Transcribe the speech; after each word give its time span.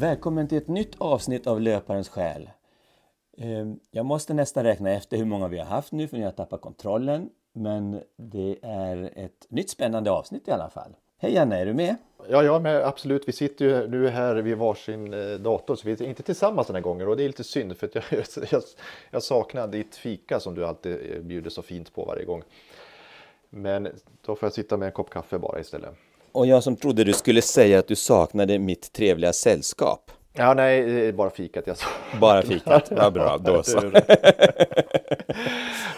Välkommen 0.00 0.48
till 0.48 0.58
ett 0.58 0.68
nytt 0.68 0.94
avsnitt 0.98 1.46
av 1.46 1.60
Löparens 1.60 2.08
själ. 2.08 2.50
Ehm, 3.38 3.80
jag 3.90 4.06
måste 4.06 4.34
nästan 4.34 4.64
räkna 4.64 4.90
efter 4.90 5.16
hur 5.16 5.24
många 5.24 5.48
vi 5.48 5.58
har 5.58 5.64
haft 5.64 5.92
nu 5.92 6.08
för 6.08 6.16
ni 6.16 6.24
har 6.24 6.30
tappat 6.30 6.60
kontrollen. 6.60 7.30
Men 7.52 8.02
det 8.16 8.58
är 8.62 9.12
ett 9.16 9.46
nytt 9.48 9.70
spännande 9.70 10.10
avsnitt 10.10 10.48
i 10.48 10.50
alla 10.50 10.70
fall. 10.70 10.96
Hej 11.18 11.34
Janne, 11.34 11.60
är 11.60 11.66
du 11.66 11.74
med? 11.74 11.96
Ja, 12.28 12.42
jag 12.42 12.56
är 12.56 12.60
med, 12.60 12.84
absolut. 12.84 13.28
Vi 13.28 13.32
sitter 13.32 13.64
ju 13.64 13.88
nu 13.88 14.08
här 14.08 14.34
vid 14.34 14.56
varsin 14.56 15.14
eh, 15.14 15.30
dator 15.30 15.76
så 15.76 15.88
vi 15.88 15.92
är 15.92 16.02
inte 16.02 16.22
tillsammans 16.22 16.66
den 16.66 16.76
här 16.76 16.82
gången 16.82 17.08
och 17.08 17.16
det 17.16 17.24
är 17.24 17.28
lite 17.28 17.44
synd 17.44 17.76
för 17.76 17.86
att 17.86 17.94
jag, 17.94 18.04
jag, 18.50 18.62
jag 19.10 19.22
saknar 19.22 19.68
ditt 19.68 19.96
fika 19.96 20.40
som 20.40 20.54
du 20.54 20.66
alltid 20.66 21.12
eh, 21.12 21.22
bjuder 21.22 21.50
så 21.50 21.62
fint 21.62 21.94
på 21.94 22.04
varje 22.04 22.24
gång. 22.24 22.42
Men 23.50 23.88
då 24.26 24.36
får 24.36 24.46
jag 24.46 24.52
sitta 24.52 24.76
med 24.76 24.86
en 24.86 24.92
kopp 24.92 25.10
kaffe 25.10 25.38
bara 25.38 25.60
istället. 25.60 25.94
Och 26.32 26.46
jag 26.46 26.62
som 26.62 26.76
trodde 26.76 27.04
du 27.04 27.12
skulle 27.12 27.42
säga 27.42 27.78
att 27.78 27.86
du 27.88 27.96
saknade 27.96 28.58
mitt 28.58 28.92
trevliga 28.92 29.32
sällskap. 29.32 30.10
Ja, 30.32 30.54
nej, 30.54 30.82
det 30.82 31.06
är 31.06 31.12
bara 31.12 31.30
fikat 31.30 31.66
jag 31.66 31.76
sa. 31.76 31.86
Bara 32.20 32.42
fikat, 32.42 32.90
vad 32.96 33.12
bra, 33.12 33.38
då 33.38 33.62
så. 33.62 33.80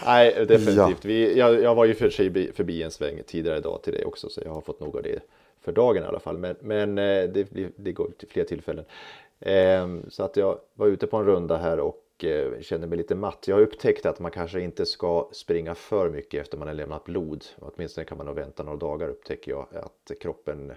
nej, 0.05 0.45
definitivt. 0.47 1.05
Vi, 1.05 1.37
jag, 1.39 1.61
jag 1.61 1.75
var 1.75 1.85
ju 1.85 1.93
för 1.95 2.09
sig 2.09 2.29
bi- 2.29 2.51
förbi 2.55 2.83
en 2.83 2.91
sväng 2.91 3.21
tidigare 3.27 3.57
idag 3.57 3.79
till 3.83 3.93
dig 3.93 4.05
också 4.05 4.29
så 4.29 4.41
jag 4.45 4.51
har 4.53 4.61
fått 4.61 4.79
nog 4.79 4.95
av 4.97 5.03
det 5.03 5.19
för 5.61 5.71
dagen 5.71 6.03
i 6.03 6.05
alla 6.05 6.19
fall. 6.19 6.37
Men, 6.37 6.55
men 6.61 6.97
eh, 6.97 7.23
det, 7.29 7.47
det 7.75 7.91
går 7.91 8.09
till 8.19 8.27
fler 8.27 8.43
tillfällen. 8.43 8.85
Ehm, 9.39 10.05
Så 10.09 10.23
att 10.23 10.37
jag 10.37 10.57
var 10.73 10.87
ute 10.87 11.07
på 11.07 11.17
en 11.17 11.25
runda 11.25 11.57
här 11.57 11.79
och 11.79 11.95
eh, 12.23 12.61
känner 12.61 12.87
mig 12.87 12.97
lite 12.97 13.15
matt. 13.15 13.47
Jag 13.47 13.55
har 13.55 13.61
upptäckt 13.61 14.05
att 14.05 14.19
man 14.19 14.31
kanske 14.31 14.61
inte 14.61 14.85
ska 14.85 15.29
springa 15.31 15.75
för 15.75 16.09
mycket 16.09 16.41
efter 16.41 16.57
man 16.57 16.67
har 16.67 16.75
lämnat 16.75 17.03
blod. 17.03 17.45
Åtminstone 17.59 18.05
kan 18.05 18.17
man 18.17 18.27
nog 18.27 18.35
vänta 18.35 18.63
några 18.63 18.77
dagar 18.77 19.09
upptäcker 19.09 19.51
jag 19.51 19.67
att 19.73 20.11
kroppen 20.19 20.73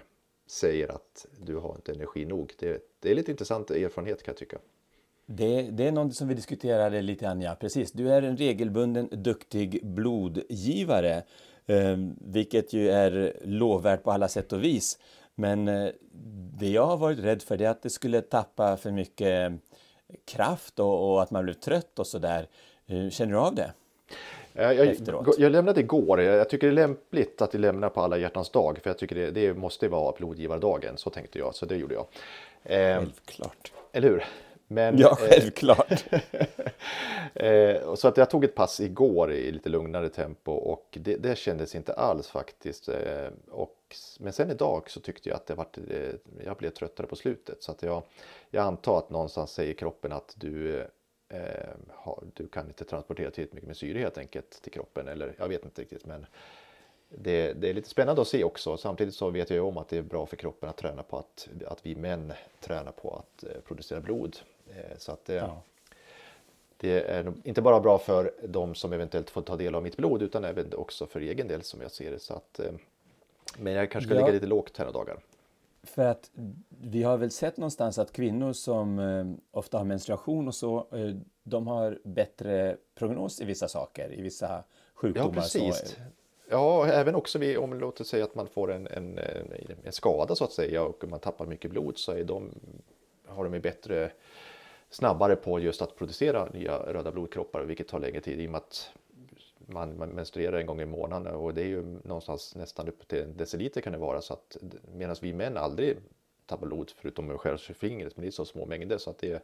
säger 0.47 0.91
att 0.91 1.25
du 1.39 1.55
har 1.55 1.75
inte 1.75 1.91
energi 1.91 2.25
nog. 2.25 2.53
Det, 2.59 2.81
det 2.99 3.11
är 3.11 3.15
lite 3.15 3.31
intressant 3.31 3.71
erfarenhet 3.71 4.23
kan 4.23 4.31
jag 4.31 4.37
tycka. 4.37 4.57
Det, 5.25 5.61
det 5.61 5.87
är 5.87 5.91
något 5.91 6.15
som 6.15 6.27
vi 6.27 6.33
diskuterade 6.33 7.01
lite 7.01 7.25
grann, 7.25 7.41
ja 7.41 7.55
precis. 7.59 7.91
Du 7.91 8.11
är 8.11 8.21
en 8.21 8.37
regelbunden 8.37 9.09
duktig 9.11 9.85
blodgivare, 9.85 11.23
eh, 11.65 11.97
vilket 12.21 12.73
ju 12.73 12.89
är 12.89 13.39
lovvärt 13.43 14.03
på 14.03 14.11
alla 14.11 14.27
sätt 14.27 14.53
och 14.53 14.63
vis. 14.63 14.99
Men 15.35 15.67
eh, 15.67 15.89
det 16.59 16.69
jag 16.69 16.85
har 16.85 16.97
varit 16.97 17.19
rädd 17.19 17.41
för 17.41 17.57
det 17.57 17.65
är 17.65 17.69
att 17.69 17.81
det 17.81 17.89
skulle 17.89 18.21
tappa 18.21 18.77
för 18.77 18.91
mycket 18.91 19.51
kraft 20.25 20.79
och, 20.79 21.11
och 21.13 21.23
att 21.23 21.31
man 21.31 21.43
blev 21.43 21.53
trött 21.53 21.99
och 21.99 22.07
sådär. 22.07 22.47
Eh, 22.87 23.09
känner 23.09 23.31
du 23.31 23.39
av 23.39 23.55
det? 23.55 23.71
Jag, 24.53 24.75
jag, 24.75 24.95
jag 25.37 25.51
lämnade 25.51 25.79
igår. 25.79 26.21
Jag, 26.21 26.35
jag 26.35 26.49
tycker 26.49 26.67
det 26.67 26.73
är 26.73 26.87
lämpligt 26.87 27.41
att 27.41 27.55
vi 27.55 27.57
lämnar 27.57 27.89
på 27.89 28.01
alla 28.01 28.17
hjärtans 28.17 28.49
dag. 28.49 28.79
För 28.83 28.89
jag 28.89 28.97
tycker 28.97 29.15
det, 29.15 29.31
det 29.31 29.53
måste 29.53 29.87
vara 29.87 30.15
blodgivardagen. 30.17 30.97
Så 30.97 31.09
tänkte 31.09 31.39
jag. 31.39 31.55
Så 31.55 31.65
det 31.65 31.75
gjorde 31.75 31.93
jag. 31.93 32.05
Eh, 32.63 32.99
Självklart. 32.99 33.71
eller 33.91 34.09
hur? 34.09 34.25
Men, 34.67 34.97
Ja, 34.97 35.09
eh, 35.09 35.15
självklart. 35.15 36.03
Eh, 37.39 37.95
så 37.95 38.07
att 38.07 38.17
jag 38.17 38.29
tog 38.29 38.43
ett 38.43 38.55
pass 38.55 38.79
igår 38.79 39.31
i 39.31 39.51
lite 39.51 39.69
lugnare 39.69 40.09
tempo 40.09 40.51
och 40.51 40.97
det, 41.01 41.15
det 41.15 41.37
kändes 41.37 41.75
inte 41.75 41.93
alls 41.93 42.27
faktiskt. 42.27 42.89
Eh, 42.89 43.27
och, 43.49 43.95
men 44.19 44.33
sen 44.33 44.51
idag 44.51 44.89
så 44.89 44.99
tyckte 44.99 45.29
jag 45.29 45.35
att 45.35 45.45
det 45.45 45.55
vart, 45.55 45.77
eh, 45.77 46.13
jag 46.45 46.57
blev 46.57 46.69
tröttare 46.69 47.07
på 47.07 47.15
slutet. 47.15 47.63
Så 47.63 47.71
att 47.71 47.83
jag, 47.83 48.03
jag 48.49 48.63
antar 48.63 48.97
att 48.97 49.09
någonstans 49.09 49.51
säger 49.51 49.73
kroppen 49.73 50.11
att 50.11 50.35
du, 50.37 50.83
har, 51.89 52.23
du 52.33 52.47
kan 52.47 52.67
inte 52.67 52.85
transportera 52.85 53.31
tillräckligt 53.31 53.53
mycket 53.53 53.67
med 53.67 53.77
syre 53.77 53.99
helt 53.99 54.17
enkelt 54.17 54.61
till 54.61 54.71
kroppen. 54.71 55.07
Eller 55.07 55.35
jag 55.37 55.47
vet 55.47 55.65
inte 55.65 55.81
riktigt 55.81 56.05
men 56.05 56.25
det, 57.09 57.53
det 57.53 57.69
är 57.69 57.73
lite 57.73 57.89
spännande 57.89 58.21
att 58.21 58.27
se 58.27 58.43
också. 58.43 58.77
Samtidigt 58.77 59.15
så 59.15 59.29
vet 59.29 59.49
jag 59.49 59.65
om 59.65 59.77
att 59.77 59.89
det 59.89 59.97
är 59.97 60.01
bra 60.01 60.25
för 60.25 60.35
kroppen 60.35 60.69
att 60.69 60.77
träna 60.77 61.03
på 61.03 61.17
att, 61.17 61.47
att 61.67 61.85
vi 61.85 61.95
män 61.95 62.33
tränar 62.59 62.91
på 62.91 63.15
att 63.15 63.63
producera 63.63 63.99
blod. 63.99 64.37
Eh, 64.75 64.97
så 64.97 65.11
att 65.11 65.25
det, 65.25 65.33
Ja. 65.33 65.61
det 66.77 67.01
är 67.01 67.33
inte 67.43 67.61
bara 67.61 67.79
bra 67.79 67.97
för 67.97 68.31
de 68.47 68.75
som 68.75 68.93
eventuellt 68.93 69.29
får 69.29 69.41
ta 69.41 69.55
del 69.55 69.75
av 69.75 69.83
mitt 69.83 69.97
blod 69.97 70.21
utan 70.21 70.43
även 70.45 70.73
också 70.73 71.05
för 71.05 71.19
egen 71.19 71.47
del 71.47 71.61
som 71.63 71.81
jag 71.81 71.91
ser 71.91 72.11
det. 72.11 72.19
Så 72.19 72.33
att, 72.33 72.59
eh, 72.59 72.71
men 73.57 73.73
jag 73.73 73.91
kanske 73.91 74.07
ska 74.09 74.15
Ja. 74.19 74.21
ligga 74.25 74.33
lite 74.33 74.47
lågt 74.47 74.77
här 74.77 74.85
några 74.85 74.99
dagar. 74.99 75.19
För 75.83 76.05
att 76.05 76.31
vi 76.81 77.03
har 77.03 77.17
väl 77.17 77.31
sett 77.31 77.57
någonstans 77.57 77.97
att 77.97 78.11
kvinnor 78.11 78.53
som 78.53 78.99
eh, 78.99 79.25
ofta 79.51 79.77
har 79.77 79.85
menstruation 79.85 80.47
och 80.47 80.55
så, 80.55 80.87
eh, 80.91 81.15
de 81.43 81.67
har 81.67 81.99
bättre 82.03 82.77
prognos 82.95 83.41
i 83.41 83.45
vissa 83.45 83.67
saker, 83.67 84.13
i 84.13 84.21
vissa 84.21 84.45
Ja, 84.47 84.63
sjukdomar. 84.93 85.31
precis. 85.33 85.77
Så, 85.77 85.95
Ja, 86.49 86.87
även 86.87 87.15
också 87.15 87.39
vid, 87.39 87.57
om 87.57 87.73
låt 87.73 88.01
oss 88.01 88.07
säga 88.07 88.23
att 88.23 88.35
man 88.35 88.47
får 88.47 88.71
en, 88.71 88.87
en, 88.87 89.19
en 89.83 89.91
skada 89.91 90.35
så 90.35 90.43
att 90.43 90.51
säga 90.51 90.83
och 90.83 91.03
man 91.09 91.19
tappar 91.19 91.45
mycket 91.45 91.71
blod 91.71 91.97
så 91.97 92.11
är 92.11 92.23
de, 92.23 92.49
har 93.25 93.43
de 93.43 93.53
ju 93.53 93.59
bättre 93.59 94.11
snabbare 94.89 95.35
på 95.35 95.59
just 95.59 95.81
att 95.81 95.95
producera 95.95 96.45
nya 96.45 96.77
röda 96.77 97.11
blodkroppar 97.11 97.63
vilket 97.63 97.87
tar 97.87 97.99
längre 97.99 98.21
tid 98.21 98.41
i 98.41 98.47
och 98.47 98.51
med 98.51 98.57
att 98.57 98.91
man, 99.67 99.97
man 99.97 100.09
menstruerar 100.09 100.57
en 100.57 100.65
gång 100.65 100.81
i 100.81 100.85
månaden 100.85 101.35
och 101.35 101.53
det 101.53 101.61
är 101.61 101.67
ju 101.67 101.83
någonstans 102.03 102.55
nästan 102.55 102.87
upp 102.87 103.07
till 103.07 103.21
en 103.21 103.37
deciliter 103.37 103.81
kan 103.81 103.93
det 103.93 103.99
vara 103.99 104.21
så 104.21 104.33
att 104.33 104.57
medan 104.95 105.15
vi 105.21 105.33
män 105.33 105.57
aldrig 105.57 105.97
tappar 106.45 106.67
blod 106.67 106.91
förutom 106.95 107.25
med 107.25 107.39
skär 107.39 107.57
fingret 107.57 108.17
men 108.17 108.21
det 108.21 108.29
är 108.29 108.31
så 108.31 108.45
små 108.45 108.65
mängder 108.65 108.97
så 108.97 109.09
att 109.09 109.17
det, 109.17 109.43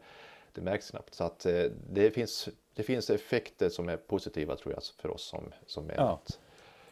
det 0.53 0.61
märks 0.61 0.91
knappt 0.91 1.13
så 1.13 1.23
att 1.23 1.45
eh, 1.45 1.63
det 1.91 2.11
finns, 2.11 2.49
det 2.73 2.83
finns 2.83 3.09
effekter 3.09 3.69
som 3.69 3.89
är 3.89 3.97
positiva 3.97 4.55
tror 4.55 4.73
jag 4.73 4.83
för 4.83 5.09
oss 5.09 5.23
som, 5.23 5.43
som 5.65 5.85
män. 5.85 5.95
Ja. 5.97 6.19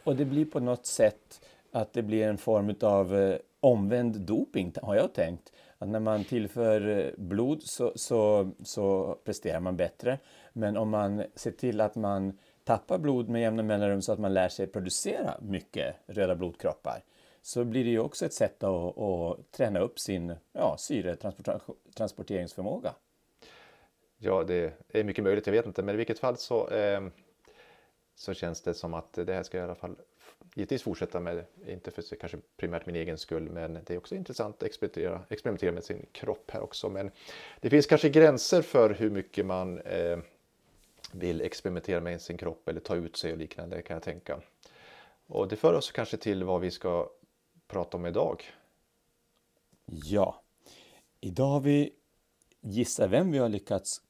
Och 0.04 0.16
det 0.16 0.26
blir 0.26 0.46
på 0.46 0.60
något 0.60 0.86
sätt 0.86 1.42
att 1.72 1.94
det 1.94 2.02
blir 2.02 2.28
en 2.28 2.38
form 2.38 2.76
av 2.82 3.16
eh, 3.16 3.38
omvänd 3.60 4.20
doping, 4.20 4.74
har 4.82 4.96
jag 4.96 5.14
tänkt. 5.14 5.52
Att 5.82 5.90
när 5.90 6.00
man 6.00 6.24
tillför 6.24 6.88
eh, 6.88 7.12
blod 7.18 7.64
så, 7.64 7.92
så, 7.96 8.52
så 8.64 9.18
presterar 9.24 9.60
man 9.60 9.78
bättre. 9.78 10.20
Men 10.54 10.78
om 10.78 10.90
man 10.90 11.24
ser 11.36 11.52
till 11.52 11.82
att 11.82 11.96
man 11.96 12.38
tappar 12.64 12.98
blod 12.98 13.30
med 13.30 13.42
jämna 13.42 13.64
mellanrum 13.64 14.02
så 14.02 14.12
att 14.12 14.20
man 14.20 14.34
lär 14.34 14.50
sig 14.50 14.68
producera 14.68 15.38
mycket 15.42 15.96
röda 16.08 16.36
blodkroppar 16.36 17.04
så 17.42 17.64
blir 17.64 17.84
det 17.84 17.90
ju 17.90 18.00
också 18.00 18.26
ett 18.26 18.34
sätt 18.34 18.64
att, 18.64 18.98
att 18.98 19.52
träna 19.52 19.80
upp 19.80 20.00
sin 20.00 20.36
ja, 20.54 20.76
syretransporteringsförmåga. 20.80 22.94
Ja, 24.18 24.44
det 24.44 24.74
är 24.90 25.04
mycket 25.04 25.24
möjligt, 25.24 25.48
jag 25.48 25.54
vet 25.54 25.66
inte, 25.66 25.84
men 25.84 25.96
i 25.96 25.98
vilket 25.98 26.20
fall 26.20 26.38
så, 26.38 26.70
eh, 26.70 27.02
så 28.16 28.34
känns 28.34 28.62
det 28.62 28.74
som 28.74 28.94
att 28.94 29.14
det 29.14 29.34
här 29.34 29.44
ska 29.44 29.58
jag 29.58 29.64
i 29.64 29.66
alla 29.66 29.76
fall 29.76 29.96
givetvis 30.56 30.84
fortsätta 30.84 31.20
med, 31.20 31.46
inte 31.68 31.92
för 31.92 32.16
kanske 32.16 32.38
primärt 32.58 32.86
min 32.86 32.96
egen 32.96 33.18
skull, 33.18 33.50
men 33.50 33.74
det 33.74 33.94
är 33.94 33.98
också 33.98 34.16
intressant 34.16 34.56
att 34.56 34.64
experimentera, 34.64 35.22
experimentera 35.30 35.72
med 35.72 35.84
sin 35.84 36.06
kropp 36.12 36.52
här 36.52 36.62
också. 36.62 36.90
Men 36.90 37.12
det 37.60 37.70
finns 37.70 37.86
kanske 37.86 38.10
gränser 38.10 38.62
för 38.62 38.90
hur 38.90 39.10
mycket 39.10 39.46
man 39.46 39.80
eh, 39.80 40.18
vill 41.12 41.42
experimentera 41.42 42.02
med 42.02 42.22
sin 42.22 42.38
kropp 42.38 42.68
eller 42.68 42.80
ta 42.80 42.96
ut 42.96 43.18
sig 43.18 43.32
och 43.32 43.38
liknande 43.38 43.82
kan 43.82 43.94
jag 43.94 44.04
tänka. 44.04 44.42
Och 45.28 45.48
det 45.48 45.56
för 45.56 45.74
oss 45.74 45.92
kanske 45.92 46.18
till 46.18 46.44
vad 46.44 46.62
vi 46.62 46.72
ska 46.72 47.10
prata 47.68 47.98
om 47.98 48.06
idag. 48.06 48.44
Ja, 49.86 50.42
idag 51.20 51.48
har 51.48 51.60
vi 51.60 51.94
gissa 52.62 53.08
vem 53.08 53.32
vi 53.32 53.38
har 53.38 53.50
lyckats 53.50 54.02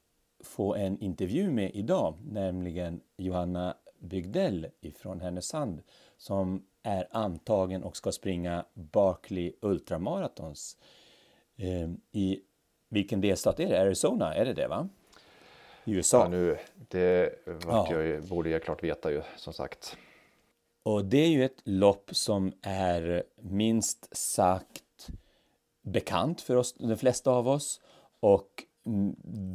få 0.43 0.75
en 0.75 0.99
intervju 0.99 1.51
med 1.51 1.71
idag, 1.73 2.17
nämligen 2.23 3.01
Johanna 3.17 3.77
Bygdell 3.99 4.67
ifrån 4.81 5.21
Härnösand 5.21 5.81
som 6.21 6.63
är 6.83 7.07
antagen 7.11 7.83
och 7.83 7.97
ska 7.97 8.11
springa 8.11 8.65
Barkley 8.73 9.53
Ultramarathons 9.61 10.77
eh, 11.57 11.89
i 12.11 12.41
vilken 12.89 13.21
delstat 13.21 13.59
är 13.59 13.69
det? 13.69 13.81
Arizona, 13.81 14.35
är 14.35 14.45
det 14.45 14.53
det 14.53 14.67
va? 14.67 14.89
I 15.83 15.91
USA. 15.91 16.23
Ja, 16.23 16.29
nu, 16.29 16.57
det 16.75 17.33
Ja. 17.67 17.87
jag, 17.91 18.23
borde 18.23 18.49
jag 18.49 18.63
klart 18.63 18.83
veta 18.83 19.11
ju 19.11 19.21
som 19.37 19.53
sagt. 19.53 19.97
Och 20.83 21.05
det 21.05 21.17
är 21.17 21.27
ju 21.27 21.45
ett 21.45 21.61
lopp 21.63 22.09
som 22.15 22.53
är 22.61 23.23
minst 23.35 24.17
sagt 24.17 25.09
bekant 25.81 26.41
för 26.41 26.55
oss, 26.55 26.73
de 26.73 26.97
flesta 26.97 27.31
av 27.31 27.47
oss 27.47 27.81
och 28.19 28.63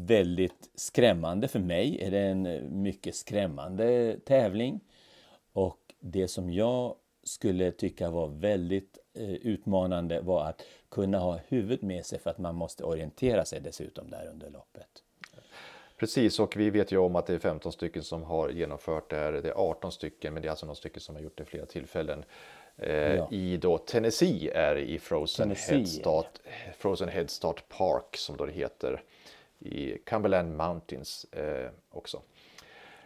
väldigt 0.07 0.71
skrämmande. 0.75 1.49
För 1.49 1.59
mig 1.59 2.01
är 2.01 2.11
det 2.11 2.21
en 2.21 2.83
mycket 2.83 3.15
skrämmande 3.15 4.17
tävling. 4.25 4.81
Och 5.53 5.86
det 6.11 6.29
som 6.29 6.53
jag 6.53 6.95
skulle 7.25 7.73
tycka 7.73 8.11
var 8.11 8.29
väldigt 8.29 8.99
eh, 9.15 9.31
utmanande 9.31 10.21
var 10.21 10.45
att 10.45 10.63
kunna 10.89 11.19
ha 11.19 11.39
huvudet 11.49 11.83
med 11.83 12.07
sig 12.07 12.19
för 12.19 12.31
att 12.31 12.39
man 12.39 12.55
måste 12.55 12.85
orientera 12.85 13.45
sig 13.45 13.61
dessutom 13.61 14.11
där 14.11 14.29
under 14.33 14.51
loppet. 14.51 15.03
Precis, 15.97 16.41
och 16.41 16.57
vi 16.57 16.71
vet 16.71 16.93
ju 16.93 16.99
om 16.99 17.17
att 17.17 17.27
det 17.27 17.35
är 17.35 17.39
15 17.39 17.73
stycken 17.73 18.03
som 18.03 18.23
har 18.23 18.49
genomfört 18.49 19.11
det 19.11 19.17
här. 19.17 19.33
Det 19.33 19.49
är 19.49 19.55
18 19.71 19.93
stycken, 19.93 20.35
men 20.35 20.43
det 20.43 20.49
är 20.49 20.51
alltså 20.51 20.67
några 20.67 20.75
stycken 20.77 21.01
som 21.01 21.15
har 21.15 21.23
gjort 21.23 21.39
det 21.39 21.45
flera 21.45 21.67
tillfällen. 21.67 22.25
Eh, 22.77 23.15
Ja. 23.15 23.29
I 23.31 23.57
då 23.57 23.79
Tennessee 23.79 24.51
är 24.55 24.77
i 24.77 24.99
Frozen 24.99 25.49
Tennessee 25.49 25.75
är 25.75 25.79
Head, 25.79 25.83
det. 25.83 25.89
Start, 25.89 26.39
Frozen 26.79 27.09
Head 27.09 27.27
Start 27.29 27.69
Park 27.69 28.17
som 28.17 28.37
då 28.37 28.47
det 28.47 28.53
heter. 28.53 29.03
I 29.59 29.99
Cumberland 29.99 30.57
Mountains 30.57 31.25
eh, 31.33 31.71
också. 31.91 32.23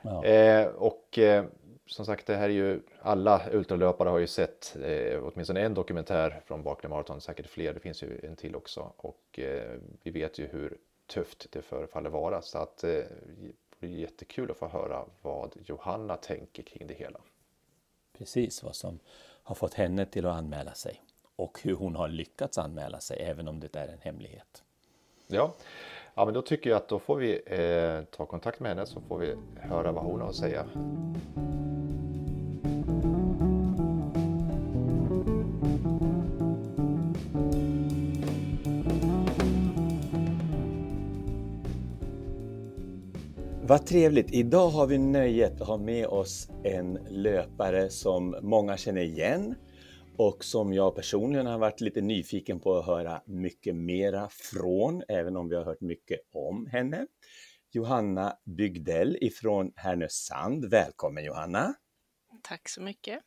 Ja. 0.03 0.25
Eh, 0.25 0.67
och 0.67 1.19
eh, 1.19 1.45
som 1.87 2.07
sagt, 2.07 2.27
det 2.27 2.37
här 2.37 2.49
är 2.49 2.53
ju 2.53 2.83
alla 3.03 3.43
ultralöpare 3.53 4.09
har 4.09 4.19
ju 4.19 4.27
sett 4.27 4.77
eh, 4.83 5.25
åtminstone 5.25 5.61
en 5.61 5.75
dokumentär 5.75 6.41
från 6.47 6.63
Barkley 6.63 6.91
Marathon, 6.91 7.21
säkert 7.21 7.47
fler, 7.47 7.75
det 7.75 7.81
finns 7.81 8.03
ju 8.03 8.21
en 8.23 8.37
till 8.37 8.57
också. 8.57 8.93
Och 8.97 9.39
eh, 9.39 9.79
vi 10.03 10.11
vet 10.11 10.39
ju 10.39 10.47
hur 10.47 10.79
tufft 11.07 11.47
det 11.51 11.63
förefaller 11.63 12.11
vara. 12.11 12.43
Så 12.43 12.59
att 12.59 12.85
eh, 12.85 12.91
det 12.91 13.81
blir 13.81 13.99
jättekul 13.99 14.51
att 14.51 14.57
få 14.57 14.69
höra 14.69 15.05
vad 15.23 15.57
Johanna 15.65 16.17
tänker 16.17 16.63
kring 16.63 16.87
det 16.87 16.95
hela. 16.95 17.21
Precis 18.19 18.63
vad 18.63 18.77
som 18.77 18.99
har 19.43 19.55
fått 19.55 19.75
henne 19.75 20.07
till 20.07 20.27
att 20.27 20.37
anmäla 20.37 20.75
sig 20.75 21.03
och 21.37 21.59
hur 21.63 21.75
hon 21.75 21.97
har 21.97 22.09
lyckats 22.09 22.59
anmäla 22.59 23.01
sig 23.01 23.19
även 23.21 23.49
om 23.49 23.61
det 23.61 23.77
är 23.77 23.89
en 23.89 24.01
hemlighet. 24.01 24.63
Ja, 25.27 25.55
ja 26.15 26.25
men 26.25 26.35
då 26.35 26.43
tycker 26.43 26.71
jag 26.71 26.77
att 26.77 26.89
då 26.89 26.99
får 26.99 27.17
vi 27.17 27.41
eh, 27.47 28.05
ta 28.17 28.27
kontakt 28.27 28.61
med 28.61 28.69
henne 28.69 28.87
så 28.87 29.01
får 29.01 29.19
vi 29.19 29.35
höra 29.57 29.93
vad 29.93 30.05
hon 30.05 30.21
har 30.21 30.29
att 30.29 30.35
säga. 30.35 30.65
Vad 43.63 43.87
trevligt! 43.87 44.31
Idag 44.31 44.69
har 44.69 44.87
vi 44.87 44.99
nöjet 44.99 45.61
att 45.61 45.69
ha 45.69 45.77
med 45.77 46.07
oss 46.07 46.49
en 46.63 46.99
löpare 47.09 47.91
som 47.91 48.37
många 48.43 48.77
känner 48.77 49.03
igen 49.03 49.55
och 50.21 50.45
som 50.45 50.73
jag 50.73 50.95
personligen 50.95 51.47
har 51.47 51.59
varit 51.59 51.81
lite 51.81 52.01
nyfiken 52.01 52.61
på 52.61 52.79
att 52.79 52.87
höra 52.87 53.23
mycket 53.27 53.77
mera 53.77 54.29
från, 54.29 55.03
även 55.09 55.37
om 55.37 55.49
vi 55.49 55.57
har 55.57 55.65
hört 55.65 55.81
mycket 55.81 56.21
om 56.33 56.67
henne. 56.67 57.07
Johanna 57.71 58.37
Bygdell 58.45 59.19
ifrån 59.21 59.73
Härnösand. 59.77 60.65
Välkommen 60.65 61.25
Johanna! 61.25 61.75
Tack 62.43 62.69
så 62.69 62.83
mycket! 62.83 63.21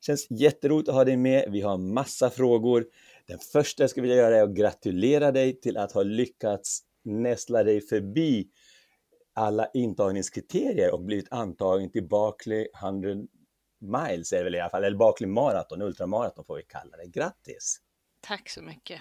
Känns 0.00 0.26
jätteroligt 0.30 0.88
att 0.88 0.94
ha 0.94 1.04
dig 1.04 1.16
med. 1.16 1.48
Vi 1.52 1.60
har 1.60 1.78
massa 1.78 2.30
frågor. 2.30 2.86
Den 3.26 3.38
första 3.38 3.82
jag 3.82 3.90
skulle 3.90 4.08
vilja 4.08 4.22
göra 4.22 4.36
är 4.36 4.42
att 4.42 4.56
gratulera 4.56 5.32
dig 5.32 5.60
till 5.60 5.76
att 5.76 5.92
ha 5.92 6.02
lyckats 6.02 6.80
nästla 7.04 7.62
dig 7.62 7.80
förbi 7.80 8.48
alla 9.34 9.70
intagningskriterier 9.74 10.94
och 10.94 11.04
blivit 11.04 11.32
antagen 11.32 11.90
till 11.90 12.08
Barkley 12.08 12.68
100 12.82 13.26
miles 13.86 14.32
är 14.32 14.38
det 14.38 14.44
väl 14.44 14.54
i 14.54 14.60
alla 14.60 14.70
fall, 14.70 14.84
eller 14.84 14.96
Barkley 14.96 15.28
Marathon, 15.28 15.82
ultramaraton 15.82 16.44
får 16.44 16.56
vi 16.56 16.62
kalla 16.62 16.96
det. 16.96 17.06
Grattis! 17.06 17.80
Tack 18.20 18.48
så 18.48 18.62
mycket! 18.62 19.00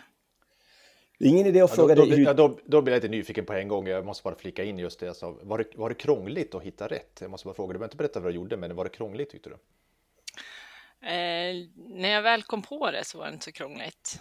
Det 1.20 1.26
är 1.26 1.30
ingen 1.30 1.48
idé 1.48 1.62
att 1.62 1.70
Ja, 1.70 1.76
fråga 1.76 1.96
då, 1.96 2.02
dig 2.02 2.12
då, 2.12 2.18
hur... 2.18 2.26
ja, 2.26 2.34
då, 2.34 2.60
då 2.66 2.82
blir 2.82 2.94
jag 2.94 2.98
lite 2.98 3.12
nyfiken 3.12 3.46
på 3.46 3.54
en 3.54 3.68
gång. 3.68 3.88
Jag 3.88 4.06
måste 4.06 4.24
bara 4.24 4.36
flika 4.36 4.64
in 4.64 4.80
just 4.80 5.00
det. 5.00 5.08
Alltså, 5.08 5.32
var, 5.32 5.58
det 5.58 5.76
var 5.76 5.90
det 5.90 5.96
krångligt 5.96 6.56
att 6.56 6.64
hitta 6.64 6.88
rätt? 6.88 7.18
Jag 7.22 7.32
måste 7.32 7.46
bara 7.46 7.54
fråga. 7.54 7.74
Du 7.74 7.80
behöver 7.80 7.86
inte 7.86 7.98
berätta 7.98 8.20
vad 8.20 8.32
du 8.32 8.36
gjorde, 8.36 8.58
men 8.58 8.76
var 8.76 8.84
det 8.84 8.90
krångligt 8.90 9.30
tyckte 9.30 9.50
du? 9.50 9.56
Eh, 11.08 11.68
när 11.76 12.10
jag 12.10 12.22
väl 12.22 12.44
kom 12.44 12.62
på 12.62 12.92
det 12.92 13.06
så 13.06 13.18
var 13.18 13.26
det 13.26 13.34
inte 13.34 13.46
så 13.46 13.52
krångligt. 13.52 14.20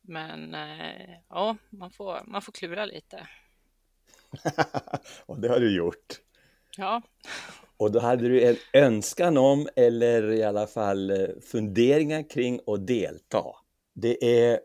Men 0.00 0.54
eh, 0.54 1.10
ja, 1.28 1.56
man 1.70 1.90
får, 1.90 2.20
man 2.26 2.42
får 2.42 2.52
klura 2.52 2.84
lite. 2.84 3.28
och 5.26 5.40
det 5.40 5.48
har 5.48 5.60
du 5.60 5.76
gjort. 5.76 6.20
Ja, 6.76 7.02
och 7.80 7.92
då 7.92 7.98
hade 7.98 8.28
du 8.28 8.44
en 8.48 8.56
önskan 8.72 9.36
om, 9.36 9.68
eller 9.76 10.32
i 10.32 10.42
alla 10.42 10.66
fall 10.66 11.10
eh, 11.10 11.28
funderingar 11.42 12.30
kring 12.30 12.60
att 12.66 12.86
delta. 12.86 13.44
Det 13.94 14.42
är 14.42 14.60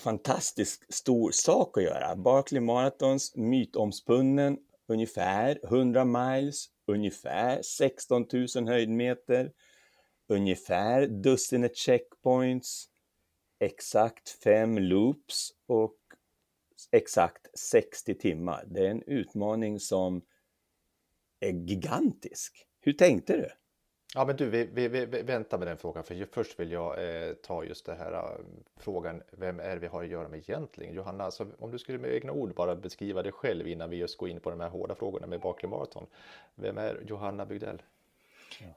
fantastiskt 0.00 0.94
stor 0.94 1.30
sak 1.30 1.78
att 1.78 1.84
göra. 1.84 2.16
Barkley 2.16 2.60
Marathons 2.60 3.36
mytomspunnen 3.36 4.58
ungefär 4.88 5.58
100 5.64 6.04
miles, 6.04 6.66
ungefär 6.86 7.62
16 7.62 8.26
000 8.56 8.68
höjdmeter, 8.68 9.52
ungefär 10.28 11.06
dussinet 11.06 11.76
checkpoints, 11.76 12.88
exakt 13.60 14.28
fem 14.28 14.78
loops 14.78 15.50
och 15.66 15.96
exakt 16.92 17.58
60 17.58 18.14
timmar. 18.14 18.64
Det 18.66 18.86
är 18.86 18.90
en 18.90 19.02
utmaning 19.02 19.80
som 19.80 20.22
är 21.40 21.52
gigantisk. 21.52 22.66
Hur 22.80 22.92
tänkte 22.92 23.36
du? 23.36 23.48
Ja, 24.14 24.24
men 24.24 24.36
du, 24.36 24.50
vi, 24.50 24.64
vi, 24.64 24.88
vi 24.88 25.22
väntar 25.22 25.58
med 25.58 25.68
den 25.68 25.78
frågan. 25.78 26.04
För 26.04 26.26
först 26.32 26.60
vill 26.60 26.72
jag 26.72 27.04
eh, 27.04 27.34
ta 27.34 27.64
just 27.64 27.86
det 27.86 27.94
här 27.94 28.12
eh, 28.12 28.44
frågan. 28.76 29.22
Vem 29.30 29.60
är 29.60 29.68
det 29.68 29.78
vi 29.78 29.86
har 29.86 30.04
att 30.04 30.10
göra 30.10 30.28
med 30.28 30.38
egentligen? 30.38 30.94
Johanna, 30.94 31.24
alltså, 31.24 31.46
om 31.58 31.70
du 31.70 31.78
skulle 31.78 31.98
med 31.98 32.14
egna 32.14 32.32
ord 32.32 32.54
bara 32.54 32.76
beskriva 32.76 33.22
dig 33.22 33.32
själv 33.32 33.68
innan 33.68 33.90
vi 33.90 33.96
just 33.96 34.18
går 34.18 34.28
in 34.28 34.40
på 34.40 34.50
de 34.50 34.60
här 34.60 34.68
hårda 34.68 34.94
frågorna 34.94 35.26
med 35.26 35.40
Barkley 35.40 35.70
Marathon. 35.70 36.06
Vem 36.54 36.78
är 36.78 37.02
Johanna 37.06 37.46
Bygdell? 37.46 37.82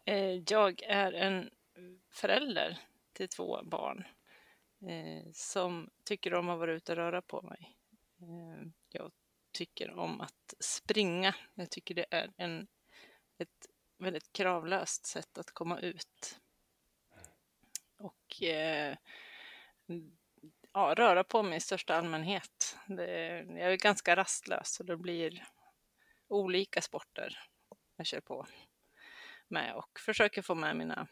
eh, 0.05 0.41
jag 0.47 0.83
är 0.83 1.11
en 1.11 1.49
förälder 2.09 2.77
till 3.13 3.27
två 3.29 3.59
barn 3.63 4.03
eh, 4.81 5.31
som 5.33 5.89
tycker 6.03 6.33
om 6.33 6.49
att 6.49 6.59
vara 6.59 6.73
ute 6.73 6.91
och 6.91 6.95
röra 6.97 7.21
på 7.21 7.41
mig. 7.41 7.75
Eh, 8.21 8.67
jag 8.89 9.11
tycker 9.51 9.99
om 9.99 10.21
att 10.21 10.53
springa. 10.59 11.35
Jag 11.53 11.69
tycker 11.69 11.95
det 11.95 12.05
är 12.11 12.31
en, 12.37 12.67
ett 13.37 13.67
väldigt 13.97 14.33
kravlöst 14.33 15.05
sätt 15.05 15.37
att 15.37 15.51
komma 15.51 15.79
ut. 15.79 16.39
Och 17.97 18.43
eh, 18.43 18.97
ja, 20.73 20.93
röra 20.97 21.23
på 21.23 21.43
mig 21.43 21.57
i 21.57 21.61
största 21.61 21.95
allmänhet. 21.95 22.77
Det, 22.87 23.45
jag 23.49 23.73
är 23.73 23.77
ganska 23.77 24.15
rastlös 24.15 24.73
så 24.73 24.83
det 24.83 24.97
blir 24.97 25.47
olika 26.27 26.81
sporter 26.81 27.49
jag 27.99 28.05
kör 28.05 28.21
på 28.21 28.47
med 29.47 29.75
och 29.75 29.99
försöker 29.99 30.41
få 30.41 30.55
med 30.55 30.75
mina 30.75 31.07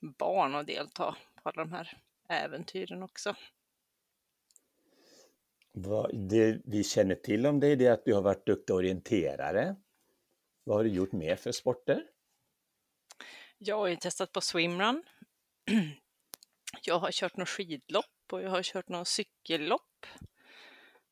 barn 0.00 0.54
att 0.54 0.66
delta 0.66 1.16
på 1.42 1.48
alla 1.48 1.64
de 1.64 1.72
här 1.72 1.98
äventyren 2.28 3.02
också. 3.02 3.36
Det 6.12 6.60
vi 6.64 6.84
känner 6.84 7.14
till 7.14 7.46
om 7.46 7.60
dig 7.60 7.76
det 7.76 7.86
är 7.86 7.92
att 7.92 8.04
du 8.04 8.14
har 8.14 8.22
varit 8.22 8.46
duktig 8.46 8.76
orienterare. 8.76 9.76
Vad 10.64 10.76
har 10.76 10.84
du 10.84 10.90
gjort 10.90 11.12
mer 11.12 11.36
för 11.36 11.52
sporter? 11.52 12.02
Jag 13.58 13.76
har 13.76 13.86
ju 13.86 13.96
testat 13.96 14.32
på 14.32 14.40
swimrun. 14.40 15.02
Jag 16.82 16.98
har 16.98 17.12
kört 17.12 17.36
något 17.36 17.48
skidlopp 17.48 18.04
och 18.32 18.42
jag 18.42 18.50
har 18.50 18.62
kört 18.62 18.88
något 18.88 19.08
cykellopp. 19.08 20.06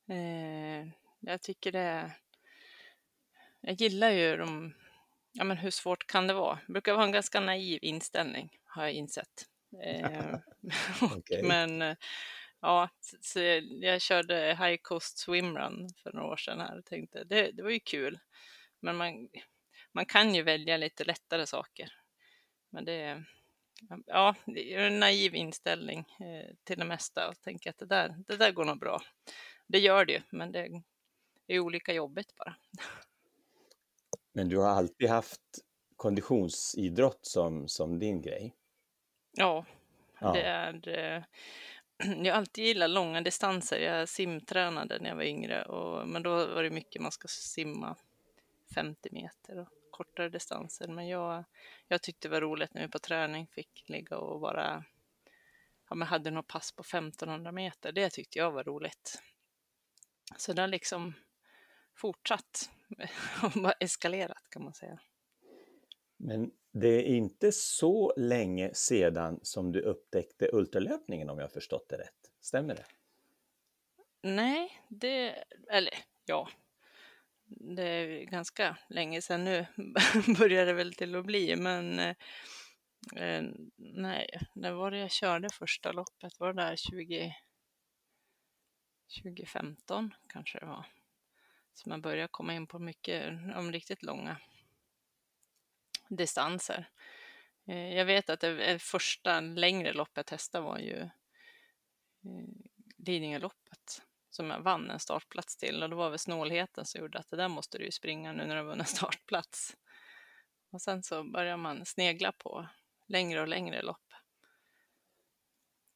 Eh, 0.09 0.88
jag 1.21 1.43
tycker 1.43 1.73
det... 1.73 2.12
Jag 3.61 3.75
gillar 3.75 4.11
ju 4.11 4.37
de... 4.37 4.75
Ja, 5.33 5.45
men 5.45 5.57
hur 5.57 5.71
svårt 5.71 6.07
kan 6.07 6.27
det 6.27 6.35
vara? 6.35 6.59
Det 6.67 6.73
brukar 6.73 6.95
vara 6.95 7.05
en 7.05 7.12
ganska 7.12 7.41
naiv 7.41 7.79
inställning, 7.83 8.59
har 8.65 8.83
jag 8.83 8.93
insett. 8.93 9.47
Eh, 9.83 10.37
Okej. 11.17 11.43
Men 11.49 11.83
eh, 11.83 11.97
ja, 12.64 12.88
så- 13.00 13.16
så 13.21 13.40
jag 13.80 14.00
körde 14.02 14.37
High 14.61 14.76
Coast 14.83 15.18
Swimrun 15.18 15.88
för 16.02 16.12
några 16.12 16.26
år 16.28 16.37
sedan 16.37 16.61
här 16.61 16.78
och 16.78 16.85
tänkte 16.85 17.25
det, 17.25 17.50
det 17.52 17.62
var 17.62 17.71
ju 17.71 17.80
kul. 17.80 18.18
Men 18.80 18.97
man, 18.97 19.28
man 19.92 20.06
kan 20.06 20.35
ju 20.35 20.42
välja 20.42 20.76
lite 20.76 21.04
lättare 21.04 21.47
saker. 21.47 21.92
Men 22.71 22.85
det 22.85 22.92
är, 22.92 23.25
ja, 24.06 24.35
det 24.47 24.75
är 24.75 24.78
en 24.78 25.00
naiv 25.00 25.35
inställning 25.35 25.99
eh, 26.21 26.54
till 26.64 26.78
det 26.78 26.85
mesta 26.85 27.28
och 27.28 27.40
tänka 27.40 27.71
att 27.71 27.78
det 27.78 27.87
där, 27.87 28.14
det 28.26 28.37
där 28.37 28.52
går 28.52 28.64
nog 28.64 28.78
bra. 28.78 29.02
Det 29.66 29.78
gör 29.78 30.04
det 30.04 30.12
ju, 30.12 30.21
men 30.30 30.52
det 30.52 30.83
är 31.47 31.59
olika 31.61 31.92
jobbigt 31.92 32.37
bara. 32.37 32.56
Men 34.33 34.49
du 34.49 34.59
har 34.59 34.68
alltid 34.68 35.09
haft 35.11 35.40
konditionsidrott 35.97 37.18
som, 37.26 37.68
som 37.68 37.99
din 37.99 38.23
grej? 38.23 38.54
Ja, 39.33 39.64
Ja. 40.21 40.33
det 40.33 40.42
är... 40.97 41.25
Jag 42.25 42.33
har 42.33 42.39
alltid 42.39 42.65
gillat 42.65 42.91
långa 42.91 43.21
distanser. 43.21 43.79
Jag 43.79 44.09
simtränade 44.09 44.99
när 44.99 45.09
jag 45.09 45.17
var 45.17 45.23
yngre, 45.23 45.63
och, 45.63 46.09
men 46.09 46.23
då 46.23 46.47
var 46.47 46.63
det 46.63 46.71
mycket 46.71 47.03
man 47.03 47.13
ska 47.13 47.29
simma 47.29 47.97
50 48.75 49.09
meter 49.13 49.59
och 49.59 49.69
kortare 49.91 50.29
distanser. 50.29 50.89
Men 50.89 51.09
jag, 51.09 51.45
jag 51.89 52.03
tyckte 52.03 52.29
det 52.29 52.33
var 52.33 52.41
roligt 52.41 52.75
när 52.75 52.83
vi 52.83 52.89
på 52.89 52.99
träning 52.99 53.47
fick 53.47 53.85
ligga 53.87 54.19
och 54.19 54.41
bara... 54.41 54.85
Ja, 55.89 55.95
men 55.95 56.09
hade 56.09 56.31
något 56.31 56.47
pass 56.47 56.73
på 56.73 56.83
1500 56.83 57.53
meter. 57.53 57.93
Det 57.93 58.11
tyckte 58.11 58.39
jag 58.39 58.53
var 58.53 58.65
roligt. 58.65 59.23
Så 60.37 60.53
det 60.53 60.63
har 60.63 60.69
liksom 60.69 61.13
fortsatt 61.95 62.71
och 63.43 63.63
bara 63.63 63.73
eskalerat 63.73 64.51
kan 64.51 64.65
man 64.65 64.75
säga. 64.75 64.99
Men 66.17 66.51
det 66.76 66.88
är 66.88 67.02
inte 67.02 67.52
så 67.52 68.12
länge 68.16 68.75
sedan 68.75 69.40
som 69.43 69.73
du 69.73 69.81
upptäckte 69.81 70.49
ultralöpningen 70.52 71.31
om 71.31 71.38
jag 71.38 71.52
förstått 71.52 71.88
det 71.88 71.99
rätt. 71.99 72.31
Stämmer 72.40 72.75
det? 72.75 72.85
Nej, 74.23 74.83
det, 74.88 75.45
eller 75.71 75.95
ja, 76.25 76.49
det 77.47 77.83
är 77.83 78.25
ganska 78.25 78.78
länge 78.88 79.23
sedan 79.23 79.45
nu 79.45 79.66
börjar 80.38 80.66
det 80.66 80.73
väl 80.73 80.95
till 80.95 81.14
att 81.14 81.25
bli, 81.25 81.57
men 81.57 81.99
eh, 81.99 82.16
eh, 83.16 83.43
nej, 83.76 84.28
när 84.54 84.73
var 84.73 84.90
det 84.90 84.99
jag 84.99 85.11
körde 85.11 85.49
första 85.52 85.93
loppet? 85.93 86.40
Var 86.40 86.52
det 86.52 86.62
där 86.62 86.76
20, 86.76 87.37
2015 89.23 90.14
kanske 90.28 90.59
det 90.59 90.66
var? 90.66 90.87
Så 91.75 91.88
man 91.88 92.02
börjar 92.02 92.28
komma 92.28 92.54
in 92.54 92.66
på 92.66 92.78
mycket, 92.78 93.33
om 93.57 93.73
riktigt 93.73 94.02
långa 94.02 94.37
distanser. 96.16 96.88
Eh, 97.66 97.97
jag 97.97 98.04
vet 98.04 98.30
att 98.30 98.40
det 98.40 98.78
första 98.83 99.40
längre 99.40 99.92
lopp 99.92 100.11
jag 100.14 100.26
testade 100.26 100.64
var 100.64 100.78
ju 100.78 101.09
Lidingöloppet 102.97 104.02
som 104.30 104.50
jag 104.50 104.61
vann 104.61 104.90
en 104.90 105.00
startplats 105.00 105.56
till 105.56 105.83
och 105.83 105.90
det 105.90 105.97
var 105.97 106.11
väl 106.11 106.18
snålheten 106.18 106.85
som 106.85 107.00
gjorde 107.00 107.18
att 107.18 107.30
det 107.30 107.37
där 107.37 107.49
måste 107.49 107.78
du 107.78 107.85
ju 107.85 107.90
springa 107.90 108.33
nu 108.33 108.47
när 108.47 108.54
du 108.54 108.61
har 108.61 108.68
vunnit 108.68 108.88
startplats. 108.88 109.76
Och 110.71 110.83
sen 110.83 111.02
så 111.02 111.25
börjar 111.25 111.56
man 111.56 111.87
snegla 111.87 112.33
på 112.33 112.66
längre 113.06 113.40
och 113.40 113.49
längre 113.49 113.83
lopp. 113.83 114.12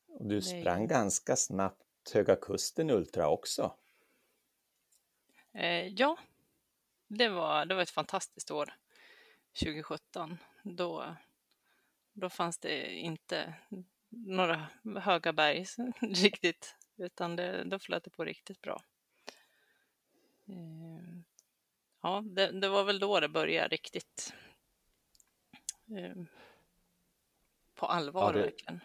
Och 0.07 0.27
du 0.27 0.43
sprang 0.43 0.87
det... 0.87 0.95
ganska 0.95 1.37
snabbt 1.37 1.85
Höga 2.15 2.37
Kusten 2.37 2.91
Ultra 2.91 3.29
också. 3.29 3.75
Eh, 5.53 5.87
ja, 5.87 6.19
det 7.07 7.29
var, 7.29 7.67
det 7.67 7.75
var 7.75 7.83
ett 7.83 7.91
fantastiskt 7.91 8.51
år, 8.51 8.75
2017. 9.59 10.39
Då, 10.63 11.17
då 12.13 12.31
fanns 12.31 12.59
det 12.59 12.93
inte 12.93 13.55
några 14.09 14.67
höga 15.01 15.33
berg 15.33 15.65
riktigt, 16.01 16.77
utan 16.97 17.37
det, 17.37 17.65
då 17.65 17.79
flöt 17.79 18.05
det 18.05 18.11
på 18.11 18.25
riktigt 18.25 18.61
bra. 18.61 18.83
Eh, 20.49 21.21
ja, 22.03 22.23
det, 22.27 22.61
det, 22.61 22.69
var 22.69 22.85
väl 22.85 22.99
då 22.99 23.21
det 23.21 23.29
började 23.29 23.69
riktigt 23.69 24.33
eh, 25.97 26.23
på 27.75 27.87
allvar 27.87 28.23
ja, 28.23 28.33
det, 28.33 28.43
verkligen. 28.43 28.81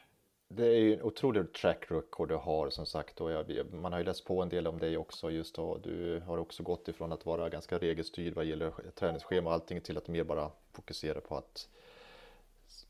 Det 0.48 0.66
är 0.66 0.80
ju 0.80 0.94
en 0.94 1.02
otrolig 1.02 1.54
track 1.54 1.92
record 1.92 2.30
du 2.30 2.36
har 2.36 2.70
som 2.70 2.86
sagt 2.86 3.22
och 3.22 3.32
jag, 3.32 3.74
man 3.74 3.92
har 3.92 4.00
ju 4.00 4.06
läst 4.06 4.26
på 4.26 4.42
en 4.42 4.50
del 4.50 4.68
om 4.68 4.80
dig 4.80 4.98
också 4.98 5.32
just 5.32 5.56
då. 5.56 5.78
Du 5.78 6.20
har 6.20 6.38
också 6.38 6.64
gått 6.64 6.88
ifrån 6.88 7.12
att 7.12 7.26
vara 7.26 7.50
ganska 7.50 7.78
regelstyrd 7.78 8.34
vad 8.34 8.46
gäller 8.46 8.92
träningsschema 8.96 9.50
och 9.50 9.54
allting 9.54 9.82
till 9.82 9.98
att 9.98 10.08
mer 10.08 10.24
bara 10.24 10.52
fokusera 10.74 11.22
på 11.22 11.38
att 11.38 11.70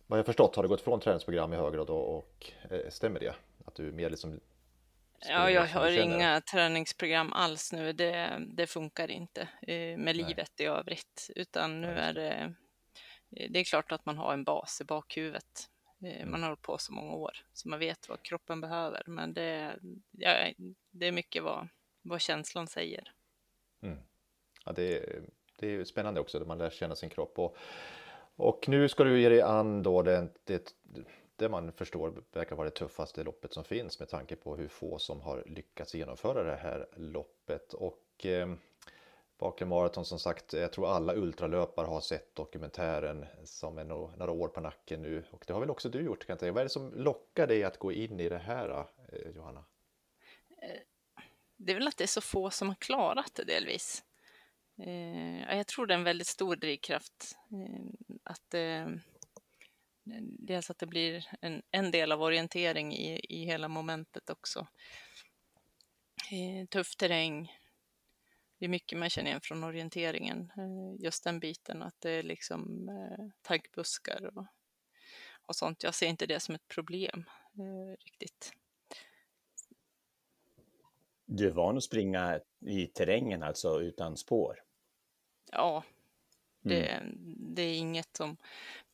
vad 0.08 0.20
jag 0.20 0.25
förstått 0.25 0.56
har 0.56 0.63
du 0.63 0.70
gått 0.70 0.82
från 0.82 1.00
träningsprogram 1.00 1.54
i 1.54 1.56
hög 1.56 1.74
grad 1.74 1.90
och, 1.90 2.18
och 2.18 2.52
eh, 2.70 2.90
stämmer 2.90 3.20
det? 3.20 3.36
Att 3.66 3.75
du 3.75 3.92
mer 3.92 4.10
liksom 4.10 4.40
Ja, 5.28 5.52
jag 5.52 5.68
har 5.68 5.92
inga 5.92 6.42
träningsprogram 6.42 7.34
alls 7.34 7.74
nu. 7.74 7.94
Det, 7.94 8.42
det 8.48 8.68
funkar 8.68 9.12
inte 9.12 9.42
eh, 9.62 9.98
med 9.98 10.16
livet 10.16 10.52
Nej. 10.58 10.68
i 10.68 10.70
övrigt, 10.70 11.30
utan 11.36 11.82
nu 11.82 11.88
är 11.88 12.13
det. 12.13 12.54
Det 13.30 13.60
är 13.60 13.63
klart 13.63 13.92
att 13.92 14.06
man 14.06 14.18
har 14.18 14.34
en 14.34 14.44
bas 14.44 14.82
i 14.82 14.84
bakhuvudet. 14.84 15.70
Eh, 16.04 16.16
mm. 16.16 16.32
Man 16.32 16.42
har 16.42 16.50
hållit 16.50 16.62
på 16.62 16.78
så 16.78 16.94
många 16.94 17.13
år 17.13 17.32
så 17.54 17.70
man 17.70 17.80
vet 17.80 18.10
vad 18.10 18.24
kroppen 18.24 18.62
behöver. 18.62 19.04
Men 19.08 19.34
det, 19.34 19.80
ja, 20.12 20.54
det 20.92 21.08
är 21.08 21.12
mycket 21.12 21.44
vad, 21.44 21.68
vad 22.02 22.22
känslan 22.22 22.68
säger. 22.68 23.13
Mm. 23.82 24.00
Ja, 24.66 24.72
det, 24.72 24.98
är, 24.98 25.24
det 25.63 25.75
är 25.75 25.84
spännande 25.84 26.20
också 26.20 26.39
när 26.39 26.46
man 26.46 26.58
lär 26.58 26.70
känna 26.70 26.96
sin 26.96 27.10
kropp. 27.10 27.39
Och, 27.39 27.55
och 28.36 28.70
nu 28.70 28.89
ska 28.89 29.03
du 29.03 29.22
ge 29.22 29.29
dig 29.29 29.41
an 29.41 29.84
då 29.84 30.01
det, 30.01 30.27
det, 30.43 30.74
det 31.36 31.50
man 31.50 31.72
förstår 31.72 32.13
verkar 32.32 32.55
vara 32.55 32.70
det 32.70 32.75
tuffaste 32.75 33.24
loppet 33.24 33.53
som 33.53 33.63
finns 33.63 34.00
med 34.00 34.10
tanke 34.10 34.36
på 34.36 34.55
hur 34.55 34.67
få 34.67 35.00
som 35.00 35.22
har 35.22 35.43
lyckats 35.46 35.96
genomföra 35.96 36.43
det 36.43 36.55
här 36.55 36.88
loppet. 36.96 37.74
Och 37.74 38.25
eh, 38.25 38.53
Bakre 39.38 39.65
Marathon 39.65 40.05
som 40.05 40.20
sagt, 40.20 40.53
jag 40.53 40.74
tror 40.74 40.88
alla 40.88 41.15
ultralöpare 41.15 41.86
har 41.88 42.01
sett 42.01 42.36
dokumentären 42.36 43.25
som 43.43 43.77
är 43.77 43.84
några 43.84 44.32
år 44.32 44.48
på 44.48 44.62
nacken 44.62 45.01
nu 45.01 45.24
och 45.32 45.43
det 45.48 45.53
har 45.53 45.60
väl 45.60 45.70
också 45.70 45.89
du 45.89 46.01
gjort 46.01 46.25
kan 46.25 46.34
jag 46.34 46.39
säga. 46.39 46.51
Vad 46.51 46.60
är 46.60 46.65
det 46.65 46.70
som 46.70 46.93
lockar 46.93 47.48
dig 47.48 47.63
att 47.63 47.77
gå 47.77 47.91
in 47.91 48.20
i 48.20 48.29
det 48.29 48.38
här 48.38 48.86
eh, 49.12 49.32
Johanna? 49.36 49.65
Eh, 50.58 50.82
det 51.58 51.72
är 51.72 51.75
väl 51.75 51.88
att 51.88 51.98
det 51.98 52.03
är 52.03 52.08
så 52.08 52.22
få 52.22 52.50
som 52.50 52.67
har 52.67 52.75
klarat 52.75 53.32
det 53.36 53.43
delvis. 53.43 54.03
Eh, 54.77 55.56
jag 55.58 55.68
tror 55.68 55.88
det 55.88 55.94
är 55.94 55.98
en 55.98 56.03
väldigt 56.03 56.27
stor 56.27 56.56
drivkraft 56.56 57.36
eh, 57.51 57.86
att 58.24 58.53
eh, 58.53 58.88
dels 60.39 60.70
att 60.70 60.77
det 60.77 60.88
blir 60.88 61.25
en, 61.42 61.62
en 61.72 61.92
del 61.92 62.12
av 62.12 62.22
orientering 62.22 62.94
i, 62.94 63.25
i 63.30 63.46
hela 63.46 63.68
momentet 63.68 64.30
också. 64.30 64.68
Eh, 66.32 66.68
tuff 66.68 66.96
terräng, 66.96 67.51
det 68.60 68.65
är 68.65 68.70
mycket 68.70 69.00
man 69.00 69.10
känner 69.10 69.30
igen 69.30 69.42
från 69.42 69.63
orienteringen, 69.63 70.51
eh, 70.58 71.03
just 71.03 71.24
den 71.24 71.39
biten 71.39 71.84
att 71.84 72.01
det 72.01 72.12
är 72.12 72.24
liksom 72.24 72.89
eh, 72.89 73.25
taggbuskar 73.42 74.38
och, 74.38 74.46
och 75.46 75.56
sånt. 75.56 75.84
Jag 75.84 75.96
ser 75.96 76.08
inte 76.08 76.25
det 76.25 76.39
som 76.39 76.56
ett 76.56 76.68
problem 76.68 77.25
eh, 77.58 77.98
riktigt. 78.06 78.53
Du 81.25 81.48
är 81.48 81.51
van 81.51 81.77
att 81.77 81.84
springa 81.84 82.39
i 82.65 82.88
terrängen, 82.88 83.44
alltså 83.44 83.82
utan 83.82 84.18
spår? 84.18 84.63
Ja, 85.51 85.84
det, 86.62 86.88
mm. 86.88 87.15
det, 87.56 87.62
är 87.62 87.75
inget 87.75 88.18
som 88.18 88.38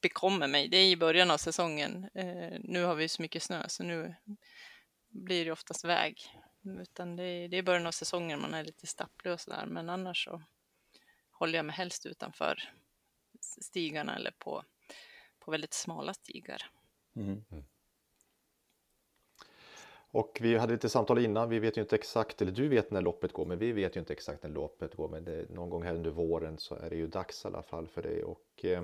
bekommer 0.02 0.48
mig. 0.48 0.68
Det 0.68 0.78
är 0.78 0.92
i 0.92 0.98
början 0.98 1.32
av 1.32 1.38
säsongen. 1.38 2.10
Eh, 2.14 2.60
nu 2.60 2.84
har 2.84 2.96
vi 2.96 3.08
så 3.08 3.22
mycket 3.22 3.44
snö 3.44 3.64
så 3.68 3.84
nu 3.84 4.16
blir 5.10 5.46
det 5.46 5.52
oftast 5.52 5.86
väg. 5.86 6.22
Utan 6.64 7.16
det 7.16 7.24
är, 7.24 7.48
det 7.48 7.58
är 7.58 7.64
början 7.64 7.88
av 7.88 7.92
säsongen 7.92 8.42
man 8.42 8.54
är 8.54 8.64
lite 8.64 8.88
stapplig 8.88 9.34
och 9.34 9.40
sådär. 9.40 9.66
Men 9.66 9.90
annars 9.90 10.26
så 10.26 10.42
håller 11.32 11.60
jag 11.60 11.66
mig 11.66 11.76
helst 11.76 12.06
utanför 12.06 12.74
stigarna 13.42 14.16
eller 14.16 14.32
på, 14.32 14.64
på 15.40 15.52
väldigt 15.52 15.74
smala 15.74 16.14
stigar. 16.14 16.72
Mm. 17.16 17.44
Och 20.12 20.38
vi 20.42 20.58
hade 20.58 20.74
lite 20.74 20.90
samtal 20.90 21.20
innan, 21.26 21.50
vi 21.50 21.60
vet 21.60 21.78
ju 21.78 21.82
inte 21.82 21.96
exakt, 21.96 22.42
eller 22.42 22.52
du 22.52 22.68
vet 22.68 22.92
när 22.92 23.02
loppet 23.02 23.34
går, 23.34 23.46
men 23.46 23.60
vi 23.60 23.72
vet 23.72 23.96
ju 23.96 24.00
inte 24.00 24.14
exakt 24.14 24.44
när 24.44 24.50
loppet 24.50 24.96
går. 24.96 25.10
Men 25.10 25.24
det, 25.24 25.50
någon 25.50 25.70
gång 25.70 25.84
här 25.84 25.96
under 25.96 26.12
våren 26.12 26.58
så 26.58 26.76
är 26.76 26.90
det 26.90 26.96
ju 26.96 27.08
dags 27.08 27.46
i 27.46 27.48
alla 27.48 27.64
fall 27.64 27.88
för 27.88 28.02
dig. 28.02 28.24
Och, 28.24 28.66
eh, 28.66 28.84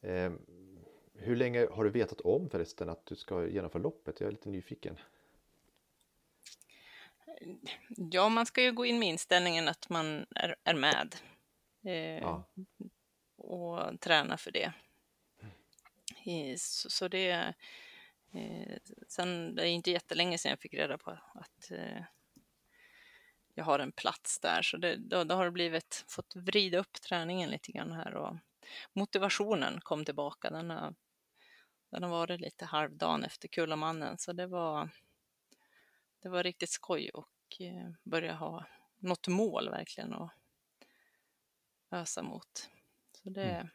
eh, 0.00 0.32
hur 1.14 1.36
länge 1.36 1.66
har 1.70 1.84
du 1.84 1.90
vetat 1.90 2.20
om 2.20 2.50
förresten 2.50 2.88
att 2.88 3.06
du 3.06 3.16
ska 3.16 3.46
genomföra 3.46 3.82
loppet? 3.82 4.20
Jag 4.20 4.26
är 4.26 4.30
lite 4.30 4.48
nyfiken. 4.48 4.98
Ja, 7.88 8.28
man 8.28 8.46
ska 8.46 8.62
ju 8.62 8.72
gå 8.72 8.86
in 8.86 8.98
med 8.98 9.08
inställningen 9.08 9.68
att 9.68 9.88
man 9.88 10.26
är, 10.34 10.56
är 10.64 10.74
med 10.74 11.16
eh, 11.84 12.18
ja. 12.18 12.44
och 13.36 14.00
träna 14.00 14.36
för 14.36 14.50
det. 14.50 14.72
Så, 16.58 16.90
så 16.90 17.08
det 17.08 17.54
eh, 18.32 18.78
sen 19.08 19.54
det 19.54 19.62
är 19.62 19.66
inte 19.66 19.90
jättelänge 19.90 20.38
sedan 20.38 20.50
jag 20.50 20.60
fick 20.60 20.74
reda 20.74 20.98
på 20.98 21.10
att 21.10 21.70
eh, 21.70 22.02
jag 23.54 23.64
har 23.64 23.78
en 23.78 23.92
plats 23.92 24.40
där, 24.40 24.62
så 24.62 24.76
det, 24.76 24.96
då, 24.96 25.24
då, 25.24 25.34
har 25.34 25.44
det 25.44 25.50
blivit 25.50 26.04
fått 26.08 26.36
vrida 26.36 26.78
upp 26.78 26.92
träningen 26.92 27.50
lite 27.50 27.72
grann 27.72 27.92
här 27.92 28.14
och 28.14 28.36
motivationen 28.92 29.80
kom 29.80 30.04
tillbaka. 30.04 30.50
Den 30.50 30.70
har, 30.70 30.94
den 31.90 32.02
har 32.02 32.10
varit 32.10 32.40
lite 32.40 32.64
halvdan 32.64 33.24
efter 33.24 33.48
Kullamannen, 33.48 34.18
så 34.18 34.32
det 34.32 34.46
var 34.46 34.90
det 36.20 36.28
var 36.28 36.42
riktigt 36.42 36.70
skoj 36.70 37.10
och 37.10 37.60
eh, 37.60 37.90
börja 38.04 38.34
ha 38.34 38.66
något 38.98 39.28
mål 39.28 39.70
verkligen 39.70 40.12
att 40.12 40.30
ösa 41.90 42.22
mot. 42.22 42.70
Så 43.12 43.30
det, 43.30 43.50
mm. 43.50 43.68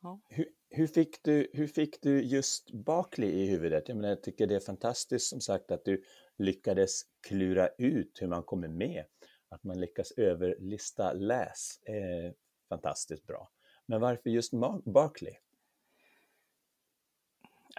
ja. 0.00 0.20
hur, 0.28 0.48
hur, 0.74 0.86
fick 0.86 1.22
du, 1.22 1.50
hur 1.52 1.66
fick 1.66 2.02
du 2.02 2.22
just 2.22 2.70
Barkley 2.72 3.30
i 3.30 3.46
huvudet? 3.46 3.88
Jag, 3.88 3.96
menar, 3.96 4.08
jag 4.08 4.22
tycker 4.22 4.46
det 4.46 4.56
är 4.56 4.60
fantastiskt 4.60 5.26
som 5.26 5.40
sagt 5.40 5.70
att 5.70 5.84
du 5.84 6.02
lyckades 6.38 7.02
klura 7.26 7.68
ut 7.68 8.18
hur 8.20 8.26
man 8.26 8.42
kommer 8.42 8.68
med. 8.68 9.04
Att 9.48 9.64
man 9.64 9.80
lyckas 9.80 10.12
överlista 10.12 11.12
läs 11.12 11.78
är 11.82 12.34
fantastiskt 12.68 13.26
bra. 13.26 13.50
Men 13.86 14.00
varför 14.00 14.30
just 14.30 14.52
Barkley? 14.84 15.34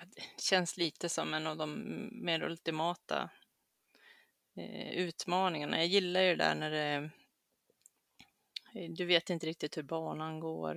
det 0.06 0.42
känns 0.42 0.78
lite 0.78 1.10
som 1.10 1.34
en 1.34 1.48
av 1.48 1.58
de 1.58 2.10
mer 2.12 2.44
ultimata 2.44 3.30
eh, 4.56 4.92
utmaningarna. 4.92 5.78
Jag 5.78 5.88
gillar 5.88 6.22
ju 6.22 6.30
det 6.30 6.44
där 6.44 6.56
när 6.56 6.72
det 6.72 7.10
eh, 8.74 8.92
du 8.92 9.06
vet 9.06 9.30
inte 9.30 9.46
riktigt 9.46 9.78
hur 9.78 9.84
banan 9.84 10.40
går. 10.40 10.75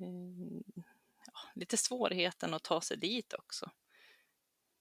Eh, 0.00 0.82
Lite 1.54 1.76
svårigheten 1.76 2.54
att 2.54 2.64
ta 2.64 2.80
sig 2.80 2.96
dit 2.96 3.32
också. 3.34 3.70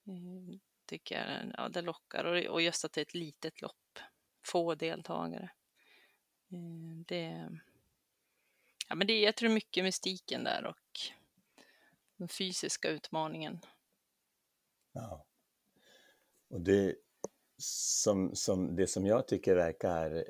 Eh, 0.07 0.59
tycker 0.85 1.15
jag 1.15 1.53
ja, 1.57 1.69
det 1.69 1.81
lockar 1.81 2.23
och, 2.23 2.53
och 2.53 2.61
just 2.61 2.85
att 2.85 2.93
det 2.93 3.01
är 3.01 3.05
ett 3.05 3.13
litet 3.13 3.61
lopp, 3.61 3.99
få 4.45 4.75
deltagare. 4.75 5.49
Eh, 6.51 7.05
det, 7.07 7.49
ja, 8.89 8.95
men 8.95 9.07
det, 9.07 9.19
jag 9.19 9.35
tror 9.35 9.49
mycket 9.49 9.83
mystiken 9.83 10.43
där 10.43 10.65
och 10.65 10.99
den 12.15 12.27
fysiska 12.27 12.89
utmaningen. 12.89 13.59
Ja. 14.91 15.25
Och 16.47 16.61
det 16.61 16.95
som, 17.57 18.35
som, 18.35 18.75
det 18.75 18.87
som 18.87 19.05
jag 19.05 19.27
tycker 19.27 19.55
verkar 19.55 20.25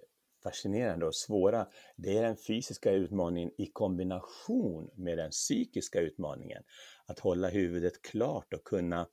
fascinerande 0.50 1.06
och 1.06 1.16
svåra, 1.16 1.68
det 1.96 2.18
är 2.18 2.24
den 2.24 2.38
fysiska 2.38 2.92
utmaningen 2.92 3.52
i 3.58 3.66
kombination 3.74 4.90
med 4.96 5.18
den 5.18 5.32
psykiska 5.32 6.00
utmaningen. 6.00 6.64
Att 7.06 7.20
hålla 7.20 7.50
huvudet 7.50 8.02
klart 8.02 8.54
och 8.54 8.64
kunna 8.64 9.08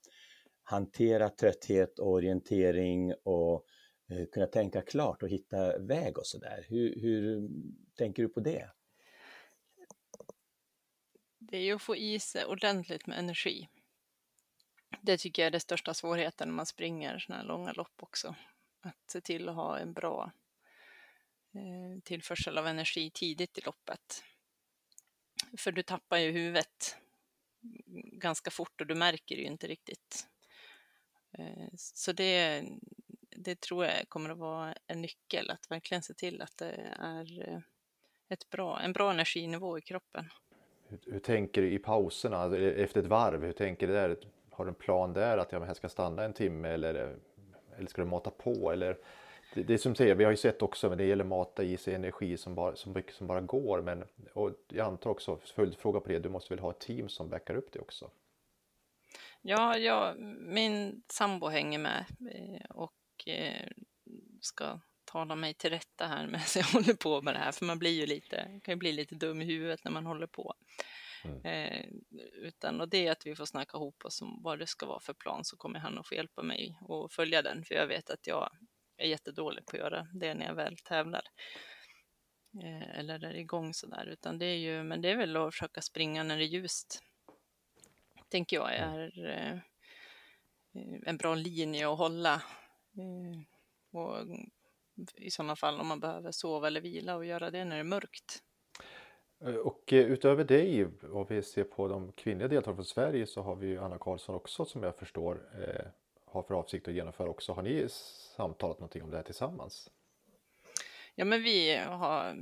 hantera 0.63 1.29
trötthet 1.29 1.99
och 1.99 2.11
orientering 2.11 3.15
och 3.25 3.65
eh, 4.11 4.27
kunna 4.33 4.47
tänka 4.47 4.83
klart 4.83 5.23
och 5.23 5.29
hitta 5.29 5.79
väg 5.79 6.19
och 6.19 6.27
sådär. 6.27 6.67
Hur, 6.69 7.01
hur 7.01 7.49
tänker 7.97 8.23
du 8.23 8.29
på 8.29 8.41
det? 8.41 8.71
det 11.53 11.59
är 11.59 11.63
ju 11.63 11.75
att 11.75 11.83
få 11.83 11.97
i 11.97 12.21
sig 12.21 12.45
ordentligt 12.45 13.07
med 13.07 13.19
energi. 13.19 13.69
Det 15.01 15.19
tycker 15.19 15.43
jag 15.43 15.47
är 15.47 15.51
den 15.51 15.61
största 15.61 15.95
svårigheten 15.95 16.49
när 16.49 16.55
man 16.55 16.67
springer 16.67 17.19
sådana 17.19 17.43
här 17.43 17.49
långa 17.49 17.73
lopp 17.73 18.03
också. 18.03 18.35
Att 18.81 19.11
se 19.11 19.21
till 19.21 19.49
att 19.49 19.55
ha 19.55 19.79
en 19.79 19.93
bra 19.93 20.33
Eh, 21.55 22.01
tillförsel 22.05 22.59
av 22.59 22.67
energi 22.67 23.11
tidigt 23.11 23.59
i 23.59 23.61
loppet. 23.61 24.25
För 25.59 25.73
du 25.73 25.83
tappar 25.83 26.19
ju 26.19 26.31
huvudet 26.31 26.97
ganska 28.13 28.51
fort 28.51 28.81
och 28.81 28.87
du 28.87 28.95
märker 28.95 29.37
ju 29.37 29.43
inte 29.43 29.67
riktigt. 29.67 30.27
Eh, 31.39 31.69
så 31.75 32.13
det, 32.13 32.65
det 33.37 33.61
tror 33.61 33.85
jag 33.85 34.09
kommer 34.09 34.31
att 34.31 34.39
vara 34.39 34.75
en 34.87 35.03
nyckel, 35.03 35.51
att 35.51 35.71
verkligen 35.71 36.03
se 36.03 36.15
till 36.15 36.43
att 36.43 36.57
det 36.57 36.95
är 36.99 37.49
eh, 37.49 37.59
ett 38.29 38.51
bra, 38.51 38.81
en 38.81 38.93
bra 38.93 39.11
energinivå 39.11 39.79
i 39.79 39.81
kroppen. 39.81 40.31
Hur, 40.89 40.99
hur 41.07 41.21
tänker 41.21 41.63
du 41.63 41.73
i 41.73 41.79
pauserna 41.79 42.37
alltså, 42.37 42.59
e, 42.59 42.83
efter 42.83 43.01
ett 43.01 43.07
varv? 43.07 43.45
Hur 43.45 43.53
tänker 43.53 43.87
du 43.87 43.93
där? 43.93 44.17
Har 44.51 44.65
du 44.65 44.69
en 44.69 44.75
plan 44.75 45.13
där 45.13 45.39
att 45.39 45.53
jag 45.53 45.77
ska 45.77 45.89
stanna 45.89 46.25
en 46.25 46.33
timme 46.33 46.69
eller, 46.69 47.19
eller 47.77 47.89
ska 47.89 48.03
du 48.03 48.09
mata 48.09 48.31
på? 48.31 48.73
Eller, 48.73 48.99
det, 49.55 49.63
det 49.63 49.75
är 49.75 49.79
som 49.79 49.95
säger, 49.95 50.15
vi 50.15 50.25
har 50.25 50.31
ju 50.31 50.37
sett 50.37 50.63
också, 50.63 50.89
men 50.89 50.99
det 50.99 51.05
gäller 51.05 51.25
mata 51.25 51.63
i 51.63 51.77
sig 51.77 51.95
energi 51.95 52.37
som 52.37 52.55
bara, 52.55 52.77
som 52.77 53.03
som 53.13 53.27
bara 53.27 53.41
går. 53.41 53.83
Men 53.83 54.05
och 54.33 54.51
jag 54.69 54.87
antar 54.87 55.11
också, 55.11 55.39
följdfråga 55.55 56.01
på 56.01 56.09
det, 56.09 56.19
du 56.19 56.29
måste 56.29 56.55
väl 56.55 56.63
ha 56.63 56.71
ett 56.71 56.81
team 56.81 57.09
som 57.09 57.29
backar 57.29 57.55
upp 57.55 57.73
det 57.73 57.81
också? 57.81 58.11
Ja, 59.43 59.77
ja 59.79 60.15
min 60.39 61.03
sambo 61.09 61.49
hänger 61.49 61.79
med 61.79 62.05
eh, 62.35 62.71
och 62.71 63.29
eh, 63.29 63.69
ska 64.41 64.81
tala 65.05 65.37
mig 65.37 65.55
till 65.55 65.71
rätta 65.71 66.07
här 66.07 66.27
medan 66.27 66.41
jag 66.55 66.65
håller 66.65 66.95
på 66.95 67.23
med 67.23 67.35
det 67.35 67.39
här, 67.39 67.53
för 67.53 67.65
man 67.65 67.79
blir 67.79 68.01
ju 68.01 68.07
lite, 68.07 68.61
kan 68.65 68.73
ju 68.73 68.77
bli 68.77 68.93
lite 68.93 69.15
dum 69.15 69.43
i 69.43 69.45
huvudet 69.45 69.85
när 69.85 69.93
man 69.93 70.07
håller 70.07 70.27
på. 70.27 70.55
Mm. 71.25 71.45
Eh, 71.45 71.87
utan, 72.35 72.81
och 72.81 72.89
det 72.89 73.07
är 73.07 73.13
att 73.13 73.27
vi 73.27 73.37
får 73.37 73.45
snacka 73.45 73.77
ihop 73.77 74.05
oss 74.05 74.23
om 74.23 74.43
vad 74.43 74.59
det 74.59 74.67
ska 74.67 74.87
vara 74.87 75.01
för 75.01 75.15
plan, 75.15 75.45
så 75.45 75.57
kommer 75.57 75.79
han 75.79 75.99
att 75.99 76.09
få 76.09 76.15
hjälpa 76.15 76.43
mig 76.43 76.79
att 76.89 77.13
följa 77.13 77.43
den, 77.43 77.65
för 77.65 77.75
jag 77.75 77.87
vet 77.87 78.11
att 78.11 78.27
jag 78.27 78.51
är 78.97 79.09
jättedålig 79.09 79.67
på 79.67 79.77
att 79.77 79.81
göra 79.81 80.09
det 80.15 80.35
när 80.35 80.47
jag 80.47 80.55
väl 80.55 80.77
tävlar. 80.77 81.23
Eh, 82.63 82.99
eller 82.99 83.25
är 83.25 83.35
igång 83.35 83.75
sådär, 83.75 84.07
utan 84.07 84.39
det 84.39 84.47
är 84.47 84.57
ju, 84.57 84.83
men 84.83 85.03
det 85.03 85.11
är 85.11 85.17
väl 85.17 85.37
att 85.37 85.55
försöka 85.55 85.81
springa 85.81 86.23
när 86.23 86.39
det 86.39 86.45
är 86.45 86.47
ljust. 86.47 87.03
Tänker 88.29 88.57
jag 88.57 88.77
mm. 88.77 88.95
är 88.95 89.31
eh, 89.31 89.59
en 91.07 91.17
bra 91.17 91.35
linje 91.35 91.93
att 91.93 91.99
hålla. 91.99 92.35
Eh, 92.97 93.41
och 93.99 94.17
i 95.17 95.31
sådana 95.31 95.57
fall 95.57 95.81
om 95.81 95.87
man 95.87 96.01
behöver 96.01 96.33
sova 96.33 96.67
eller 96.67 96.81
vila 96.81 97.17
och 97.17 97.25
göra 97.25 97.51
det 97.51 97.65
när 97.65 97.77
det 97.77 97.81
är 97.81 97.85
mörkt. 97.85 98.43
Och 99.65 99.85
utöver 99.93 100.45
dig, 100.45 100.87
om 101.03 101.27
vi 101.29 101.43
ser 101.43 101.65
på 101.65 101.89
de 101.89 102.13
kvinnliga 102.13 102.49
deltagarna 102.49 102.77
från 102.77 102.85
Sverige 102.85 103.27
så 103.27 103.43
har 103.43 103.57
vi 103.57 103.79
Anna 103.79 103.99
Karlsson 103.99 104.35
också 104.35 104.65
som 104.65 104.83
jag 104.83 104.97
förstår 104.97 105.49
har 106.33 106.43
för 106.43 106.55
avsikt 106.55 106.89
att 106.89 106.95
genomföra 106.95 107.29
också. 107.29 107.53
Har 107.53 107.63
ni 107.63 107.89
samtalat 108.37 108.79
någonting 108.79 109.03
om 109.03 109.11
det 109.11 109.17
här 109.17 109.25
tillsammans? 109.25 109.91
Ja, 111.15 111.25
men 111.25 111.43
vi 111.43 111.77
har 111.77 112.37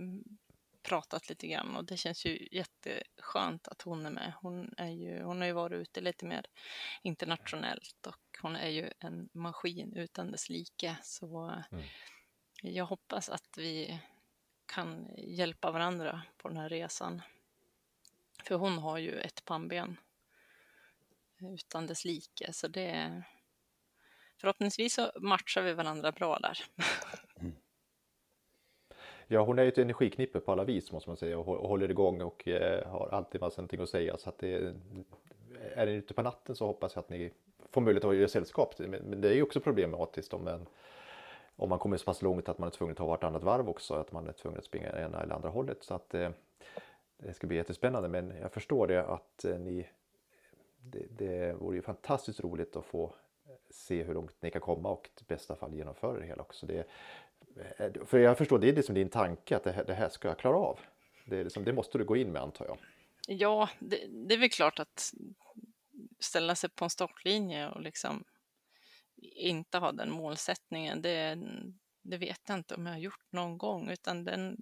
pratat 0.83 1.29
lite 1.29 1.47
grann 1.47 1.77
och 1.77 1.85
det 1.85 1.97
känns 1.97 2.27
ju 2.27 2.49
jätteskönt 2.51 3.69
att 3.69 3.83
hon 3.83 4.07
är 4.07 4.11
med. 4.11 4.33
Hon, 4.41 4.75
är 4.77 4.91
ju, 4.91 5.23
hon 5.23 5.41
har 5.41 5.47
ju 5.47 5.53
varit 5.53 5.81
ute 5.81 6.01
lite 6.01 6.27
mer 6.27 6.47
internationellt 7.03 8.07
och 8.07 8.39
hon 8.43 8.57
är 8.57 8.69
ju 8.69 8.91
en 8.99 9.29
maskin 9.33 9.97
utan 9.97 10.31
dess 10.31 10.49
like. 10.49 10.97
Så 11.03 11.63
mm. 11.73 11.85
jag 12.63 12.87
hoppas 12.87 13.29
att 13.29 13.59
vi 13.59 14.01
kan 14.67 15.09
hjälpa 15.19 15.71
varandra 15.71 16.23
på 16.37 16.49
den 16.49 16.57
här 16.57 16.69
resan. 16.69 17.23
För 18.45 18.55
hon 18.55 18.79
har 18.79 18.99
ju 18.99 19.19
ett 19.19 19.45
pannben 19.45 19.97
utan 21.41 21.87
dess 21.87 22.05
like, 22.05 22.53
så 22.53 22.69
det 22.69 23.23
förhoppningsvis 24.41 24.95
så 24.95 25.11
matchar 25.17 25.63
vi 25.63 25.75
varandra 25.75 26.13
bra 26.13 26.39
där. 26.39 26.59
Mm. 27.41 27.53
Ja, 29.27 29.45
hon 29.45 29.59
är 29.59 29.63
ju 29.63 29.69
ett 29.69 29.79
energiknippe 29.79 30.41
på 30.41 30.53
alla 30.53 30.65
vis 30.65 30.93
måste 30.93 31.11
man 31.11 31.17
säga 31.17 31.39
och 31.39 31.69
håller 31.69 31.91
igång 31.91 32.21
och 32.23 32.49
eh, 32.49 32.89
har 32.89 33.09
alltid 33.09 33.41
massa 33.41 33.61
någonting 33.61 33.81
att 33.81 33.89
säga. 33.89 34.17
Så 34.17 34.29
att 34.29 34.39
det, 34.39 34.75
är 35.75 35.87
ni 35.87 35.93
ute 35.93 36.15
på 36.15 36.23
natten 36.23 36.57
så 36.57 36.67
hoppas 36.67 36.95
jag 36.95 37.03
att 37.03 37.11
ni 37.11 37.31
får 37.71 37.81
möjlighet 37.81 38.05
att 38.05 38.17
göra 38.17 38.29
sällskap. 38.29 38.79
Men 38.79 39.21
det 39.21 39.29
är 39.29 39.35
ju 39.35 39.43
också 39.43 39.61
problematiskt 39.61 40.35
om 40.35 40.49
en 40.49 40.67
om 41.57 41.69
man 41.69 41.79
kommer 41.79 41.97
så 41.97 42.05
pass 42.05 42.23
långt 42.23 42.49
att 42.49 42.59
man 42.59 42.67
är 42.67 42.71
tvungen 42.71 42.93
att 42.93 42.99
ta 42.99 43.07
vartannat 43.07 43.43
varv 43.43 43.69
också, 43.69 43.95
att 43.95 44.13
man 44.13 44.29
är 44.29 44.33
tvungen 44.33 44.59
att 44.59 44.65
springa 44.65 44.89
ena 44.89 45.23
eller 45.23 45.35
andra 45.35 45.49
hållet. 45.49 45.85
Så 45.85 45.95
att 45.95 46.15
eh, 46.15 46.31
det 47.17 47.35
ska 47.35 47.47
bli 47.47 47.57
jättespännande. 47.57 48.09
Men 48.09 48.33
jag 48.41 48.53
förstår 48.53 48.87
det 48.87 49.05
att 49.05 49.45
eh, 49.45 49.59
ni, 49.59 49.89
det, 50.79 51.07
det 51.11 51.53
vore 51.53 51.77
ju 51.77 51.83
fantastiskt 51.83 52.41
roligt 52.41 52.77
att 52.77 52.85
få 52.85 53.15
se 53.71 54.03
hur 54.03 54.15
långt 54.15 54.43
ni 54.43 54.51
kan 54.51 54.61
komma 54.61 54.89
och 54.89 55.11
i 55.21 55.25
bästa 55.25 55.57
fall 55.57 55.75
genomföra 55.75 56.19
det 56.19 56.27
hela 56.27 56.43
också. 56.43 56.67
Det, 56.67 56.87
eh, 57.79 58.05
för 58.05 58.19
jag 58.19 58.39
förstår, 58.39 58.59
det 58.59 58.69
är 58.69 58.77
liksom 58.77 58.95
din 58.95 59.09
tanke 59.09 59.57
att 59.57 59.65
det 59.65 59.73
här, 59.73 59.85
det 59.85 59.95
här 59.95 60.09
ska 60.09 60.29
jag 60.29 60.39
klara 60.39 60.57
av. 60.57 60.81
Det, 61.25 61.45
liksom, 61.45 61.65
det 61.65 61.73
måste 61.73 61.99
du 61.99 62.05
gå 62.05 62.17
in 62.17 62.33
med 62.33 62.43
antar 62.43 62.67
jag. 62.67 62.79
Ja, 63.27 63.69
det, 63.79 64.07
det 64.29 64.35
är 64.35 64.39
väl 64.39 64.51
klart 64.51 64.79
att 64.79 65.13
ställa 66.19 66.55
sig 66.55 66.71
på 66.71 66.85
en 66.85 66.91
startlinje 66.91 67.69
och 67.69 67.81
liksom 67.81 68.25
inte 69.23 69.79
ha 69.79 69.93
den 69.93 70.11
målsättningen, 70.11 71.03
det, 71.03 71.39
det 72.03 72.17
vet 72.17 72.41
jag 72.47 72.59
inte 72.59 72.75
om 72.75 72.87
jag 72.87 72.93
har 72.93 73.01
gjort 73.01 73.27
någon 73.31 73.59
gång, 73.59 73.91
utan 73.91 74.25
den, 74.25 74.57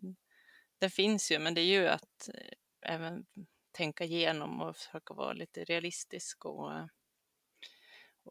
den 0.78 0.90
finns 0.90 1.32
ju, 1.32 1.38
men 1.38 1.54
det 1.54 1.60
är 1.60 1.80
ju 1.80 1.88
att 1.88 2.28
eh, 2.34 2.92
även 2.94 3.26
tänka 3.72 4.04
igenom 4.04 4.60
och 4.60 4.76
försöka 4.76 5.14
vara 5.14 5.32
lite 5.32 5.64
realistisk 5.64 6.44
och, 6.44 6.72
eh, 6.72 6.86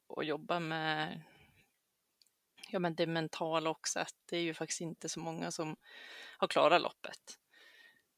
och 0.08 0.24
jobba 0.24 0.60
med 0.60 1.22
ja, 2.72 2.80
men 2.80 2.96
det 2.96 3.08
mentala 3.08 3.70
också, 3.70 4.00
att 4.00 4.16
det 4.30 4.38
är 4.38 4.42
ju 4.42 4.54
faktiskt 4.54 4.82
inte 4.82 5.10
så 5.10 5.20
många 5.20 5.52
som 5.52 5.76
har 6.38 6.48
klarat 6.48 6.82
loppet. 6.82 7.40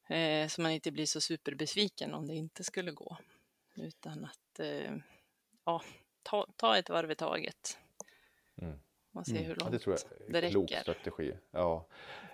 Eh, 0.10 0.48
så 0.48 0.62
man 0.62 0.72
inte 0.72 0.92
blir 0.92 1.06
så 1.06 1.22
superbesviken 1.22 2.14
om 2.14 2.28
det 2.28 2.34
inte 2.34 2.64
skulle 2.64 2.92
gå. 2.92 3.18
Utan 3.76 4.26
att 4.26 4.60
eh, 4.60 4.96
ja, 5.66 5.82
ta, 6.24 6.48
ta 6.56 6.78
ett 6.78 6.90
varv 6.90 7.12
i 7.12 7.16
taget. 7.16 7.78
Mm. 8.62 8.80
Och 9.14 9.26
se 9.26 9.32
mm. 9.32 9.44
hur 9.44 9.56
långt 9.56 9.62
ja, 9.64 9.70
det, 9.70 9.80
tror 9.80 9.98
jag 10.28 10.38
är 10.38 10.42
det 10.42 10.50
klok 10.50 10.72
räcker. 10.72 10.82
strategi. 10.82 11.34
Ja. 11.52 11.88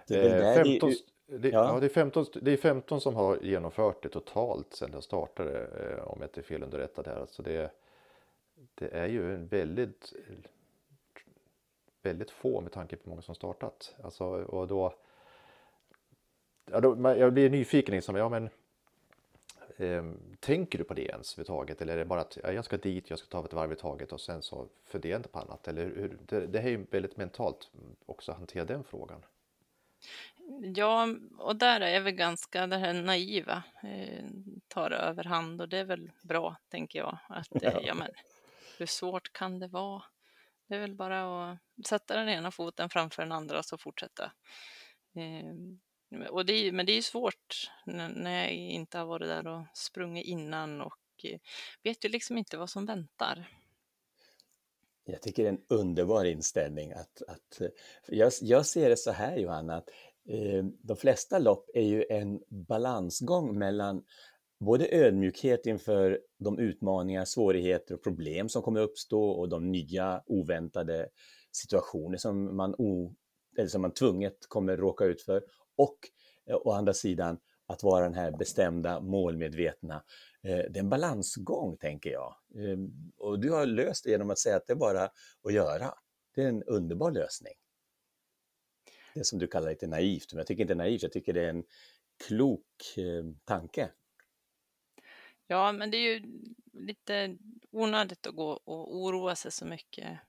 Det 0.08 0.19
är, 0.19 0.63
15, 0.63 0.93
det, 1.27 1.49
ja. 1.49 1.73
ja. 1.73 1.79
det, 1.79 1.86
är 1.86 1.89
15, 1.89 2.25
det 2.41 2.51
är 2.51 2.58
15 2.58 3.01
som 3.01 3.15
har 3.15 3.39
genomfört 3.41 4.03
det 4.03 4.10
totalt 4.10 4.73
sedan 4.73 4.91
det 4.91 5.01
startade, 5.01 5.67
eh, 5.67 6.03
om 6.03 6.17
jag 6.19 6.27
inte 6.27 6.39
är 6.39 6.43
fel 6.43 6.63
underrättad 6.63 7.08
här. 7.08 7.15
Alltså 7.15 7.43
det, 7.43 7.71
det 8.76 8.88
är 8.88 9.08
ju 9.08 9.36
väldigt, 9.36 10.13
väldigt 12.02 12.32
få 12.32 12.62
med 12.62 12.72
tanke 12.72 12.96
på 12.96 13.04
hur 13.04 13.10
många 13.10 13.22
som 13.22 13.36
startat. 13.36 13.96
Alltså, 14.04 14.26
och 14.26 14.68
då, 14.68 14.96
ja, 16.65 16.80
då, 16.80 17.15
jag 17.18 17.34
blir 17.34 17.50
nyfiken, 17.50 17.96
liksom, 17.96 18.15
ja, 18.15 18.30
men 18.30 18.50
Ehm, 19.78 20.36
tänker 20.39 20.78
du 20.78 20.84
på 20.84 20.94
det 20.94 21.02
ens 21.02 21.34
överhuvudtaget? 21.34 21.82
Eller 21.82 21.94
är 21.94 21.98
det 21.98 22.06
bara 22.06 22.22
att 22.22 22.38
ja, 22.44 22.52
jag 22.52 22.65
ska 22.65 22.78
dit, 22.78 23.10
jag 23.10 23.20
ska 23.20 23.28
ta 23.28 23.46
ett 23.46 23.54
varv 23.54 23.72
i 23.72 23.76
taget 23.76 24.12
och 24.12 24.22
sen 24.22 24.41
så 24.41 24.68
funderar 24.86 25.12
jag 25.12 25.20
inte 25.20 25.30
på 25.30 25.39
annat? 25.39 25.68
Eller 25.68 25.86
hur, 25.86 26.18
det, 26.26 26.48
det 26.48 26.60
är 26.60 26.70
ju 26.70 26.86
väldigt 26.91 27.18
mentalt 27.18 27.72
också 28.06 28.32
att 28.32 28.38
hantera 28.38 28.65
den 28.65 28.84
frågan. 28.84 29.22
Ja, 30.76 31.08
och 31.38 31.56
där 31.56 31.82
är 31.82 32.02
vi 32.02 32.12
ganska, 32.12 32.68
det 32.68 32.78
här 32.78 32.94
naiva 32.94 33.63
eh, 33.84 34.26
tar 34.68 34.91
överhand 34.91 35.62
och 35.62 35.70
det 35.70 35.78
är 35.78 35.86
väl 35.86 36.12
bra, 36.22 36.56
tänker 36.70 37.00
jag. 37.00 37.18
Att, 37.28 37.63
eh, 37.63 37.78
ja. 37.84 37.94
men, 37.94 38.12
hur 38.80 38.86
svårt 38.86 39.34
kan 39.34 39.60
det 39.60 39.68
vara? 39.68 40.04
Det 40.68 40.76
är 40.76 40.80
väl 40.80 40.96
bara 40.96 41.52
att 41.52 41.58
sätta 41.88 42.16
den 42.16 42.30
ena 42.30 42.52
foten 42.52 42.90
framför 42.90 43.24
den 43.24 43.32
andra 43.32 43.60
och 43.60 43.66
så 43.66 43.78
fortsätta. 43.78 44.32
Ehm, 45.16 45.80
och 46.30 46.46
det 46.46 46.54
är, 46.54 46.72
men 46.72 46.86
det 46.86 46.92
är 46.92 47.02
svårt 47.02 47.72
när 47.86 48.44
jag 48.44 48.52
inte 48.52 48.98
har 48.98 49.06
varit 49.06 49.28
där 49.28 49.48
och 49.48 49.66
sprungit 49.74 50.26
innan 50.26 50.82
och 50.82 51.00
eh, 51.24 51.40
vet 51.84 52.06
ju 52.06 52.10
liksom 52.10 52.38
inte 52.38 52.58
vad 52.58 52.70
som 52.70 52.86
väntar. 52.86 53.50
Jag 55.06 55.22
tycker 55.22 55.44
det 55.44 55.50
är 55.50 55.54
en 55.54 55.66
underbar 55.68 56.26
inställning. 56.26 56.92
Att, 56.92 57.22
att, 57.28 57.62
eh, 57.62 57.68
jag, 58.08 58.32
jag 58.42 58.66
ser 58.66 58.90
det 58.90 58.98
så 58.98 59.12
här 59.12 59.38
Johanna, 59.38 59.76
att 59.76 59.90
eh, 60.30 60.64
de 60.64 60.98
flesta 60.98 61.40
lopp 61.40 61.70
är 61.74 61.82
ju 61.82 62.06
en 62.10 62.42
balansgång 62.48 63.60
mellan 63.60 64.04
både 64.60 64.88
ödmjukhet 64.91 65.65
inför 65.65 66.20
de 66.39 66.60
utmaningar, 66.60 67.26
svårigheter 67.26 67.96
och 67.96 68.04
problem 68.04 68.50
som 68.50 68.62
kommer 68.62 68.82
uppstå 68.82 69.30
och 69.30 69.50
de 69.50 69.72
nya 69.72 70.24
oväntade 70.26 71.10
situationer 71.52 72.18
som 72.18 72.58
man, 72.58 72.76
o, 72.78 73.15
eller 73.58 73.68
som 73.68 73.82
man 73.82 73.94
tvunget 73.94 74.38
kommer 74.48 74.78
råka 74.78 75.06
ut 75.06 75.22
för 75.22 75.44
och 75.78 75.98
eh, 76.50 76.56
å 76.56 76.72
andra 76.72 76.94
sidan 76.94 77.38
att 77.68 77.84
vara 77.84 78.04
den 78.04 78.13
här 78.13 78.32
bestämda, 78.32 79.02
målmedvetna. 79.02 80.04
Eh, 80.44 80.58
det 80.58 80.76
är 80.76 80.84
en 80.84 80.89
balansgång, 80.89 81.78
tänker 81.78 82.10
jag. 82.10 82.36
Ehm, 82.56 83.12
och 83.18 83.39
du 83.39 83.52
har 83.52 83.65
löst 83.65 84.04
det 84.04 84.10
genom 84.10 84.30
att 84.30 84.39
säga 84.39 84.56
att 84.56 84.68
det 84.68 84.74
är 84.74 84.78
bara 84.78 85.04
att 85.44 85.54
göra. 85.54 85.94
Det 86.36 86.44
är 86.44 86.48
en 86.50 86.63
underbar 86.63 87.12
lösning. 87.12 87.54
Det 89.13 89.26
som 89.26 89.39
du 89.39 89.48
kallar 89.48 89.70
lite 89.70 89.88
naivt, 89.88 90.34
men 90.34 90.38
jag 90.38 90.48
tycker 90.48 90.62
inte 90.62 90.76
naivt, 90.76 91.04
jag 91.04 91.12
tycker 91.12 91.34
det 91.34 91.46
är 91.46 91.50
en 91.50 91.63
klok 92.28 92.65
eh, 92.98 93.26
tanke. 93.46 93.89
Ja, 95.47 95.71
men 95.71 95.91
det 95.91 95.97
är 95.97 96.13
ju 96.13 96.41
lite 96.73 97.38
onödigt 97.71 98.27
att 98.27 98.36
gå 98.36 98.49
och 98.49 98.95
oroa 98.95 99.36
sig 99.36 99.51
så 99.51 99.65
mycket 99.65 100.19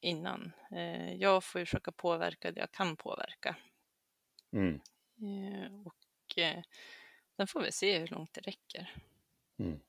innan. 0.00 0.52
Eh, 0.70 1.14
jag 1.14 1.44
får 1.44 1.58
ju 1.58 1.66
försöka 1.66 1.92
påverka 1.92 2.52
det 2.52 2.60
jag 2.60 2.72
kan 2.72 2.96
påverka. 2.96 3.56
Mm. 4.52 4.80
Eh, 5.22 5.86
och 5.86 6.38
eh, 6.38 6.62
sen 7.36 7.46
får 7.46 7.62
vi 7.62 7.72
se 7.72 7.98
hur 7.98 8.08
långt 8.08 8.32
det 8.32 8.40
räcker. 8.40 8.94
Mm. 9.58 9.80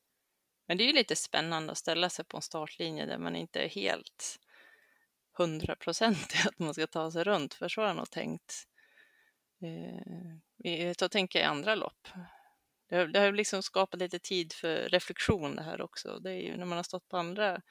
Men 0.65 0.77
det 0.77 0.83
är 0.83 0.88
ju 0.88 0.93
lite 0.93 1.15
spännande 1.15 1.71
att 1.71 1.77
ställa 1.77 2.09
sig 2.09 2.25
på 2.25 2.38
en 2.38 2.41
startlinje 2.41 3.05
där 3.05 3.17
man 3.17 3.35
inte 3.35 3.59
är 3.62 3.69
helt 3.69 4.39
hundraprocentig 5.31 6.39
att 6.47 6.59
man 6.59 6.73
ska 6.73 6.88
ta 6.88 7.12
sig 7.12 7.23
runt, 7.23 7.53
för 7.53 7.67
så 7.67 7.81
har 7.81 7.88
jag 7.88 7.97
nog 7.97 8.09
tänkt. 8.09 8.65
Så 10.99 11.09
tänker 11.09 11.39
jag 11.39 11.45
i 11.45 11.49
andra 11.49 11.75
lopp. 11.75 12.07
Det 12.89 12.95
har, 12.95 13.06
det 13.06 13.19
har 13.19 13.32
liksom 13.32 13.63
skapat 13.63 13.99
lite 13.99 14.19
tid 14.19 14.54
för 14.54 14.89
reflektion 14.89 15.56
det 15.56 15.62
här 15.62 15.82
också. 15.82 16.19
Det 16.19 16.30
är 16.32 16.36
ju 16.41 16.58
när 16.58 16.65
man 16.65 16.75
har 16.78 16.84
stått 16.84 17.08
på 17.08 17.17
andra 17.17 17.62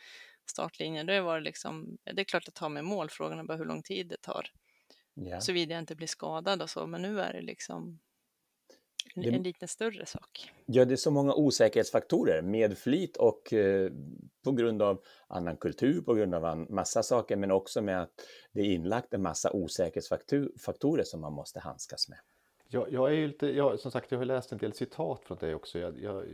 startlinjer, 0.50 1.04
då 1.04 1.22
var 1.22 1.34
det 1.38 1.44
liksom, 1.44 1.98
det 2.14 2.20
är 2.22 2.24
klart 2.24 2.48
att 2.48 2.54
ta 2.54 2.68
med 2.68 2.84
mål, 2.84 3.10
frågan 3.10 3.38
är 3.38 3.44
bara 3.44 3.58
hur 3.58 3.64
lång 3.64 3.82
tid 3.82 4.08
det 4.08 4.16
tar. 4.22 4.50
Ja. 5.14 5.40
Såvida 5.40 5.74
jag 5.74 5.82
inte 5.82 5.94
blir 5.96 6.06
skadad 6.06 6.62
och 6.62 6.70
så, 6.70 6.86
men 6.86 7.02
nu 7.02 7.20
är 7.20 7.32
det 7.32 7.40
liksom 7.42 7.98
en, 9.14 9.22
Det- 9.22 9.28
en 9.28 9.42
lite 9.42 9.68
större 9.68 10.06
sak. 10.06 10.52
Ja, 10.66 10.84
det 10.84 10.94
är 10.94 10.96
så 10.96 11.10
många 11.10 11.34
osäkerhetsfaktorer 11.34 12.42
med 12.42 12.78
flit 12.78 13.16
och 13.16 13.52
eh, 13.52 13.90
på 14.44 14.52
grund 14.52 14.82
av 14.82 15.02
annan 15.28 15.56
kultur, 15.56 16.00
på 16.02 16.14
grund 16.14 16.34
av 16.34 16.44
en 16.44 16.66
massa 16.74 17.02
saker, 17.02 17.36
men 17.36 17.50
också 17.50 17.82
med 17.82 18.02
att 18.02 18.10
det 18.52 18.60
är 18.60 18.64
inlagt 18.64 19.14
en 19.14 19.22
massa 19.22 19.50
osäkerhetsfaktorer 19.52 21.04
som 21.04 21.20
man 21.20 21.32
måste 21.32 21.60
handskas 21.60 22.08
med. 22.08 22.18
Jag, 22.70 22.92
jag 22.92 23.08
är 23.10 23.14
ju 23.14 23.26
lite, 23.26 23.46
jag, 23.46 23.80
som 23.80 23.90
sagt 23.90 24.12
jag 24.12 24.18
har 24.18 24.24
läst 24.24 24.52
en 24.52 24.58
del 24.58 24.72
citat 24.72 25.24
från 25.24 25.38
dig 25.38 25.54
också. 25.54 25.78
Jag, 25.78 26.00
jag, 26.00 26.24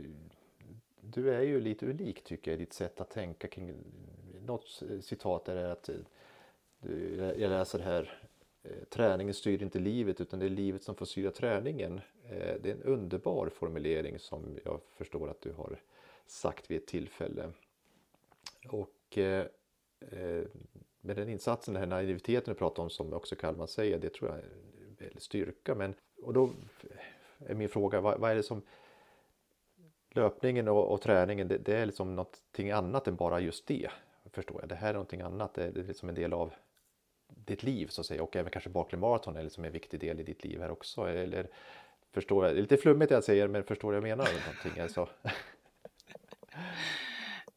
du 1.01 1.33
är 1.33 1.41
ju 1.41 1.61
lite 1.61 1.85
unik 1.85 2.23
tycker 2.23 2.51
jag 2.51 2.61
i 2.61 2.63
ditt 2.63 2.73
sätt 2.73 3.01
att 3.01 3.09
tänka 3.09 3.47
kring 3.47 3.73
något 4.45 4.81
citat 5.01 5.49
är 5.49 5.55
det 5.55 5.71
att 5.71 5.89
eh, 5.89 5.95
jag 7.41 7.49
läser 7.49 7.79
här 7.79 8.19
eh, 8.63 8.83
Träningen 8.89 9.33
styr 9.33 9.63
inte 9.63 9.79
livet 9.79 10.21
utan 10.21 10.39
det 10.39 10.45
är 10.45 10.49
livet 10.49 10.83
som 10.83 10.95
får 10.95 11.05
styra 11.05 11.31
träningen. 11.31 12.01
Eh, 12.29 12.55
det 12.61 12.69
är 12.69 12.75
en 12.75 12.83
underbar 12.83 13.49
formulering 13.49 14.19
som 14.19 14.59
jag 14.65 14.81
förstår 14.95 15.29
att 15.29 15.41
du 15.41 15.51
har 15.51 15.79
sagt 16.25 16.71
vid 16.71 16.77
ett 16.77 16.87
tillfälle. 16.87 17.51
Och 18.69 19.17
med 21.01 21.15
den 21.15 21.29
insatsen, 21.29 21.73
den 21.73 21.83
här 21.83 21.87
naiviteten 21.87 22.53
du 22.53 22.57
pratar 22.57 22.83
om 22.83 22.89
som 22.89 23.13
också 23.13 23.35
Kalman 23.35 23.67
säger, 23.67 23.99
det 23.99 24.13
tror 24.13 24.29
jag 24.29 24.39
är 24.39 25.13
en 25.13 25.19
styrka. 25.19 25.75
Men, 25.75 25.95
och 26.25 26.33
då 26.33 26.49
är 27.39 27.55
min 27.55 27.69
fråga, 27.69 28.01
vad, 28.01 28.19
vad 28.19 28.31
är 28.31 28.35
det 28.35 28.43
som 28.43 28.61
löpningen 30.09 30.67
och, 30.67 30.91
och 30.91 31.01
träningen, 31.01 31.47
det, 31.47 31.57
det 31.57 31.77
är 31.77 31.85
liksom 31.85 32.15
någonting 32.15 32.71
annat 32.71 33.07
än 33.07 33.15
bara 33.15 33.39
just 33.39 33.67
det. 33.67 33.89
Förstår 34.31 34.61
jag. 34.61 34.69
Det 34.69 34.75
här 34.75 34.89
är 34.89 34.93
någonting 34.93 35.21
annat, 35.21 35.53
det 35.53 35.63
är, 35.63 35.71
det 35.71 35.79
är 35.79 35.83
liksom 35.83 36.09
en 36.09 36.15
del 36.15 36.33
av 36.33 36.53
ditt 37.27 37.63
liv 37.63 37.87
så 37.87 38.01
att 38.01 38.07
säga 38.07 38.23
och 38.23 38.35
även 38.35 38.51
kanske 38.51 38.69
Barkley 38.69 38.99
Marathon 38.99 39.37
är 39.37 39.43
liksom 39.43 39.65
en 39.65 39.71
viktig 39.71 39.99
del 39.99 40.19
i 40.19 40.23
ditt 40.23 40.43
liv 40.43 40.61
här 40.61 40.71
också. 40.71 41.01
Eller 41.01 41.47
förstår 42.11 42.45
jag, 42.45 42.55
det 42.55 42.59
är 42.59 42.61
lite 42.61 42.77
flummigt 42.77 43.09
det 43.09 43.15
jag 43.15 43.23
säger 43.23 43.47
men 43.47 43.63
förstår 43.63 43.91
du 43.91 43.95
jag 43.97 44.03
menar? 44.03 44.27
Någonting, 44.47 44.81
alltså. 44.81 45.09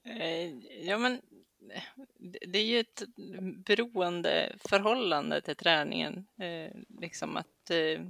Eh, 0.04 0.58
ja, 0.86 0.98
men 0.98 1.20
det 2.18 2.58
är 2.58 2.64
ju 2.64 2.80
ett 2.80 3.02
beroende 3.66 4.56
förhållande 4.58 5.40
till 5.40 5.56
träningen. 5.56 6.26
Eh, 6.38 6.72
liksom 7.00 7.36
att 7.36 7.70
eh, 7.70 8.00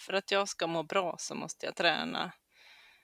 för 0.00 0.12
att 0.12 0.30
jag 0.30 0.48
ska 0.48 0.66
må 0.66 0.82
bra 0.82 1.16
så 1.18 1.34
måste 1.34 1.66
jag 1.66 1.76
träna. 1.76 2.32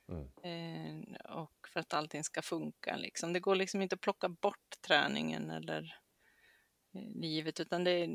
Mm. 0.09 0.25
Eh, 0.43 1.21
och 1.37 1.69
för 1.73 1.81
att 1.81 1.95
allting 1.95 2.25
ska 2.25 2.43
funka. 2.43 2.97
Liksom. 2.97 3.33
Det 3.33 3.41
går 3.41 3.55
liksom 3.55 3.83
inte 3.83 3.95
att 3.95 4.01
plocka 4.01 4.29
bort 4.29 4.75
träningen 4.81 5.51
eller 5.51 5.99
eh, 6.95 7.21
livet, 7.21 7.61
utan 7.61 7.85
det 7.85 7.91
är, 7.91 8.09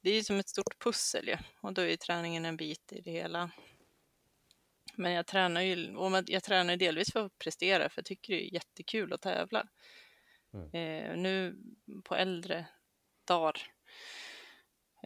det 0.00 0.10
är 0.10 0.22
som 0.22 0.38
ett 0.38 0.48
stort 0.48 0.78
pussel. 0.78 1.28
Ja. 1.28 1.38
Och 1.60 1.72
då 1.72 1.82
är 1.82 1.96
träningen 1.96 2.44
en 2.44 2.56
bit 2.56 2.92
i 2.92 3.00
det 3.00 3.10
hela. 3.10 3.50
Men 4.94 5.12
jag 5.12 5.26
tränar 5.26 5.60
ju 5.60 5.96
och 5.96 6.22
jag 6.26 6.42
tränar 6.42 6.76
delvis 6.76 7.12
för 7.12 7.26
att 7.26 7.38
prestera, 7.38 7.88
för 7.88 7.98
jag 7.98 8.06
tycker 8.06 8.32
det 8.32 8.44
är 8.44 8.54
jättekul 8.54 9.12
att 9.12 9.20
tävla. 9.20 9.68
Mm. 10.54 10.70
Eh, 10.74 11.16
nu 11.16 11.56
på 12.04 12.14
äldre 12.16 12.66
dagar, 13.24 13.75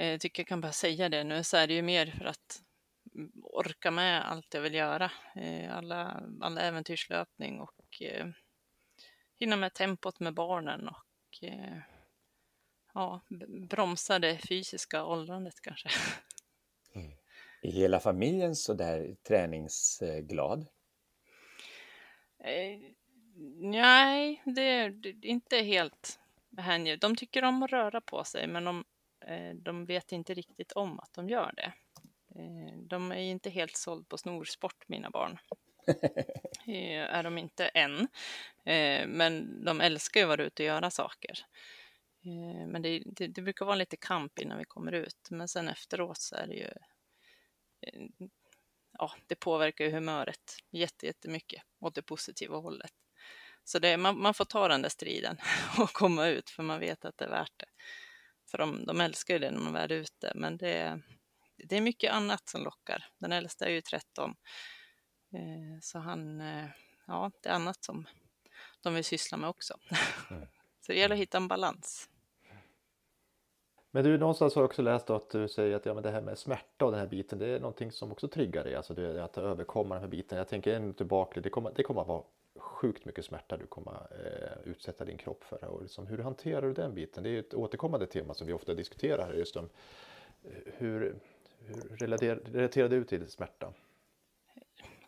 eh, 0.00 0.18
tycker 0.18 0.42
jag 0.42 0.48
kan 0.48 0.60
bara 0.60 0.72
säga 0.72 1.08
det 1.08 1.24
nu, 1.24 1.44
så 1.44 1.56
är 1.56 1.66
det 1.66 1.74
ju 1.74 1.82
mer 1.82 2.06
för 2.06 2.24
att 2.24 2.62
mm, 3.14 3.32
orka 3.42 3.90
med 3.90 4.30
allt 4.30 4.54
jag 4.54 4.60
vill 4.60 4.74
göra. 4.74 5.10
Eh, 5.34 5.76
alla, 5.76 6.22
alla 6.40 6.60
äventyrslöpning 6.60 7.60
och 7.60 8.02
eh, 8.02 8.26
hinna 9.34 9.56
med 9.56 9.74
tempot 9.74 10.20
med 10.20 10.34
barnen 10.34 10.88
och 10.88 11.44
eh, 11.44 11.78
ja, 12.94 13.20
bromsa 13.70 14.18
det 14.18 14.38
fysiska 14.38 15.04
åldrandet 15.04 15.60
kanske. 15.60 15.88
Är 17.62 17.72
hela 17.72 18.00
familjen 18.00 18.56
så 18.56 18.74
där 18.74 19.16
träningsglad? 19.28 20.66
Eh, 22.44 22.80
nej, 23.60 24.42
det 24.44 24.62
är 24.62 25.24
inte 25.24 25.56
helt 25.56 26.18
hängivet. 26.56 27.00
De 27.00 27.16
tycker 27.16 27.44
om 27.44 27.62
att 27.62 27.70
röra 27.70 28.00
på 28.00 28.24
sig, 28.24 28.46
men 28.46 28.64
de, 28.64 28.84
de 29.54 29.85
vet 29.85 30.12
inte 30.12 30.35
riktigt 30.35 30.72
om 30.72 31.00
att 31.00 31.12
de 31.12 31.28
gör 31.28 31.52
det. 31.56 31.72
Eh, 32.35 32.78
de 32.78 33.12
är 33.12 33.16
inte 33.16 33.50
helt 33.50 33.76
såld 33.76 34.09
på 34.09 34.18
snorsport, 34.18 34.88
mina 34.88 35.11
barn. 35.11 35.38
Eh, 36.66 37.14
är 37.14 37.22
de 37.22 37.38
inte 37.38 37.68
än. 37.68 38.00
Eh, 38.64 39.06
men 39.06 39.64
de 39.64 39.80
älskar 39.80 40.20
ju 40.20 40.24
att 40.24 40.28
vara 40.28 40.42
ute 40.42 40.62
och 40.62 40.66
göra 40.66 40.90
saker. 40.90 41.38
Eh, 42.24 42.66
men 42.66 42.83
det, 42.83 43.02
det, 43.06 43.26
det 43.26 43.42
brukar 43.42 43.66
vara 43.66 43.76
lite 43.76 43.96
kamp 43.96 44.38
innan 44.38 44.59
vi 44.59 44.64
kommer 44.64 44.92
ut. 44.92 45.28
Men 45.30 45.48
sen 45.48 45.68
efteråt 45.68 46.18
så 46.20 46.37
är 46.37 46.46
det 46.46 46.54
ju 46.54 46.70
eh, 47.80 48.26
ja, 48.98 49.12
det 49.26 49.35
påverkar 49.35 49.85
ju 49.85 49.90
humöret 49.90 50.56
jätte, 50.70 51.06
jättemycket 51.06 51.62
åt 51.80 51.94
det 51.94 52.02
positiva 52.02 52.56
hållet. 52.56 52.92
Så 53.64 53.78
det, 53.78 53.96
man, 53.96 54.22
man 54.22 54.35
får 54.35 54.44
ta 54.44 54.68
den 54.68 54.83
där 54.83 54.88
striden 54.88 55.37
och 55.78 55.92
komma 55.92 56.26
ut 56.26 56.50
för 56.50 56.62
man 56.62 56.80
vet 56.80 57.04
att 57.04 57.18
det 57.18 57.24
är 57.24 57.30
värt 57.30 57.52
det. 57.56 57.66
För 58.50 58.58
de, 58.58 58.84
de 58.84 59.00
älskar 59.00 59.34
ju 59.34 59.40
det 59.40 59.50
när 59.50 59.60
man 59.60 59.72
väl 59.72 59.92
är 59.92 59.96
ute, 59.96 60.32
men 60.34 60.56
det, 60.56 61.00
det 61.56 61.76
är 61.76 61.80
mycket 61.80 62.12
annat 62.12 62.48
som 62.48 62.64
lockar. 62.64 63.06
Den 63.18 63.32
äldsta 63.32 63.66
är 63.66 63.70
ju 63.70 63.80
13, 63.80 64.34
eh, 65.32 65.80
så 65.82 65.98
han, 65.98 66.40
eh, 66.40 66.66
ja, 67.06 67.30
det 67.42 67.48
är 67.48 67.52
annat 67.52 67.84
som 67.84 68.06
de 68.82 68.94
vill 68.94 69.04
syssla 69.04 69.38
med 69.38 69.48
också. 69.50 69.74
Så 70.80 70.92
det 70.92 70.98
gäller 70.98 71.14
att 71.14 71.20
hitta 71.20 71.36
en 71.36 71.48
balans. 71.48 72.08
Men 73.90 74.04
du, 74.04 74.18
någonstans 74.18 74.54
har 74.54 74.62
jag 74.62 74.68
också 74.68 74.82
läst 74.82 75.10
att 75.10 75.30
du 75.30 75.48
säger 75.48 75.76
att 75.76 75.86
ja, 75.86 75.94
men 75.94 76.02
det 76.02 76.10
här 76.10 76.20
med 76.20 76.38
smärta 76.38 76.84
och 76.84 76.90
den 76.90 77.00
här 77.00 77.06
biten, 77.06 77.38
det 77.38 77.46
är 77.46 77.60
någonting 77.60 77.92
som 77.92 78.12
också 78.12 78.28
triggar 78.28 78.64
dig. 78.64 78.74
Alltså 78.74 78.94
det, 78.94 79.24
att 79.24 79.38
överkomma 79.38 79.94
den 79.94 80.02
här 80.02 80.10
biten. 80.10 80.38
Jag 80.38 80.48
tänker 80.48 80.92
tillbaka, 80.92 81.40
det 81.40 81.50
kommer, 81.50 81.72
det 81.76 81.82
kommer 81.82 82.00
att 82.00 82.08
vara 82.08 82.22
sjukt 82.80 83.04
mycket 83.04 83.24
smärta 83.24 83.56
du 83.56 83.66
kommer 83.66 83.92
eh, 83.92 84.70
utsätta 84.70 85.04
din 85.04 85.18
kropp 85.18 85.44
för. 85.44 85.64
Och 85.64 85.82
liksom, 85.82 86.06
hur 86.06 86.18
hanterar 86.18 86.62
du 86.62 86.72
den 86.72 86.94
biten? 86.94 87.22
Det 87.22 87.30
är 87.30 87.38
ett 87.40 87.54
återkommande 87.54 88.06
tema 88.06 88.34
som 88.34 88.46
vi 88.46 88.52
ofta 88.52 88.74
diskuterar 88.74 89.26
här 89.26 89.34
just 89.34 89.56
om 89.56 89.68
eh, 90.44 90.50
hur, 90.78 91.16
hur 91.58 91.96
relaterar, 91.96 92.36
relaterar 92.36 92.88
du 92.88 93.04
till 93.04 93.30
smärta? 93.30 93.72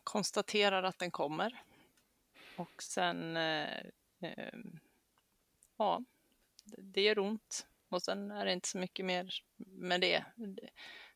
konstaterar 0.04 0.82
att 0.82 0.98
den 0.98 1.10
kommer. 1.10 1.62
Och 2.56 2.82
sen, 2.82 3.36
eh, 3.36 3.78
eh, 4.20 4.54
ja, 5.76 6.04
det- 6.64 7.00
gör 7.00 7.18
ont. 7.18 7.66
Och 7.88 8.02
sen 8.02 8.30
är 8.30 8.44
det 8.44 8.52
inte 8.52 8.68
så 8.68 8.78
mycket 8.78 9.04
mer 9.06 9.34
med 9.56 10.00
det. 10.00 10.24
Det- 10.36 10.70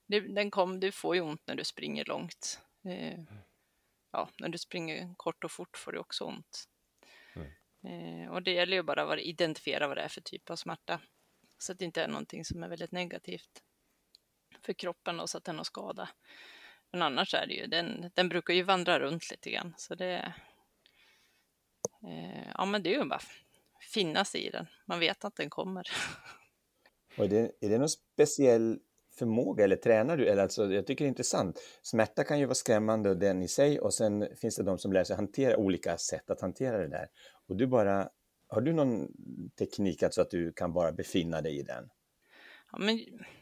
det. 0.07 0.21
Den 0.21 0.51
kom, 0.51 0.81
du 0.81 0.92
får 0.92 1.14
ju 1.14 1.21
ont 1.21 1.42
när 1.47 1.55
du 1.55 1.64
springer 1.64 2.05
långt. 2.05 2.61
Eh, 2.85 3.21
ja, 4.17 4.29
när 4.39 4.49
du 4.49 4.59
springer 4.59 5.15
kort 5.17 5.45
och 5.45 5.53
fort 5.53 5.77
får 5.77 5.93
du 5.93 5.99
också 5.99 6.25
ont. 6.25 6.69
Eh, 7.87 8.33
och 8.33 8.43
det 8.43 8.51
gäller 8.51 8.77
ju 8.77 8.83
bara 8.83 9.13
att 9.13 9.21
identifiera 9.21 9.89
vad 9.89 9.97
det 9.97 10.03
är 10.03 10.09
för 10.09 10.21
typ 10.21 10.51
av 10.51 10.57
smärta. 10.57 11.01
Så 11.59 11.73
att 11.73 11.79
det 11.79 11.85
inte 11.85 12.03
är 12.03 12.09
någonting 12.09 12.45
som 12.45 12.63
är 12.63 12.69
väldigt 12.69 12.93
negativt 12.93 13.63
för 14.63 14.73
kroppen 14.73 15.21
och 15.21 15.31
så 15.31 15.39
att 15.39 15.45
den 15.45 15.57
har 15.57 15.65
skada. 15.65 16.09
Men 16.93 17.03
annars 17.03 17.35
är 17.35 17.47
det 17.47 17.55
ju, 17.55 17.67
den, 17.67 18.11
den 18.15 18.29
brukar 18.29 18.55
ju 18.55 18.63
vandra 18.63 19.01
runt 19.01 19.31
lite 19.31 19.51
grann. 19.51 19.75
Så 19.79 19.95
det, 19.95 20.35
eh, 22.03 22.49
ja 22.55 22.65
men 22.65 22.83
det 22.83 22.95
är 22.95 22.99
ju 22.99 23.05
bara 23.05 23.23
finnas 23.93 24.35
i 24.35 24.51
den. 24.51 24.67
Man 24.87 25.01
vet 25.01 25.25
att 25.25 25.37
den 25.37 25.51
kommer. 25.51 25.89
Och 27.19 27.25
är, 27.25 27.29
det, 27.29 27.53
är 27.61 27.69
det 27.69 27.79
någon 27.79 27.89
speciell 27.89 28.81
förmåga 29.19 29.65
eller 29.65 29.77
tränar 29.77 30.17
du? 30.17 30.27
Eller 30.29 30.43
alltså, 30.43 30.73
jag 30.73 30.87
tycker 30.87 31.05
det 31.05 31.07
är 31.07 31.09
intressant. 31.09 31.61
Smärta 31.83 32.25
kan 32.25 32.39
ju 32.39 32.45
vara 32.45 32.55
skrämmande 32.55 33.11
och 33.11 33.17
den 33.17 33.43
i 33.43 33.49
sig 33.49 33.81
och 33.81 33.95
sen 33.95 34.29
finns 34.37 34.57
det 34.57 34.63
de 34.63 34.79
som 34.79 34.93
lär 34.93 35.05
sig 35.05 35.17
hantera 35.17 35.57
olika 35.57 35.99
sätt 35.99 36.31
att 36.31 36.41
hantera 36.41 36.79
det 36.79 36.89
där. 36.89 37.09
Och 37.49 37.57
du 37.57 37.67
bara, 37.67 38.09
har 38.49 38.61
du 38.61 38.73
någon 38.73 39.09
teknik 39.59 40.03
alltså 40.03 40.23
att 40.23 40.31
du 40.31 40.53
kan 40.53 40.73
bara 40.73 40.93
befinna 40.93 41.43
dig 41.43 41.59
i 41.59 41.63
den? 41.63 41.89
Ja, 42.73 42.79
men 42.79 43.01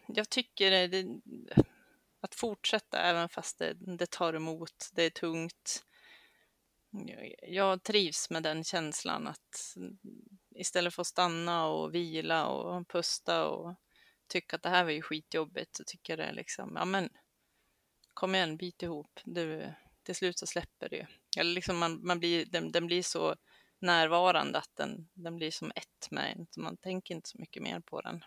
jag 0.08 0.30
tycker 0.30 0.88
det, 0.88 1.06
att 2.20 2.34
fortsätta 2.34 2.98
även 2.98 3.28
fast 3.28 3.58
det, 3.58 3.74
det 3.98 4.10
tar 4.10 4.34
emot, 4.34 4.90
det 4.94 5.02
är 5.02 5.10
tungt. 5.10 5.84
jag 7.42 7.82
trivs 7.82 8.30
med 8.30 8.42
den 8.42 8.64
känslan 8.64 9.26
att 9.26 9.76
istället 10.54 10.94
för 10.94 11.00
att 11.00 11.06
stanna 11.06 11.66
och 11.66 11.94
vila 11.94 12.46
och 12.46 12.88
pusta 12.88 13.48
och 13.48 13.74
tycka 14.34 14.56
att 14.56 14.62
det 14.62 14.68
här 14.68 14.84
var 14.84 14.90
ju 14.90 15.02
skitjobbigt 15.02 15.76
så 15.76 15.84
tycker 15.86 16.12
jag 16.12 16.18
det 16.18 16.24
är 16.24 16.32
liksom, 16.32 16.72
ja 16.76 16.84
men 16.84 17.08
kom 18.14 18.34
igen, 18.34 18.56
bit 18.56 18.82
ihop, 18.82 19.20
du, 19.24 19.72
till 20.02 20.14
slut 20.14 20.38
så 20.38 20.46
släpper 20.46 20.88
det 20.88 20.96
ju. 20.96 21.06
Eller 21.38 21.54
liksom 21.54 21.78
man, 21.78 22.06
man 22.06 22.18
blir, 22.18 22.46
den, 22.46 22.72
den 22.72 22.86
blir 22.86 23.02
så 23.02 23.34
närvarande 23.78 24.58
att 24.58 24.70
den, 24.74 25.08
den 25.14 25.36
blir 25.36 25.50
som 25.50 25.70
ett 25.70 26.10
med 26.10 26.32
en, 26.36 26.46
så 26.50 26.60
man 26.60 26.76
tänker 26.76 27.14
inte 27.14 27.28
så 27.28 27.38
mycket 27.38 27.62
mer 27.62 27.80
på 27.80 28.00
den. 28.00 28.24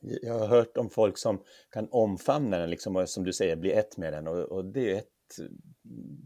Jag 0.00 0.38
har 0.38 0.46
hört 0.46 0.76
om 0.76 0.90
folk 0.90 1.18
som 1.18 1.44
kan 1.70 1.88
omfamna 1.90 2.58
den, 2.58 2.70
liksom, 2.70 2.96
och 2.96 3.08
som 3.08 3.24
du 3.24 3.32
säger, 3.32 3.56
bli 3.56 3.72
ett 3.72 3.96
med 3.96 4.12
den 4.12 4.28
och, 4.28 4.38
och 4.38 4.64
det 4.64 4.92
är 4.92 4.98
ett, 4.98 5.38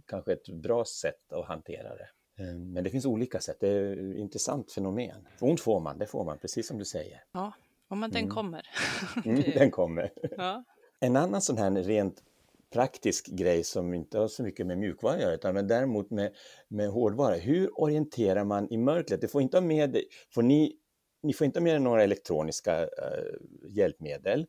kanske 0.07 0.33
ett 0.33 0.49
bra 0.49 0.85
sätt 0.85 1.33
att 1.33 1.47
hantera 1.47 1.97
det. 1.97 2.09
Eh, 2.38 2.55
men 2.55 2.85
det 2.85 2.91
finns 2.91 3.07
olika 3.07 3.41
sätt, 3.41 3.57
det 3.61 3.69
är 3.69 3.93
ett 3.93 4.17
intressant 4.17 4.73
fenomen. 4.73 5.29
Ont 5.41 5.61
får 5.61 5.81
man, 5.81 5.99
det 5.99 6.07
får 6.07 6.25
man, 6.25 6.38
precis 6.38 6.67
som 6.67 6.79
du 6.79 6.85
säger. 6.85 7.25
Ja, 7.33 7.53
men 7.95 8.11
den 8.11 8.23
mm. 8.23 8.35
kommer. 8.35 8.63
Mm, 9.25 9.43
den 9.55 9.71
kommer. 9.71 10.11
Ja. 10.37 10.65
En 11.01 11.17
annan 11.17 11.43
sån 11.43 11.59
här 11.59 11.71
rent 11.71 12.23
praktisk 12.73 13.27
grej 13.27 13.65
som 13.65 13.95
inte 13.95 14.19
har 14.19 14.29
så 14.29 14.43
mycket 14.43 14.67
med 14.67 14.79
mjukvara 14.79 15.15
att 15.15 15.21
göra, 15.21 15.35
utan 15.35 15.55
men 15.55 15.69
däremot 15.69 16.11
med, 16.11 16.33
med 16.69 16.89
hårdvara. 16.89 17.35
Hur 17.35 17.81
orienterar 17.81 18.45
man 18.45 18.73
i 18.73 18.77
mörkret? 18.77 19.21
Det 19.21 19.29
får 19.29 19.43
inte 19.43 19.57
ha 19.57 19.63
med, 19.63 20.03
får 20.35 20.43
ni, 20.43 20.77
ni 21.23 21.33
får 21.33 21.45
inte 21.45 21.59
ha 21.59 21.65
med 21.65 21.83
några 21.83 22.03
elektroniska 22.03 22.83
uh, 22.83 22.89
hjälpmedel, 23.69 24.41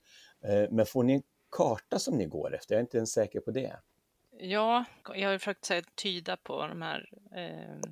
uh, 0.49 0.71
men 0.71 0.85
får 0.85 1.03
ni 1.03 1.13
en 1.13 1.21
karta 1.57 1.99
som 1.99 2.17
ni 2.17 2.25
går 2.25 2.55
efter? 2.55 2.75
Jag 2.75 2.79
är 2.79 2.83
inte 2.83 2.97
ens 2.97 3.11
säker 3.11 3.39
på 3.39 3.51
det. 3.51 3.79
Ja, 4.37 4.85
jag 5.15 5.29
har 5.29 5.37
försökt 5.37 5.69
här, 5.69 5.83
tyda 5.95 6.37
på 6.37 6.67
de 6.67 6.81
här 6.81 7.09
eh, 7.35 7.89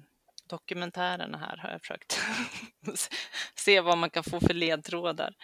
dokumentärerna 0.52 1.38
här, 1.38 1.58
har 1.58 1.70
jag 1.70 1.82
försökt 1.82 2.20
se 3.56 3.82
vad 3.82 3.98
man 3.98 4.10
kan 4.10 4.24
få 4.24 4.40
för 4.40 4.54
ledtrådar. 4.54 5.36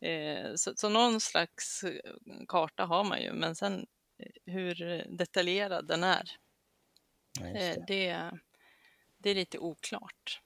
Eh, 0.00 0.54
så, 0.54 0.74
så 0.76 0.88
någon 0.88 1.20
slags 1.20 1.84
karta 2.48 2.84
har 2.84 3.04
man 3.04 3.22
ju, 3.22 3.32
men 3.32 3.54
sen 3.54 3.86
hur 4.46 5.04
detaljerad 5.08 5.86
den 5.86 6.04
är. 6.04 6.30
Ja, 7.40 7.46
det. 7.46 7.70
Eh, 7.70 7.84
det. 7.86 8.30
Det, 9.18 9.30
är 9.30 9.34
lite 9.34 9.58
oklart. 9.58 10.40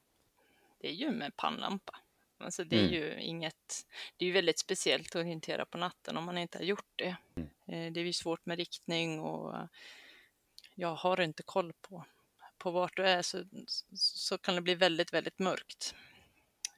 Det 0.81 0.89
är 0.89 0.93
ju 0.93 1.11
med 1.11 1.37
pannlampa. 1.37 2.01
Alltså 2.39 2.65
det 2.65 2.77
är 2.77 2.89
mm. 2.89 2.95
ju 2.95 3.21
inget, 3.21 3.87
det 4.17 4.27
är 4.27 4.33
väldigt 4.33 4.59
speciellt 4.59 5.09
att 5.09 5.21
orientera 5.21 5.67
på 5.67 5.79
natten 5.79 6.17
om 6.17 6.25
man 6.25 6.39
inte 6.39 6.59
har 6.59 6.65
gjort 6.65 6.93
det. 6.97 7.17
Mm. 7.37 7.49
Eh, 7.67 7.93
det 7.93 8.01
är 8.01 8.05
ju 8.05 8.13
svårt 8.13 8.47
med 8.47 8.59
riktning 8.59 9.21
och 9.21 9.69
jag 10.75 10.95
har 10.95 11.21
inte 11.21 11.43
koll 11.43 11.73
på, 11.73 12.05
på 12.65 12.71
vart 12.71 12.97
du 12.97 13.03
är 13.03 13.23
så, 13.23 13.45
så 13.97 14.39
kan 14.39 14.55
det 14.55 14.61
bli 14.61 14.75
väldigt, 14.75 15.13
väldigt 15.13 15.39
mörkt. 15.39 15.95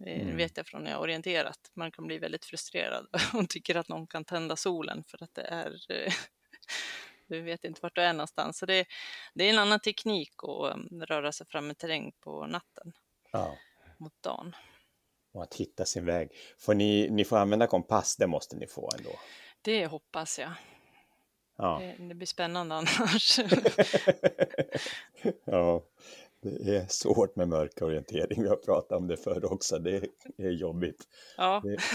Eh, 0.00 0.20
mm. 0.20 0.26
Det 0.26 0.32
vet 0.32 0.56
jag 0.56 0.66
från 0.66 0.84
när 0.84 0.90
jag 0.90 1.00
orienterat. 1.00 1.70
Man 1.74 1.90
kan 1.90 2.06
bli 2.06 2.18
väldigt 2.18 2.44
frustrerad 2.44 3.06
och 3.34 3.48
tycker 3.48 3.74
att 3.74 3.88
någon 3.88 4.06
kan 4.06 4.24
tända 4.24 4.56
solen 4.56 5.04
för 5.08 5.22
att 5.22 5.34
det 5.34 5.42
är 5.42 5.76
du 7.26 7.42
vet 7.42 7.64
inte 7.64 7.80
vart 7.82 7.94
du 7.94 8.00
är 8.00 8.12
någonstans. 8.12 8.58
Så 8.58 8.66
det, 8.66 8.86
det 9.34 9.44
är 9.44 9.50
en 9.50 9.58
annan 9.58 9.80
teknik 9.80 10.32
att 10.42 10.74
um, 10.74 11.02
röra 11.02 11.32
sig 11.32 11.46
fram 11.46 11.70
i 11.70 11.74
terräng 11.74 12.12
på 12.20 12.46
natten 12.46 12.92
ja. 13.32 13.56
mot 13.98 14.22
dagen. 14.22 14.56
Och 15.32 15.42
att 15.42 15.54
hitta 15.54 15.84
sin 15.84 16.06
väg. 16.06 16.30
Får 16.58 16.74
ni, 16.74 17.08
ni 17.10 17.24
får 17.24 17.36
använda 17.36 17.66
kompass, 17.66 18.16
det 18.16 18.26
måste 18.26 18.56
ni 18.56 18.66
få 18.66 18.90
ändå. 18.98 19.10
Det 19.62 19.86
hoppas 19.86 20.38
jag. 20.38 20.52
Ja. 21.56 21.82
Det, 21.98 22.08
det 22.08 22.14
blir 22.14 22.26
spännande 22.26 22.74
annars. 22.74 23.38
ja, 25.44 25.82
det 26.40 26.76
är 26.76 26.86
svårt 26.86 27.36
med 27.36 27.48
mörkorientering. 27.48 28.42
Vi 28.42 28.48
har 28.48 28.56
pratat 28.56 28.98
om 28.98 29.06
det 29.06 29.16
förr 29.16 29.52
också. 29.52 29.78
Det 29.78 30.08
är 30.36 30.50
jobbigt. 30.50 31.08
Ja. 31.36 31.62
Det... 31.64 31.78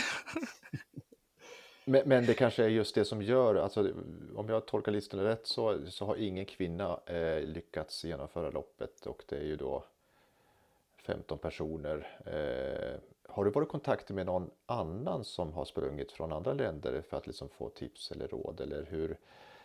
Men, 1.86 2.02
men, 2.06 2.26
det 2.26 2.34
kanske 2.34 2.64
är 2.64 2.68
just 2.68 2.96
det 2.96 3.06
som 3.06 3.22
gör, 3.22 3.56
alltså, 3.56 3.94
om 4.36 4.50
jag 4.50 4.66
tolkar 4.66 4.92
listorna 4.92 5.24
rätt 5.24 5.48
så, 5.48 5.80
så 5.88 6.06
har 6.06 6.16
ingen 6.16 6.46
kvinna 6.46 7.00
eh, 7.06 7.44
lyckats 7.44 8.04
genomföra 8.04 8.50
loppet 8.50 9.06
och 9.06 9.24
det 9.28 9.36
är 9.36 9.44
ju 9.44 9.56
då 9.56 9.84
15 10.98 11.38
personer. 11.38 12.20
Eh, 12.26 13.00
har 13.30 13.46
du 13.46 13.52
varit 13.52 13.68
i 13.68 13.72
kontakt 13.72 14.10
med 14.10 14.26
någon 14.26 14.50
annan 14.66 15.24
som 15.24 15.54
har 15.54 15.66
sprungit 15.66 16.12
från 16.12 16.32
andra 16.32 16.54
länder 16.54 17.04
för 17.10 17.18
att 17.18 17.28
liksom 17.28 17.50
få 17.50 17.70
tips 17.70 18.12
eller 18.12 18.28
råd 18.28 18.62
eller 18.62 18.86
hur? 18.90 19.18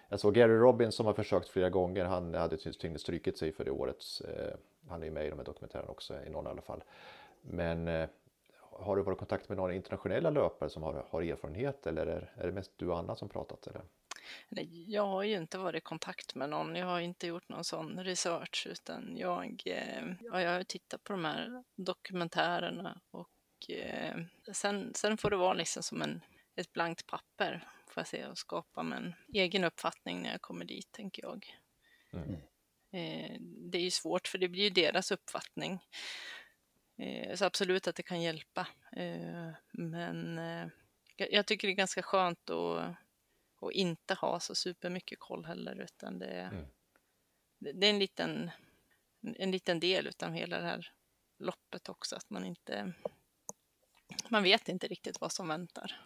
Jag 0.08 0.20
såg 0.20 0.34
Gary 0.34 0.54
Robbins 0.54 0.94
som 0.94 1.06
har 1.06 1.12
försökt 1.12 1.48
flera 1.48 1.70
gånger. 1.70 2.04
Han 2.04 2.34
hade 2.34 2.56
tydligen 2.56 2.98
strykit 2.98 3.38
sig 3.38 3.52
för 3.52 3.64
det 3.64 3.70
årets. 3.70 4.20
Eh, 4.20 4.54
han 4.88 5.02
är 5.02 5.10
med 5.10 5.26
i 5.26 5.30
de 5.30 5.38
här 5.38 5.44
dokumentärerna 5.44 5.90
också, 5.90 6.14
i 6.26 6.30
någon 6.30 6.46
i 6.46 6.50
alla 6.50 6.62
fall. 6.62 6.84
Men 7.40 7.88
eh, 7.88 8.08
har 8.60 8.96
du 8.96 9.02
varit 9.02 9.16
i 9.16 9.18
kontakt 9.18 9.48
med 9.48 9.58
några 9.58 9.74
internationella 9.74 10.30
löpare 10.30 10.70
som 10.70 10.82
har, 10.82 11.06
har 11.10 11.22
erfarenhet 11.22 11.86
eller 11.86 12.06
är, 12.06 12.32
är 12.34 12.46
det 12.46 12.52
mest 12.52 12.70
du 12.76 12.88
och 12.88 12.98
Anna 12.98 13.16
som 13.16 13.28
pratat? 13.28 13.66
Eller? 13.66 13.82
Jag 14.86 15.06
har 15.06 15.22
ju 15.22 15.36
inte 15.36 15.58
varit 15.58 15.78
i 15.78 15.80
kontakt 15.80 16.34
med 16.34 16.48
någon. 16.48 16.76
Jag 16.76 16.86
har 16.86 17.00
inte 17.00 17.26
gjort 17.26 17.48
någon 17.48 17.64
sån 17.64 18.04
research 18.04 18.66
utan 18.70 19.16
jag, 19.16 19.62
eh, 19.66 20.04
ja, 20.20 20.42
jag 20.42 20.52
har 20.52 20.62
tittat 20.62 21.04
på 21.04 21.12
de 21.12 21.24
här 21.24 21.64
dokumentärerna 21.76 23.00
och 23.10 23.70
eh, 23.70 24.16
sen, 24.52 24.94
sen 24.94 25.16
får 25.16 25.30
det 25.30 25.36
vara 25.36 25.54
liksom 25.54 25.82
som 25.82 26.02
en, 26.02 26.20
ett 26.56 26.72
blankt 26.72 27.06
papper 27.06 27.68
får 27.96 28.00
jag 28.00 28.08
se 28.08 28.26
och 28.26 28.38
skapa 28.38 28.82
med 28.82 28.98
en 28.98 29.14
egen 29.34 29.64
uppfattning 29.64 30.22
när 30.22 30.30
jag 30.30 30.42
kommer 30.42 30.64
dit, 30.64 30.92
tänker 30.92 31.22
jag. 31.22 31.46
Mm. 32.12 32.32
Eh, 32.90 33.36
det 33.40 33.78
är 33.78 33.82
ju 33.82 33.90
svårt 33.90 34.28
för 34.28 34.38
det 34.38 34.48
blir 34.48 34.62
ju 34.62 34.70
deras 34.70 35.10
uppfattning. 35.10 35.84
Eh, 36.96 37.34
så 37.34 37.44
absolut 37.44 37.88
att 37.88 37.96
det 37.96 38.02
kan 38.02 38.22
hjälpa. 38.22 38.66
Eh, 38.92 39.50
men 39.72 40.40
jag 41.16 41.46
tycker 41.46 41.68
det 41.68 41.72
är 41.72 41.76
ganska 41.76 42.02
skönt 42.02 42.50
att, 42.50 42.96
att 43.60 43.72
inte 43.72 44.14
ha 44.14 44.40
så 44.40 44.54
supermycket 44.54 45.18
koll 45.18 45.44
heller, 45.44 45.80
utan 45.80 46.18
det, 46.18 46.40
mm. 46.40 46.66
det 47.58 47.86
är 47.86 47.90
en 47.90 47.98
liten, 47.98 48.50
en 49.22 49.50
liten 49.50 49.80
del 49.80 50.10
av 50.22 50.32
hela 50.32 50.58
det 50.58 50.66
här 50.66 50.92
loppet 51.38 51.88
också, 51.88 52.16
att 52.16 52.30
man 52.30 52.44
inte 52.44 52.94
man 54.28 54.42
vet 54.42 54.68
inte 54.68 54.86
riktigt 54.86 55.20
vad 55.20 55.32
som 55.32 55.48
väntar. 55.48 56.05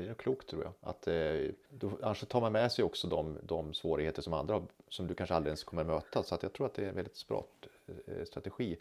Det 0.00 0.10
är 0.10 0.14
klokt 0.14 0.48
tror 0.48 0.64
jag. 0.64 0.72
Att, 0.80 1.06
eh, 1.06 1.50
då, 1.68 1.98
annars 2.02 2.20
tar 2.20 2.40
man 2.40 2.52
med 2.52 2.72
sig 2.72 2.84
också 2.84 3.08
de, 3.08 3.38
de 3.42 3.74
svårigheter 3.74 4.22
som 4.22 4.32
andra 4.32 4.62
som 4.88 5.06
du 5.06 5.14
kanske 5.14 5.34
aldrig 5.34 5.50
ens 5.50 5.64
kommer 5.64 5.84
möta. 5.84 6.22
Så 6.22 6.34
att 6.34 6.42
jag 6.42 6.52
tror 6.52 6.66
att 6.66 6.74
det 6.74 6.84
är 6.84 6.88
en 6.88 6.94
väldigt 6.94 7.16
smart 7.16 7.66
eh, 8.06 8.24
strategi. 8.24 8.76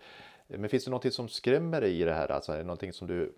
Men 0.48 0.70
finns 0.70 0.86
det 0.86 0.92
någonting 0.92 1.12
som 1.12 1.30
skrämmer 1.30 1.82
dig 1.82 2.02
i 2.02 2.04
det 2.04 2.14
här? 2.14 2.32
Alltså, 2.32 2.52
är 2.52 2.58
det 2.58 2.64
någonting 2.64 2.94
som 2.94 3.08
du 3.08 3.34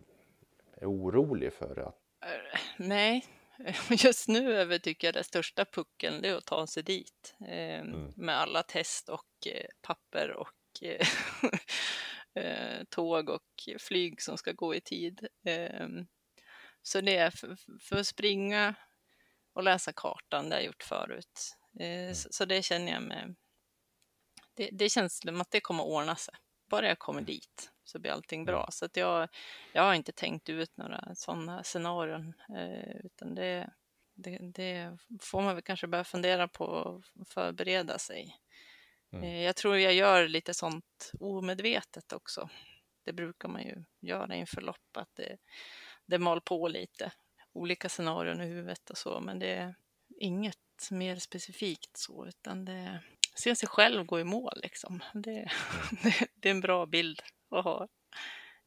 är 0.74 0.86
orolig 0.86 1.54
för? 1.54 1.80
Att... 1.80 1.96
Eh, 2.22 2.60
nej, 2.78 3.26
just 3.90 4.28
nu 4.28 4.54
över 4.54 4.78
tycker 4.78 5.08
jag 5.08 5.16
det 5.16 5.24
största 5.24 5.66
pucken 5.66 6.26
är 6.26 6.36
att 6.36 6.46
ta 6.46 6.68
sig 6.68 6.84
dit 6.84 7.36
eh, 7.42 7.80
mm. 7.80 8.14
med 8.16 8.38
alla 8.38 8.64
test 8.64 9.10
och 9.10 9.48
papper 9.82 10.32
och 10.32 10.50
tåg 12.90 13.30
och 13.30 13.70
flyg 13.80 14.22
som 14.22 14.38
ska 14.38 14.52
gå 14.52 14.76
i 14.76 14.82
tid. 14.82 15.28
Så 16.82 17.02
det 17.02 17.18
är 17.18 17.30
för, 17.30 17.58
för, 17.82 18.00
att 18.00 18.08
springa 18.08 18.76
och 19.54 19.64
läsa 19.64 19.94
kartan, 19.94 20.50
det 20.50 20.56
har 20.56 20.62
jag 20.62 20.66
gjort 20.66 20.84
förut. 20.84 21.58
Eh, 21.80 21.88
mm. 21.88 22.16
så, 22.16 22.30
så, 22.32 22.46
det 22.46 22.64
känner 22.64 22.92
jag 22.92 23.04
med. 23.04 23.36
Det, 24.54 24.70
det 24.72 24.90
känns 24.90 25.20
som 25.20 25.42
att 25.42 25.52
det 25.52 25.62
kommer 25.62 25.84
att 25.84 25.90
ordna 25.90 26.16
sig 26.16 26.34
bara 26.70 26.88
jag 26.88 27.00
kommer 27.00 27.22
dit 27.22 27.72
så 27.84 28.00
blir 28.00 28.12
allting 28.12 28.46
bra. 28.46 28.60
Mm. 28.60 28.72
Så 28.72 28.86
att 28.86 28.98
jag, 28.98 29.30
jag 29.74 29.84
har 29.84 29.94
inte 29.94 30.12
tänkt 30.12 30.50
ut 30.50 30.78
några 30.78 31.16
sådana 31.16 31.64
scenarion, 31.64 32.34
eh, 32.58 32.96
utan 33.06 33.36
det, 33.36 33.70
det, 34.14 34.38
det, 34.38 34.98
får 35.22 35.42
man 35.42 35.56
väl 35.56 35.64
kanske 35.64 35.88
börja 35.88 36.04
fundera 36.04 36.48
på 36.48 36.66
och 36.66 37.04
förbereda 37.28 38.00
sig. 38.00 38.36
Mm. 39.12 39.24
Eh, 39.24 39.42
jag 39.42 39.56
tror 39.56 39.78
jag 39.78 39.94
gör 39.94 40.28
lite 40.28 40.54
sånt 40.54 41.12
omedvetet 41.20 42.14
också. 42.14 42.50
Det 43.04 43.14
brukar 43.14 43.50
man 43.50 43.64
ju 43.64 43.84
göra 44.00 44.36
inför 44.36 44.62
lopp, 44.62 44.98
att 44.98 45.16
det, 45.16 45.38
det 46.08 46.20
mal 46.20 46.42
på 46.42 46.68
lite. 46.68 47.12
Olika 47.54 47.90
scenarion 47.90 48.42
i 48.42 48.46
huvudet 48.46 48.90
och 48.90 48.98
så, 48.98 49.20
men 49.20 49.40
det 49.40 49.54
är 49.54 49.76
inget 50.20 50.58
mer 50.92 51.16
specifikt 51.16 51.98
så, 51.98 52.28
utan 52.28 52.66
det, 52.66 53.00
se 53.36 53.56
sig 53.56 53.70
själv 53.70 54.06
gå 54.06 54.20
i 54.20 54.24
mål 54.24 54.60
liksom. 54.64 55.04
Det, 55.14 55.30
mm. 55.30 55.50
det, 56.04 56.28
det 56.36 56.50
är 56.50 56.52
en 56.52 56.62
bra 56.62 56.86
bild 56.86 57.22
att 57.52 57.64
ha 57.64 57.88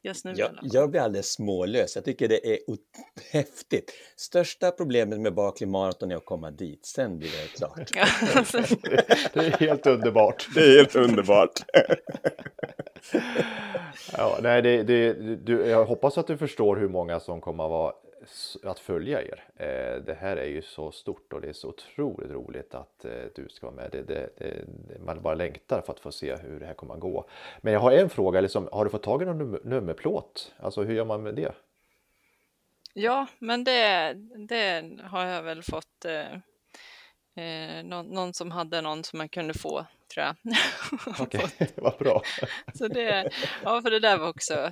just 0.02 0.24
nu. 0.24 0.32
Jag, 0.36 0.58
jag 0.62 0.90
blir 0.90 1.00
alldeles 1.00 1.32
smålös. 1.32 1.96
Jag 1.96 2.04
tycker 2.04 2.28
det 2.28 2.54
är 2.54 2.58
häftigt. 3.32 3.92
Största 4.16 4.70
problemet 4.70 5.20
med 5.20 5.34
Barkley 5.34 5.70
Marathon 5.70 6.10
är 6.10 6.16
att 6.16 6.24
komma 6.24 6.50
dit. 6.50 6.86
Sen 6.86 7.18
blir 7.18 7.30
det 7.30 7.48
klart. 7.56 7.76
det 9.32 9.46
är 9.46 9.58
helt 9.58 9.86
underbart. 9.86 10.48
Det 10.54 10.60
är 10.60 10.76
helt 10.76 10.96
underbart. 10.96 11.60
ja, 14.16 14.38
nej, 14.42 14.62
det, 14.62 14.82
det, 14.82 15.12
du, 15.36 15.66
jag 15.66 15.84
hoppas 15.84 16.18
att 16.18 16.26
du 16.26 16.36
förstår 16.36 16.76
hur 16.76 16.88
många 16.88 17.20
som 17.20 17.40
kommer 17.40 17.64
att 17.64 17.70
vara 17.70 17.92
att 18.62 18.78
följa 18.78 19.22
er. 19.22 19.44
Eh, 19.56 20.02
det 20.02 20.16
här 20.20 20.36
är 20.36 20.46
ju 20.46 20.62
så 20.62 20.92
stort 20.92 21.32
och 21.32 21.40
det 21.40 21.48
är 21.48 21.52
så 21.52 21.68
otroligt 21.68 22.30
roligt 22.30 22.74
att 22.74 23.04
eh, 23.04 23.10
du 23.34 23.48
ska 23.48 23.66
vara 23.66 23.76
med. 23.76 23.88
Det, 23.92 24.02
det, 24.02 24.30
det, 24.38 24.64
man 25.04 25.22
bara 25.22 25.34
längtar 25.34 25.80
för 25.80 25.92
att 25.92 26.00
få 26.00 26.12
se 26.12 26.36
hur 26.36 26.60
det 26.60 26.66
här 26.66 26.74
kommer 26.74 26.94
att 26.94 27.00
gå. 27.00 27.28
Men 27.60 27.72
jag 27.72 27.80
har 27.80 27.92
en 27.92 28.10
fråga, 28.10 28.40
liksom, 28.40 28.68
har 28.72 28.84
du 28.84 28.90
fått 28.90 29.02
tag 29.02 29.22
i 29.22 29.24
någon 29.24 29.58
nummerplåt? 29.64 30.54
Alltså 30.58 30.82
hur 30.82 30.94
gör 30.94 31.04
man 31.04 31.22
med 31.22 31.34
det? 31.34 31.52
Ja, 32.94 33.26
men 33.38 33.64
det, 33.64 34.14
det 34.48 34.98
har 35.02 35.26
jag 35.26 35.42
väl 35.42 35.62
fått. 35.62 36.04
Eh, 36.04 36.32
eh, 37.44 37.84
någon, 37.84 38.06
någon, 38.06 38.34
som 38.34 38.50
hade 38.50 38.80
någon 38.80 39.04
som 39.04 39.18
man 39.18 39.28
kunde 39.28 39.54
få, 39.54 39.86
tror 40.14 40.26
jag. 40.26 40.36
Okej, 41.20 41.44
okay, 41.44 41.68
vad 41.76 41.98
bra. 41.98 42.22
Så 42.74 42.88
det, 42.88 43.30
ja, 43.64 43.82
för 43.82 43.90
det 43.90 44.00
där 44.00 44.18
var 44.18 44.28
också 44.28 44.70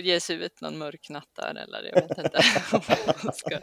ge 0.00 0.20
sig 0.20 0.44
ut 0.44 0.60
någon 0.60 0.78
mörk 0.78 1.10
natt 1.10 1.28
där 1.32 1.54
eller 1.54 1.82
jag 1.82 1.94
vet 1.94 2.18
inte 2.18 2.40
man 3.24 3.32
ska, 3.32 3.58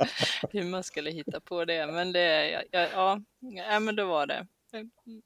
hur 0.49 0.63
man 0.63 0.83
skulle 0.83 1.11
hitta 1.11 1.39
på 1.39 1.65
det. 1.65 1.87
Men 1.87 2.11
det, 2.11 2.49
ja, 2.49 2.61
ja, 2.71 3.21
ja, 3.69 3.79
men 3.79 3.95
då 3.95 4.05
var 4.05 4.27
det 4.27 4.47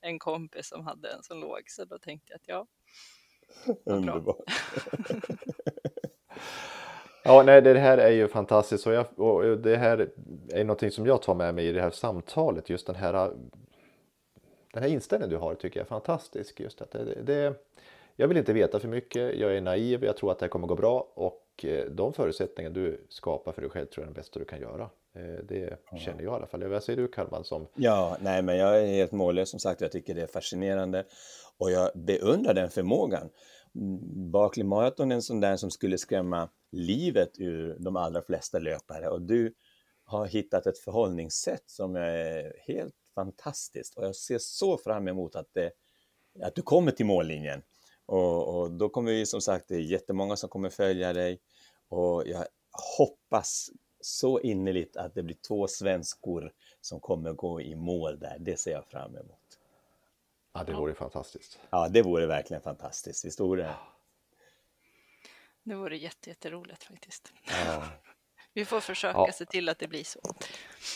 en 0.02 0.19
kompis 0.19 0.67
som 0.67 0.86
hade 0.86 1.10
en 1.10 1.23
som 1.23 1.39
låg 1.39 1.62
så 1.67 1.86
då 1.86 1.99
tänkte 1.99 2.34
jag 2.34 2.36
att 2.36 2.47
ja, 2.47 2.67
Underbart. 3.86 4.38
Ja, 7.23 7.43
nej, 7.43 7.62
det 7.62 7.80
här 7.80 7.97
är 7.97 8.12
ju 8.12 8.28
fantastiskt 8.28 8.88
och, 8.88 8.93
jag, 8.93 9.19
och 9.19 9.58
det 9.58 9.78
här 9.78 10.10
är 10.54 10.63
någonting 10.63 10.91
som 10.91 11.06
jag 11.06 11.21
tar 11.21 11.36
med 11.36 11.56
mig 11.56 11.67
i 11.67 11.71
det 11.71 11.82
här 11.82 11.91
samtalet. 11.91 12.69
Just 12.69 12.88
den 12.88 12.95
här, 12.95 13.32
den 14.73 14.83
här 14.83 14.89
inställningen 14.89 15.29
du 15.29 15.38
har 15.38 15.55
tycker 15.55 15.79
jag 15.79 15.86
är 15.86 15.89
fantastisk. 15.89 16.59
Just 16.59 16.81
att 16.81 16.91
det, 16.91 17.23
det, 17.23 17.53
jag 18.15 18.27
vill 18.27 18.38
inte 18.38 18.53
veta 18.53 18.79
för 18.79 18.88
mycket, 18.88 19.36
jag 19.36 19.57
är 19.57 19.62
naiv, 19.62 20.03
jag 20.03 20.17
tror 20.17 20.31
att 20.31 20.39
det 20.39 20.45
här 20.45 20.49
kommer 20.49 20.67
gå 20.67 20.75
bra 20.75 21.12
och 21.13 21.65
eh, 21.65 21.86
de 21.86 22.13
förutsättningar 22.13 22.71
du 22.71 23.05
skapar 23.09 23.51
för 23.51 23.62
dig 23.62 23.69
själv 23.69 23.86
tror 23.86 24.03
jag 24.03 24.12
är 24.12 24.13
det 24.13 24.19
bästa 24.19 24.39
du 24.39 24.45
kan 24.45 24.62
göra. 24.62 24.89
Eh, 25.15 25.43
det 25.43 25.77
känner 25.99 26.23
jag 26.23 26.33
i 26.33 26.36
alla 26.36 26.47
fall. 26.47 26.67
Vad 26.67 26.83
säger 26.83 26.97
du 26.97 27.07
Kalman? 27.07 27.43
Som... 27.43 27.67
Ja, 27.75 28.17
nej 28.21 28.41
men 28.41 28.57
jag 28.57 28.81
är 28.81 28.88
helt 28.88 29.12
mållös 29.12 29.49
som 29.49 29.59
sagt. 29.59 29.81
Jag 29.81 29.91
tycker 29.91 30.15
det 30.15 30.21
är 30.21 30.27
fascinerande 30.27 31.05
och 31.57 31.71
jag 31.71 31.91
beundrar 31.95 32.53
den 32.53 32.69
förmågan. 32.69 33.29
Barkley 34.31 34.65
Marathon 34.65 35.12
är 35.12 35.15
en 35.15 35.21
sån 35.21 35.39
där 35.39 35.55
som 35.55 35.71
skulle 35.71 35.97
skrämma 35.97 36.49
livet 36.71 37.29
ur 37.39 37.75
de 37.79 37.95
allra 37.95 38.21
flesta 38.21 38.59
löpare 38.59 39.09
och 39.09 39.21
du 39.21 39.53
har 40.05 40.25
hittat 40.25 40.67
ett 40.67 40.79
förhållningssätt 40.79 41.63
som 41.65 41.95
är 41.95 42.53
helt 42.67 42.95
fantastiskt 43.15 43.95
och 43.97 44.06
jag 44.06 44.15
ser 44.15 44.38
så 44.38 44.78
fram 44.78 45.08
emot 45.08 45.36
att, 45.36 45.54
det, 45.54 45.71
att 46.41 46.56
du 46.56 46.62
kommer 46.62 46.91
till 46.91 47.06
mållinjen. 47.06 47.63
Och, 48.06 48.62
och 48.62 48.71
då 48.71 48.89
kommer 48.89 49.12
vi 49.12 49.26
som 49.26 49.41
sagt, 49.41 49.67
det 49.67 49.76
är 49.76 49.80
jättemånga 49.80 50.36
som 50.36 50.49
kommer 50.49 50.69
följa 50.69 51.13
dig 51.13 51.39
och 51.89 52.28
jag 52.28 52.45
hoppas 52.97 53.69
så 54.02 54.39
innerligt 54.39 54.97
att 54.97 55.15
det 55.15 55.23
blir 55.23 55.38
två 55.47 55.67
svenskor 55.67 56.54
som 56.82 56.99
kommer 56.99 57.34
gå 57.34 57.62
i 57.62 57.76
mål 57.76 58.19
där. 58.19 58.38
Det 58.39 58.58
ser 58.58 58.71
jag 58.71 58.86
fram 58.88 59.17
emot. 59.17 59.60
Ja, 60.54 60.63
det 60.63 60.73
vore 60.73 60.91
ja. 60.91 60.95
fantastiskt. 60.95 61.60
Ja, 61.69 61.89
det 61.89 62.02
vore 62.02 62.26
verkligen 62.26 62.62
fantastiskt. 62.62 63.26
Visst 63.26 63.39
vore 63.39 63.63
det? 63.63 63.76
Det 65.63 65.76
vore 65.76 65.97
jätteroligt 65.97 66.84
faktiskt. 66.84 67.34
Ja. 67.65 67.88
Vi 68.54 68.66
får 68.66 68.80
försöka 68.80 69.18
ja. 69.18 69.32
se 69.32 69.46
till 69.46 69.70
att 69.70 69.80
det 69.80 69.88
blir 69.88 70.04
så. 70.04 70.20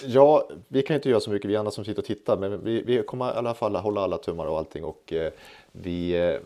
Ja, 0.04 0.50
vi 0.68 0.82
kan 0.82 0.96
inte 0.96 1.10
göra 1.10 1.20
så 1.20 1.32
mycket, 1.32 1.50
vi 1.50 1.56
andra 1.56 1.72
som 1.72 1.86
sitter 1.86 2.02
och 2.02 2.06
tittar, 2.06 2.38
men 2.38 2.64
vi, 2.64 2.82
vi 2.82 3.04
kommer 3.04 3.26
i 3.26 3.38
alla 3.38 3.54
fall 3.54 3.76
hålla 3.76 4.02
alla 4.02 4.18
tummar 4.18 4.46
och 4.46 4.58
allting 4.58 4.84
och 4.84 5.14
eh, 5.14 5.34
vi 5.72 6.12
eh, 6.12 6.22
eh 6.22 6.40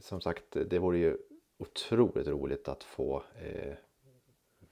som 0.00 0.20
sagt, 0.20 0.44
det 0.50 0.78
vore 0.78 0.98
ju 0.98 1.16
otroligt 1.58 2.26
roligt 2.26 2.68
att 2.68 2.84
få 2.84 3.22
eh, 3.44 3.74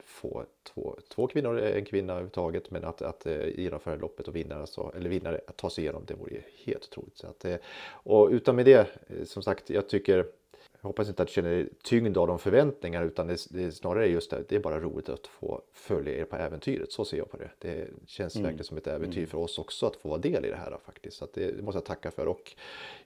få 0.05 0.44
två, 0.62 0.98
två 1.09 1.27
kvinnor, 1.27 1.59
en 1.59 1.85
kvinna 1.85 2.12
överhuvudtaget, 2.12 2.70
men 2.70 2.85
att, 2.85 3.03
att 3.03 3.27
uh, 3.27 3.48
genomföra 3.61 3.96
loppet 3.96 4.29
och 4.29 4.37
vinna, 4.37 4.55
alltså, 4.55 4.92
eller 4.96 5.11
vinnare, 5.11 5.40
att 5.46 5.57
ta 5.57 5.70
sig 5.70 5.85
igenom, 5.85 6.03
det 6.07 6.14
vore 6.14 6.35
ju 6.35 6.42
helt 6.64 6.85
otroligt. 6.85 7.18
Så 7.18 7.27
att, 7.27 7.44
uh, 7.44 7.57
och 7.88 8.29
utan 8.31 8.57
med 8.57 8.64
det, 8.66 8.88
som 9.24 9.42
sagt, 9.42 9.70
jag 9.70 9.88
tycker 9.88 10.27
jag 10.84 10.88
hoppas 10.88 11.08
inte 11.08 11.22
att 11.22 11.28
du 11.28 11.34
känner 11.34 11.68
tyngd 11.82 12.18
av 12.18 12.26
de 12.26 12.38
förväntningar 12.38 13.04
utan 13.04 13.26
det, 13.26 13.46
det 13.50 13.64
är 13.64 13.70
snarare 13.70 14.06
just 14.06 14.30
det, 14.30 14.44
det 14.48 14.56
är 14.56 14.60
bara 14.60 14.80
roligt 14.80 15.08
att 15.08 15.26
få 15.26 15.62
följa 15.72 16.16
er 16.16 16.24
på 16.24 16.36
äventyret. 16.36 16.92
Så 16.92 17.04
ser 17.04 17.16
jag 17.16 17.30
på 17.30 17.36
det. 17.36 17.50
Det 17.58 17.88
känns 18.06 18.34
mm. 18.34 18.42
verkligen 18.42 18.64
som 18.64 18.76
ett 18.76 18.86
äventyr 18.86 19.18
mm. 19.18 19.30
för 19.30 19.38
oss 19.38 19.58
också 19.58 19.86
att 19.86 19.96
få 19.96 20.08
vara 20.08 20.18
del 20.18 20.44
i 20.44 20.48
det 20.48 20.56
här 20.56 20.78
faktiskt. 20.86 21.16
Så 21.16 21.28
det 21.34 21.62
måste 21.62 21.76
jag 21.76 21.84
tacka 21.84 22.10
för. 22.10 22.26
Och 22.26 22.52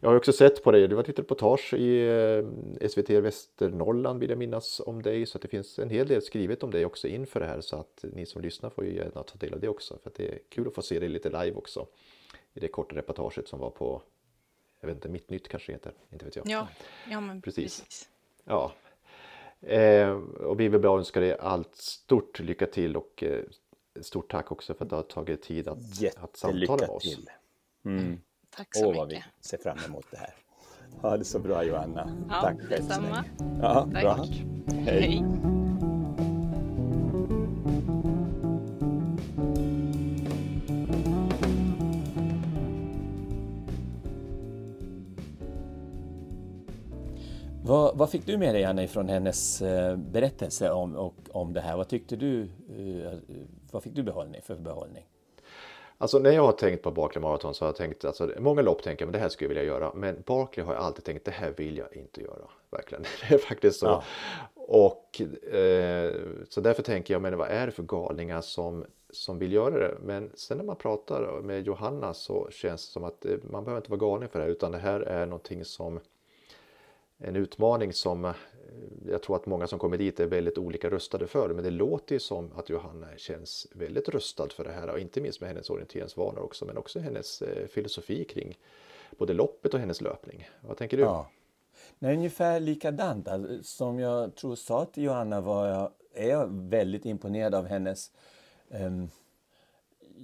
jag 0.01 0.09
har 0.09 0.17
också 0.17 0.33
sett 0.33 0.65
på 0.65 0.71
dig, 0.71 0.89
det 0.89 0.95
var 0.95 1.03
ett 1.03 1.09
litet 1.09 1.25
reportage 1.25 1.75
i 1.75 2.09
eh, 2.09 2.89
SVT 2.89 3.11
Västernorrland 3.11 4.21
vill 4.21 4.31
jag 4.31 4.39
minnas 4.39 4.81
om 4.87 5.03
dig. 5.03 5.27
Så 5.27 5.39
det 5.39 5.49
finns 5.49 5.79
en 5.79 5.91
hel 5.91 6.07
del 6.07 6.23
skrivet 6.23 6.63
om 6.63 6.71
dig 6.71 6.87
också 6.87 7.09
inför 7.09 7.41
det 7.41 7.47
här 7.47 7.61
så 7.61 7.77
att 7.77 8.05
ni 8.13 8.27
som 8.27 8.43
lyssnar 8.43 8.71
får 8.71 8.85
ju 8.85 8.95
gärna 8.95 9.23
ta 9.23 9.39
del 9.39 9.55
av 9.55 9.61
det 9.61 9.69
också. 9.69 9.99
För 10.03 10.13
det 10.17 10.29
är 10.29 10.39
kul 10.49 10.69
att 10.69 10.75
få 10.75 10.83
se 10.83 10.99
dig 10.99 11.09
lite 11.09 11.29
live 11.29 11.57
också. 11.57 11.87
I 12.55 12.61
det 12.61 12.69
korta 12.69 12.97
reportaget 12.97 13.49
som 13.49 13.61
var 13.61 13.71
på 13.71 14.03
jag 14.81 14.89
vet 14.89 14.97
inte, 14.97 15.09
Mitt 15.09 15.31
Nytt 15.31 15.49
kanske 15.49 15.73
heter, 15.73 15.93
inte 16.11 16.25
vet 16.25 16.37
jag. 16.37 16.47
Ja, 16.49 16.69
ja 17.11 17.21
men 17.21 17.43
precis. 17.43 17.81
precis. 17.81 18.09
Ja. 18.45 18.73
Eh, 19.61 20.11
och 20.41 20.61
vi 20.61 20.69
vill 20.69 20.81
bara 20.81 20.99
önska 20.99 21.21
dig 21.21 21.39
allt 21.39 21.77
stort 21.77 22.41
lycka 22.41 22.67
till 22.67 22.97
och 22.97 23.23
eh, 23.23 23.45
stort 24.01 24.31
tack 24.31 24.53
också 24.53 24.75
för 24.75 24.85
att 24.85 24.91
du 24.91 24.97
har 24.97 25.03
tagit 25.03 25.43
tid 25.43 25.69
att, 25.69 25.79
att 26.17 26.37
samtala 26.37 26.77
med 26.81 26.89
oss. 26.89 27.03
Till. 27.03 27.31
Mm. 27.85 27.99
mm. 27.99 28.21
Tack 28.51 28.69
så 28.71 28.87
Åh, 28.87 28.87
mycket. 28.87 28.99
vad 28.99 29.09
vi 29.09 29.25
ser 29.41 29.59
fram 29.59 29.79
emot 29.87 30.07
det 30.11 30.17
här. 30.17 30.35
Ha 31.03 31.17
det 31.17 31.25
så 31.25 31.39
bra 31.39 31.65
Johanna. 31.65 32.27
Ja, 32.29 32.41
tack 32.41 32.59
själv 32.59 32.89
detsamma. 32.89 33.25
Ja, 33.63 33.89
tack. 33.93 34.03
Bra. 34.03 34.27
Hej. 34.85 35.01
Hej. 35.01 35.58
Vad, 47.99 48.11
fick 48.11 48.27
du 48.27 48.39
med 48.39 48.55
dig 48.55 48.65
Anna 48.65 48.83
ifrån 48.83 49.09
hennes 49.09 49.63
eh, 49.63 49.97
berättelse 49.97 50.71
om, 50.71 50.97
och, 50.97 51.15
om 51.31 51.53
det 51.53 51.61
här? 51.61 51.77
Vad 51.77 51.89
tyckte 51.89 52.17
du? 52.17 52.43
Eh, 52.43 53.19
vad 53.71 53.83
fick 53.83 53.95
du 53.95 54.03
behållning, 54.03 54.43
för 54.43 54.55
behållning? 54.55 55.07
Alltså 55.99 56.19
när 56.19 56.31
jag 56.31 56.43
har 56.43 56.53
tänkt 56.53 56.83
på 56.83 56.91
Barkley 56.91 57.23
Marathon 57.23 57.55
så 57.55 57.65
har 57.65 57.69
jag 57.69 57.77
tänkt, 57.77 58.05
alltså 58.05 58.31
många 58.39 58.63
lopp 58.63 58.83
tänker 58.83 59.03
jag, 59.03 59.07
men 59.07 59.13
det 59.13 59.19
här 59.19 59.29
skulle 59.29 59.47
jag 59.47 59.49
vilja 59.49 59.75
göra. 59.75 59.93
Men 59.95 60.23
Barkley 60.27 60.67
har 60.67 60.75
jag 60.75 60.83
alltid 60.83 61.05
tänkt, 61.05 61.25
det 61.25 61.31
här 61.31 61.55
vill 61.57 61.79
jag 61.79 61.97
inte 61.97 62.23
göra. 62.23 62.49
Verkligen, 62.71 63.05
det 63.29 63.35
är 63.35 63.39
faktiskt 63.39 63.81
så. 63.81 63.87
Ja. 63.87 64.03
Och 64.55 65.21
eh, 65.53 66.15
så 66.49 66.61
därför 66.61 66.83
tänker 66.83 67.15
jag, 67.15 67.23
men 67.23 67.37
vad 67.37 67.49
är 67.49 67.67
det 67.67 67.73
för 67.73 67.83
galningar 67.83 68.41
som, 68.41 68.85
som 69.11 69.39
vill 69.39 69.53
göra 69.53 69.79
det? 69.79 69.95
Men 70.03 70.31
sen 70.35 70.59
när 70.59 70.65
man 70.65 70.77
pratar 70.77 71.41
med 71.41 71.67
Johanna 71.67 72.15
så 72.15 72.49
känns 72.51 72.87
det 72.87 72.93
som 72.93 73.05
att 73.05 73.27
man 73.43 73.65
behöver 73.65 73.81
inte 73.81 73.91
vara 73.91 74.11
galning 74.11 74.29
för 74.29 74.39
det 74.39 74.45
här, 74.45 74.53
utan 74.53 74.73
det 74.73 74.79
här 74.79 75.01
är 75.01 75.27
någonting 75.27 75.65
som 75.65 76.01
en 77.19 77.37
utmaning 77.37 77.93
som 77.93 78.25
eh, 78.25 78.33
jag 79.09 79.23
tror 79.23 79.37
att 79.37 79.47
många 79.47 79.67
som 79.67 79.79
kommer 79.79 79.99
dit 79.99 80.21
är 80.21 80.27
väldigt 80.27 80.59
olika 80.59 80.91
rustade 80.91 81.27
för. 81.27 81.49
Men 81.49 81.65
det 81.65 81.71
låter 81.71 82.15
ju 82.15 82.19
som 82.19 82.53
att 82.57 82.69
Johanna 82.69 83.07
känns 83.17 83.67
väldigt 83.73 84.09
rustad 84.09 84.49
för 84.49 84.65
det 84.65 84.73
här 84.73 84.89
och 84.91 84.99
inte 84.99 85.21
minst 85.21 85.41
med 85.41 85.51
hennes 85.51 85.71
orienteringsvanor 85.71 86.43
också 86.43 86.65
men 86.65 86.79
också 86.79 87.01
hennes 87.01 87.43
eh, 87.43 87.67
filosofi 87.67 88.25
kring 88.25 88.59
både 89.19 89.33
loppet 89.33 89.75
och 89.75 89.81
hennes 89.81 90.01
löpning. 90.01 90.49
Vad 90.61 90.77
tänker 90.77 90.97
du? 90.97 91.03
Ja. 91.03 91.31
Nej, 91.99 92.17
ungefär 92.17 92.61
likadant. 92.61 93.29
Alltså, 93.29 93.63
som 93.63 93.99
jag 93.99 94.35
tror 94.35 94.57
sa 94.57 94.85
till 94.85 95.03
Johanna 95.03 95.41
var 95.41 95.67
jag, 95.67 95.91
är 96.15 96.29
jag 96.29 96.49
väldigt 96.51 97.05
imponerad 97.05 97.55
av 97.55 97.67
hennes 97.67 98.13
um, 98.69 99.11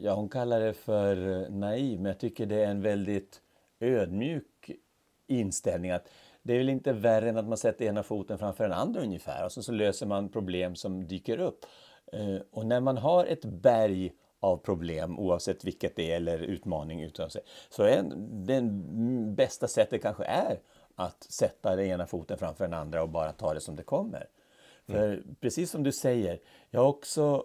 Ja, 0.00 0.14
hon 0.14 0.28
kallar 0.28 0.60
det 0.60 0.74
för 0.74 1.46
naiv, 1.50 2.00
men 2.00 2.06
jag 2.06 2.18
tycker 2.18 2.46
det 2.46 2.64
är 2.64 2.70
en 2.70 2.82
väldigt 2.82 3.40
ödmjuk 3.80 4.70
inställning. 5.26 5.90
att 5.90 6.08
det 6.44 6.54
är 6.54 6.58
väl 6.58 6.68
inte 6.68 6.92
värre 6.92 7.28
än 7.28 7.36
att 7.36 7.48
man 7.48 7.58
sätter 7.58 7.84
ena 7.84 8.02
foten 8.02 8.38
framför 8.38 8.64
den 8.64 8.72
andra 8.72 9.00
ungefär 9.00 9.44
och 9.44 9.52
så, 9.52 9.62
så 9.62 9.72
löser 9.72 10.06
man 10.06 10.28
problem 10.28 10.76
som 10.76 11.06
dyker 11.06 11.38
upp. 11.38 11.66
Eh, 12.12 12.36
och 12.50 12.66
när 12.66 12.80
man 12.80 12.96
har 12.96 13.24
ett 13.26 13.44
berg 13.44 14.12
av 14.40 14.56
problem 14.56 15.18
oavsett 15.18 15.64
vilket 15.64 15.96
det 15.96 16.12
är 16.12 16.16
eller 16.16 16.38
utmaning 16.38 17.02
utav 17.02 17.28
sig 17.28 17.42
så 17.70 17.82
är 17.82 18.02
det 18.46 18.60
bästa 19.36 19.68
sättet 19.68 20.02
kanske 20.02 20.24
är 20.24 20.60
att 20.94 21.22
sätta 21.22 21.76
den 21.76 21.86
ena 21.86 22.06
foten 22.06 22.38
framför 22.38 22.64
den 22.64 22.74
andra 22.74 23.02
och 23.02 23.08
bara 23.08 23.32
ta 23.32 23.54
det 23.54 23.60
som 23.60 23.76
det 23.76 23.82
kommer. 23.82 24.28
Mm. 24.86 25.00
För 25.00 25.22
precis 25.40 25.70
som 25.70 25.82
du 25.82 25.92
säger, 25.92 26.40
jag 26.70 26.80
har 26.80 26.88
också 26.88 27.44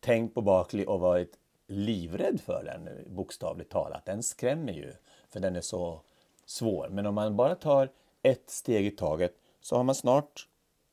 tänkt 0.00 0.34
på 0.34 0.42
Barkley 0.42 0.84
och 0.84 1.00
varit 1.00 1.38
livrädd 1.66 2.40
för 2.40 2.64
den 2.64 3.14
bokstavligt 3.16 3.70
talat. 3.70 4.04
Den 4.04 4.22
skrämmer 4.22 4.72
ju 4.72 4.92
för 5.28 5.40
den 5.40 5.56
är 5.56 5.60
så 5.60 6.00
svår. 6.46 6.88
Men 6.88 7.06
om 7.06 7.14
man 7.14 7.36
bara 7.36 7.54
tar 7.54 7.88
ett 8.22 8.50
steg 8.50 8.86
i 8.86 8.90
taget 8.90 9.34
så 9.60 9.76
har 9.76 9.84
man 9.84 9.94
snart 9.94 10.48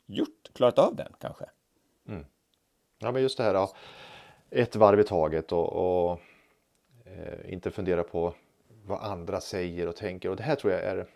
gjort, 0.06 0.50
klarat 0.54 0.80
av 0.80 0.96
den 0.96 1.14
kanske. 1.20 1.46
Mm. 2.08 2.26
Ja 3.00 3.12
men 3.12 3.22
just 3.22 3.38
det 3.38 3.44
här 3.44 3.54
då, 3.54 3.74
ett 4.50 4.76
varv 4.76 5.00
i 5.00 5.04
taget 5.04 5.52
och, 5.52 5.74
och 5.74 6.20
eh, 7.06 7.54
inte 7.54 7.72
fundera 7.72 8.04
på 8.04 8.34
vad 8.86 9.00
andra 9.00 9.42
säger 9.42 9.88
och 9.88 9.96
tänker 9.96 10.30
och 10.30 10.36
det 10.36 10.44
här 10.44 10.56
tror 10.56 10.74
jag 10.74 10.84
är 10.84 11.08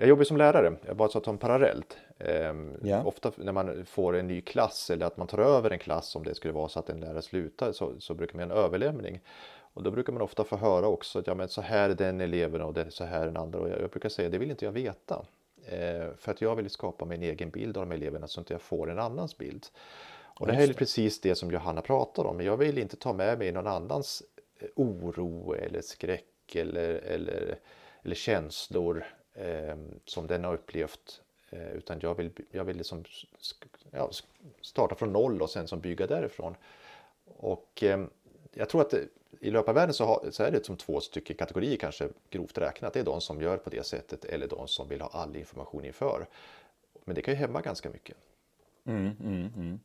jag 0.00 0.08
jobbar 0.08 0.24
som 0.24 0.36
lärare, 0.36 0.76
jag 0.86 0.96
bara 0.96 1.08
så 1.08 1.18
att 1.18 1.26
en 1.26 1.38
parallellt. 1.38 1.98
Ehm, 2.18 2.76
Ja. 2.82 3.02
Ofta 3.02 3.32
när 3.36 3.52
man 3.52 3.84
får 3.86 4.16
en 4.16 4.26
ny 4.26 4.40
klass 4.40 4.90
eller 4.90 5.06
att 5.06 5.16
man 5.16 5.26
tar 5.26 5.38
över 5.38 5.70
en 5.70 5.78
klass 5.78 6.16
om 6.16 6.24
det 6.24 6.34
skulle 6.34 6.54
vara 6.54 6.68
så 6.68 6.78
att 6.78 6.90
en 6.90 7.00
lärare 7.00 7.22
slutar 7.22 7.72
så, 7.72 8.00
så 8.00 8.14
brukar 8.14 8.36
man 8.38 8.48
göra 8.48 8.58
en 8.58 8.64
överlämning. 8.64 9.20
Och 9.78 9.84
då 9.84 9.90
brukar 9.90 10.12
man 10.12 10.22
ofta 10.22 10.44
få 10.44 10.56
höra 10.56 10.86
också 10.86 11.18
att 11.18 11.26
ja, 11.26 11.34
men 11.34 11.48
så 11.48 11.60
här 11.60 11.90
är 11.90 11.94
den 11.94 12.20
eleven 12.20 12.62
och 12.62 12.74
det 12.74 12.80
är 12.80 12.90
så 12.90 13.04
här 13.04 13.20
är 13.20 13.26
den 13.26 13.36
andra. 13.36 13.58
Och 13.58 13.68
jag, 13.68 13.80
jag 13.80 13.90
brukar 13.90 14.08
säga 14.08 14.28
det 14.28 14.38
vill 14.38 14.50
inte 14.50 14.64
jag 14.64 14.72
veta. 14.72 15.26
Eh, 15.66 16.06
för 16.16 16.32
att 16.32 16.40
jag 16.40 16.56
vill 16.56 16.70
skapa 16.70 17.04
min 17.04 17.22
egen 17.22 17.50
bild 17.50 17.76
av 17.76 17.88
de 17.88 17.94
eleverna 17.94 18.26
så 18.26 18.40
att 18.40 18.50
jag 18.50 18.62
får 18.62 18.90
en 18.90 18.98
annans 18.98 19.38
bild. 19.38 19.66
Och 20.40 20.46
det 20.46 20.52
här 20.52 20.68
är 20.68 20.72
precis 20.72 21.20
det 21.20 21.34
som 21.34 21.50
Johanna 21.50 21.82
pratar 21.82 22.24
om. 22.24 22.40
Jag 22.40 22.56
vill 22.56 22.78
inte 22.78 22.96
ta 22.96 23.12
med 23.12 23.38
mig 23.38 23.52
någon 23.52 23.66
annans 23.66 24.22
eh, 24.58 24.68
oro 24.74 25.54
eller 25.54 25.80
skräck 25.80 26.54
eller, 26.54 26.88
eller, 26.94 27.58
eller 28.02 28.14
känslor 28.14 29.04
eh, 29.34 29.76
som 30.04 30.26
den 30.26 30.44
har 30.44 30.54
upplevt. 30.54 31.20
Eh, 31.50 31.72
utan 31.72 31.98
jag 32.00 32.14
vill, 32.14 32.30
jag 32.50 32.64
vill 32.64 32.76
liksom 32.76 33.04
ja, 33.90 34.10
starta 34.60 34.94
från 34.94 35.12
noll 35.12 35.42
och 35.42 35.50
sen 35.50 35.68
som 35.68 35.80
bygga 35.80 36.06
därifrån. 36.06 36.54
Och 37.24 37.82
eh, 37.82 38.04
jag 38.52 38.68
tror 38.68 38.80
att 38.80 38.90
det, 38.90 39.08
i 39.40 39.50
löparvärlden 39.50 39.94
så, 39.94 40.04
har, 40.04 40.30
så 40.30 40.42
är 40.42 40.50
det 40.50 40.66
som 40.66 40.76
två 40.76 41.00
stycken 41.00 41.36
kategorier 41.36 41.76
kanske 41.76 42.08
grovt 42.30 42.58
räknat. 42.58 42.92
Det 42.92 43.00
är 43.00 43.04
de 43.04 43.20
som 43.20 43.40
gör 43.40 43.56
på 43.56 43.70
det 43.70 43.86
sättet 43.86 44.24
eller 44.24 44.48
de 44.48 44.68
som 44.68 44.88
vill 44.88 45.00
ha 45.00 45.08
all 45.08 45.36
information 45.36 45.84
inför. 45.84 46.26
Men 47.04 47.14
det 47.14 47.22
kan 47.22 47.34
ju 47.34 47.40
hämma 47.40 47.60
ganska 47.60 47.90
mycket. 47.90 48.16
Mm, 48.84 49.16
mm, 49.24 49.52
mm. 49.56 49.80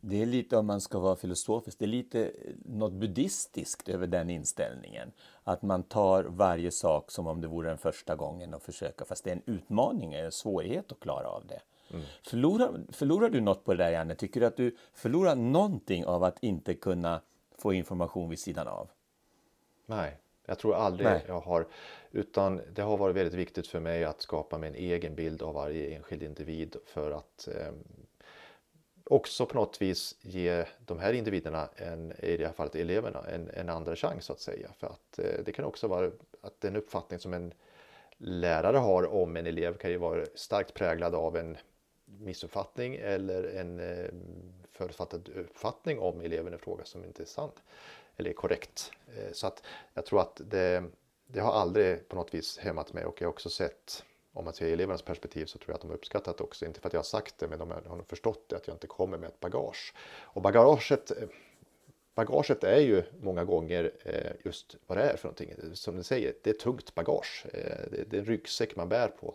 Det 0.00 0.22
är 0.22 0.26
lite, 0.26 0.56
om 0.56 0.66
man 0.66 0.80
ska 0.80 0.98
vara 0.98 1.16
filosofisk, 1.16 1.78
det 1.78 1.84
är 1.84 1.86
lite 1.86 2.32
något 2.64 2.92
buddhistiskt 2.92 3.88
över 3.88 4.06
den 4.06 4.30
inställningen. 4.30 5.12
Att 5.44 5.62
man 5.62 5.82
tar 5.82 6.24
varje 6.24 6.70
sak 6.70 7.10
som 7.10 7.26
om 7.26 7.40
det 7.40 7.48
vore 7.48 7.68
den 7.68 7.78
första 7.78 8.16
gången 8.16 8.54
och 8.54 8.62
försöker, 8.62 9.04
fast 9.04 9.24
det 9.24 9.30
är 9.30 9.36
en 9.36 9.54
utmaning, 9.54 10.14
en 10.14 10.32
svårighet 10.32 10.92
att 10.92 11.00
klara 11.00 11.28
av 11.28 11.46
det. 11.46 11.60
Förlorar, 12.22 12.80
förlorar 12.92 13.28
du 13.28 13.40
något 13.40 13.64
på 13.64 13.74
det 13.74 13.84
där, 13.84 13.90
Janne? 13.90 14.14
Tycker 14.14 14.40
du 14.40 14.46
att 14.46 14.56
du 14.56 14.76
förlorar 14.94 15.36
någonting 15.36 16.04
av 16.04 16.24
att 16.24 16.42
inte 16.42 16.74
kunna 16.74 17.20
få 17.60 17.72
information 17.72 18.30
vid 18.30 18.38
sidan 18.38 18.68
av? 18.68 18.90
Nej, 19.86 20.16
jag 20.46 20.58
tror 20.58 20.74
aldrig 20.74 21.08
Nej. 21.08 21.24
jag 21.26 21.40
har. 21.40 21.66
Utan 22.10 22.60
det 22.74 22.82
har 22.82 22.96
varit 22.96 23.16
väldigt 23.16 23.34
viktigt 23.34 23.66
för 23.66 23.80
mig 23.80 24.04
att 24.04 24.20
skapa 24.20 24.58
mig 24.58 24.68
en 24.68 24.74
egen 24.74 25.14
bild 25.14 25.42
av 25.42 25.54
varje 25.54 25.96
enskild 25.96 26.22
individ 26.22 26.76
för 26.86 27.10
att 27.10 27.48
eh, 27.48 27.72
också 29.04 29.46
på 29.46 29.54
något 29.54 29.82
vis 29.82 30.16
ge 30.20 30.64
de 30.86 30.98
här 30.98 31.12
individerna, 31.12 31.68
en, 31.76 32.12
i 32.18 32.36
det 32.36 32.46
här 32.46 32.52
fallet 32.52 32.74
eleverna, 32.74 33.24
en, 33.28 33.50
en 33.50 33.68
andra 33.68 33.96
chans 33.96 34.24
så 34.24 34.32
att 34.32 34.40
säga. 34.40 34.68
För 34.78 34.86
att 34.86 35.18
eh, 35.18 35.44
det 35.44 35.52
kan 35.52 35.64
också 35.64 35.88
vara 35.88 36.10
att 36.40 36.60
den 36.60 36.76
uppfattning 36.76 37.18
som 37.18 37.34
en 37.34 37.54
lärare 38.18 38.76
har 38.76 39.14
om 39.14 39.36
en 39.36 39.46
elev 39.46 39.76
kan 39.76 39.90
ju 39.90 39.96
vara 39.96 40.24
starkt 40.34 40.74
präglad 40.74 41.14
av 41.14 41.36
en 41.36 41.56
missuppfattning 42.04 42.94
eller 42.94 43.44
en 43.44 43.80
eh, 43.80 44.10
förutfattad 44.80 45.28
uppfattning 45.28 45.98
om 45.98 46.20
eleven 46.20 46.54
i 46.54 46.58
fråga 46.58 46.84
som 46.84 47.04
inte 47.04 47.22
är 47.22 47.26
sann 47.26 47.50
eller 48.16 48.30
är 48.30 48.34
korrekt. 48.34 48.92
Eh, 49.16 49.32
så 49.32 49.46
att 49.46 49.62
jag 49.94 50.06
tror 50.06 50.20
att 50.20 50.40
det, 50.44 50.84
det 51.26 51.40
har 51.40 51.52
aldrig 51.52 52.08
på 52.08 52.16
något 52.16 52.34
vis 52.34 52.58
hämmat 52.58 52.92
mig 52.92 53.04
och 53.04 53.20
jag 53.20 53.26
har 53.26 53.32
också 53.32 53.50
sett 53.50 54.04
om 54.32 54.44
man 54.44 54.54
ser 54.54 54.72
elevernas 54.72 55.02
perspektiv 55.02 55.46
så 55.46 55.58
tror 55.58 55.70
jag 55.70 55.74
att 55.74 55.80
de 55.80 55.90
har 55.90 55.96
uppskattat 55.96 56.38
det 56.38 56.44
också. 56.44 56.66
Inte 56.66 56.80
för 56.80 56.88
att 56.88 56.92
jag 56.92 56.98
har 56.98 57.04
sagt 57.04 57.38
det 57.38 57.48
men 57.48 57.58
de 57.58 57.70
har, 57.70 57.96
nog 57.96 58.06
förstått 58.06 58.48
det 58.48 58.56
att 58.56 58.66
jag 58.66 58.74
inte 58.74 58.86
kommer 58.86 59.18
med 59.18 59.28
ett 59.28 59.40
bagage. 59.40 59.94
Och 60.20 60.42
bagaget 60.42 61.10
eh, 61.10 61.28
Bagaget 62.14 62.64
är 62.64 62.80
ju 62.80 63.02
många 63.20 63.44
gånger 63.44 63.92
eh, 64.04 64.32
just 64.44 64.76
vad 64.86 64.98
det 64.98 65.04
är 65.04 65.16
för 65.16 65.28
någonting. 65.28 65.54
Som 65.74 65.96
ni 65.96 66.04
säger, 66.04 66.34
det 66.42 66.50
är 66.50 66.54
tungt 66.54 66.94
bagage. 66.94 67.46
Det 67.90 68.12
är 68.12 68.18
en 68.18 68.24
ryggsäck 68.24 68.76
man 68.76 68.88
bär 68.88 69.08
på. 69.08 69.34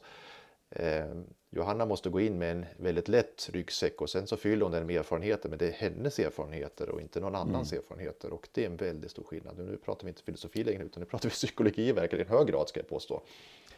Eh, 0.76 1.06
Johanna 1.50 1.86
måste 1.86 2.10
gå 2.10 2.20
in 2.20 2.38
med 2.38 2.52
en 2.52 2.66
väldigt 2.78 3.08
lätt 3.08 3.50
ryggsäck 3.54 4.02
och 4.02 4.10
sen 4.10 4.28
så 4.28 4.38
fyller 4.38 4.64
hon 4.64 4.72
den 4.72 4.86
med 4.86 4.96
erfarenheter. 4.96 5.50
Men 5.50 5.60
det 5.60 5.68
är 5.68 5.72
hennes 5.72 6.20
erfarenheter 6.20 6.90
och 6.90 7.02
inte 7.02 7.20
någon 7.20 7.36
annans 7.36 7.74
erfarenheter. 7.74 8.34
Och 8.34 8.48
det 8.52 8.62
är 8.62 8.66
en 8.66 8.78
väldigt 8.78 9.12
stor 9.12 9.24
skillnad. 9.24 9.58
Nu 9.58 9.78
pratar 9.78 10.04
vi 10.06 10.10
inte 10.10 10.24
filosofi 10.24 10.64
längre 10.64 10.84
utan 10.84 11.02
nu 11.02 11.06
pratar 11.06 11.30
vi 11.30 11.34
psykologi 11.34 11.88
i 11.88 11.92
verkligen 11.92 12.28
hög 12.28 12.48
grad 12.48 12.70
ska 12.70 12.80
jag 12.80 12.90
påstå. 12.90 13.22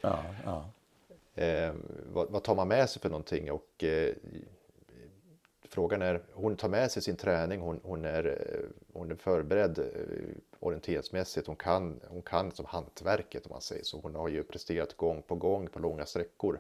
Ja, 0.02 0.24
ja. 0.46 0.70
Eh, 1.44 1.74
vad, 2.14 2.30
vad 2.30 2.44
tar 2.44 2.56
man 2.56 2.68
med 2.68 2.90
sig 2.90 3.02
för 3.02 3.10
någonting? 3.10 3.52
Och, 3.52 3.84
eh, 3.84 4.16
frågan 5.70 6.02
är, 6.02 6.22
hon 6.34 6.56
tar 6.56 6.70
med 6.70 6.92
sig 6.92 7.02
sin 7.02 7.16
träning, 7.16 7.60
hon, 7.60 7.80
hon, 7.84 8.06
är, 8.06 8.26
eh, 8.26 8.70
hon 8.94 9.12
är 9.12 9.16
förberedd 9.16 9.80
eh, 9.80 9.86
orienteringsmässigt, 10.60 11.48
hon 11.48 11.56
kan, 11.56 12.00
hon 12.08 12.22
kan 12.22 12.52
som 12.52 12.66
hantverket 12.66 13.46
om 13.46 13.52
man 13.52 13.62
säger 13.62 13.84
så. 13.84 14.00
Hon 14.00 14.16
har 14.16 14.28
ju 14.28 14.44
presterat 14.44 14.98
gång 14.98 15.22
på 15.22 15.36
gång 15.36 15.68
på 15.68 15.80
långa 15.80 16.06
sträckor. 16.06 16.60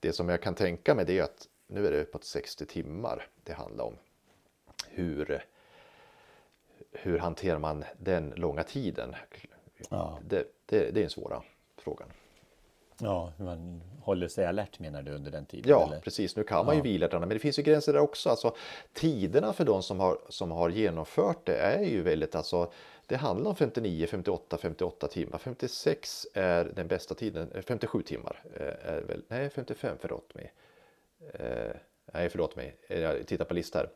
Det 0.00 0.12
som 0.12 0.28
jag 0.28 0.42
kan 0.42 0.54
tänka 0.54 0.94
mig 0.94 1.04
det 1.04 1.18
är 1.18 1.22
att 1.22 1.48
nu 1.66 1.86
är 1.86 1.90
det 1.90 2.02
uppåt 2.02 2.24
60 2.24 2.66
timmar 2.66 3.28
det 3.44 3.52
handlar 3.52 3.84
om. 3.84 3.94
Hur, 4.88 5.44
hur 6.92 7.18
hanterar 7.18 7.58
man 7.58 7.84
den 7.98 8.32
långa 8.36 8.62
tiden? 8.62 9.14
Ja. 9.90 10.18
Det, 10.28 10.36
det, 10.66 10.78
det 10.78 10.86
är 10.86 10.92
den 10.92 11.10
svåra 11.10 11.42
frågan. 11.76 12.08
Ja, 13.00 13.32
man 13.36 13.82
håller 14.02 14.28
sig 14.28 14.46
alert 14.46 14.78
menar 14.78 15.02
du 15.02 15.12
under 15.12 15.30
den 15.30 15.46
tiden? 15.46 15.70
Ja, 15.70 15.86
eller? 15.86 16.00
precis. 16.00 16.36
Nu 16.36 16.42
kan 16.44 16.66
man 16.66 16.74
ju 16.74 16.78
Ja. 16.80 16.82
vila 16.84 17.18
men 17.20 17.28
det 17.28 17.38
finns 17.38 17.58
ju 17.58 17.62
gränser 17.62 17.92
där 17.92 18.00
också. 18.00 18.30
Alltså, 18.30 18.56
tiderna 18.92 19.52
för 19.52 19.64
de 19.64 19.82
som 19.82 20.00
har, 20.00 20.18
som 20.28 20.50
har 20.50 20.70
genomfört 20.70 21.46
det 21.46 21.56
är 21.56 21.82
ju 21.84 22.02
väldigt, 22.02 22.34
alltså, 22.34 22.72
det 23.06 23.16
handlar 23.16 23.50
om 23.50 23.56
59, 23.56 24.06
58, 24.06 24.58
58 24.58 25.08
timmar. 25.08 25.38
56 25.38 26.26
är 26.34 26.64
den 26.64 26.86
bästa 26.88 27.14
tiden, 27.14 27.50
eh, 27.54 27.62
57 27.62 28.02
timmar 28.02 28.42
eh, 28.54 28.90
är 28.94 29.00
väl, 29.00 29.22
nej 29.28 29.50
55 29.50 29.96
förlåt 30.00 30.34
mig. 30.34 30.52
Eh, 31.34 31.76
nej 32.14 32.28
förlåt 32.28 32.56
mig, 32.56 32.76
Eh, 32.88 33.00
jag 33.00 33.26
tittar 33.26 33.44
på 33.44 33.54
listan. 33.54 33.86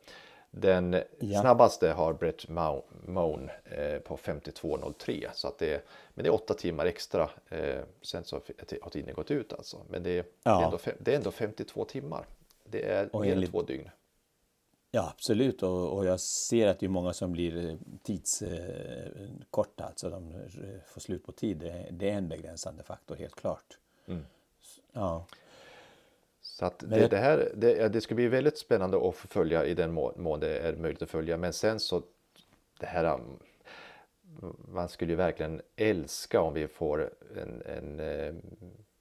Den 0.51 1.03
Ja. 1.19 1.41
snabbaste 1.41 1.89
har 1.93 2.13
Brett 2.13 2.47
Mo- 2.49 2.83
Moan 3.07 3.51
eh, 3.65 3.99
på 3.99 4.17
52.03 4.17 5.29
så 5.35 5.49
att 5.49 5.59
det 5.59 5.75
är, 5.75 5.83
men 6.15 6.23
det 6.25 6.29
är 6.29 6.35
åtta 6.35 6.55
timmar 6.55 6.87
extra. 6.87 7.31
Eh, 7.49 7.83
sen 8.03 8.25
så 8.25 8.41
har 8.83 8.91
tiden 8.91 9.15
gått 9.15 9.31
ut 9.31 9.53
alltså. 9.53 9.83
Men 9.89 10.03
det, 10.03 10.11
är- 10.11 10.23
det, 10.23 10.29
Ja. 10.43 10.61
är, 10.61 10.65
ändå, 10.65 10.79
det 10.99 11.13
är 11.13 11.17
ändå 11.17 11.31
52 11.31 11.85
timmar. 11.85 12.27
Det 12.65 12.91
är 12.91 13.15
Och 13.17 13.21
mer 13.21 13.29
än 13.29 13.33
enligt- 13.35 13.51
två 13.51 13.63
dygn. 13.63 13.91
Ja, 14.93 15.09
absolut. 15.17 15.63
Och, 15.63 15.97
och 15.97 16.05
jag 16.07 16.21
ser 16.21 16.67
att 16.67 16.81
det 16.81 16.87
är 16.87 16.91
många 16.91 17.13
som 17.13 17.33
blir 17.33 17.79
tidskorta, 18.03 18.55
eh, 18.55 19.29
korta, 19.51 19.85
alltså 19.85 20.11
de 20.11 20.35
eh, 20.35 20.41
får 20.87 21.01
slut 21.01 21.27
på 21.27 21.33
tid. 21.33 21.57
Det, 21.59 21.87
det 21.91 22.11
är 22.11 22.15
en 22.15 22.29
begränsande 22.29 22.83
faktor, 22.83 23.17
helt 23.17 23.35
klart. 23.35 23.79
Mm. 24.07 24.25
Ja, 24.93 25.27
Så 26.61 26.67
att 26.67 26.79
det, 26.79 27.09
det 27.09 27.17
här, 27.17 27.53
det, 27.55 27.89
det 27.89 28.01
ska 28.01 28.15
bli 28.15 28.29
väldigt 28.29 28.59
spännande 28.59 29.09
att 29.09 29.17
följa 29.17 29.65
i 29.65 29.75
den 29.75 29.93
må- 29.93 30.13
mån 30.17 30.41
det 30.41 30.59
är 30.59 30.77
möjligt 30.77 31.03
att 31.03 31.11
följa. 31.11 31.37
Men 31.37 31.53
sen 31.53 31.81
så, 31.81 32.03
det 32.81 32.87
här, 32.87 33.15
um, 33.15 33.39
man 34.69 34.89
skulle 34.89 35.13
ju 35.13 35.17
verkligen 35.17 35.63
älska 35.77 36.41
om 36.41 36.55
vi 36.55 36.69
får 36.69 37.11
en, 37.37 37.63
en 37.67 38.01
eh, 38.01 38.35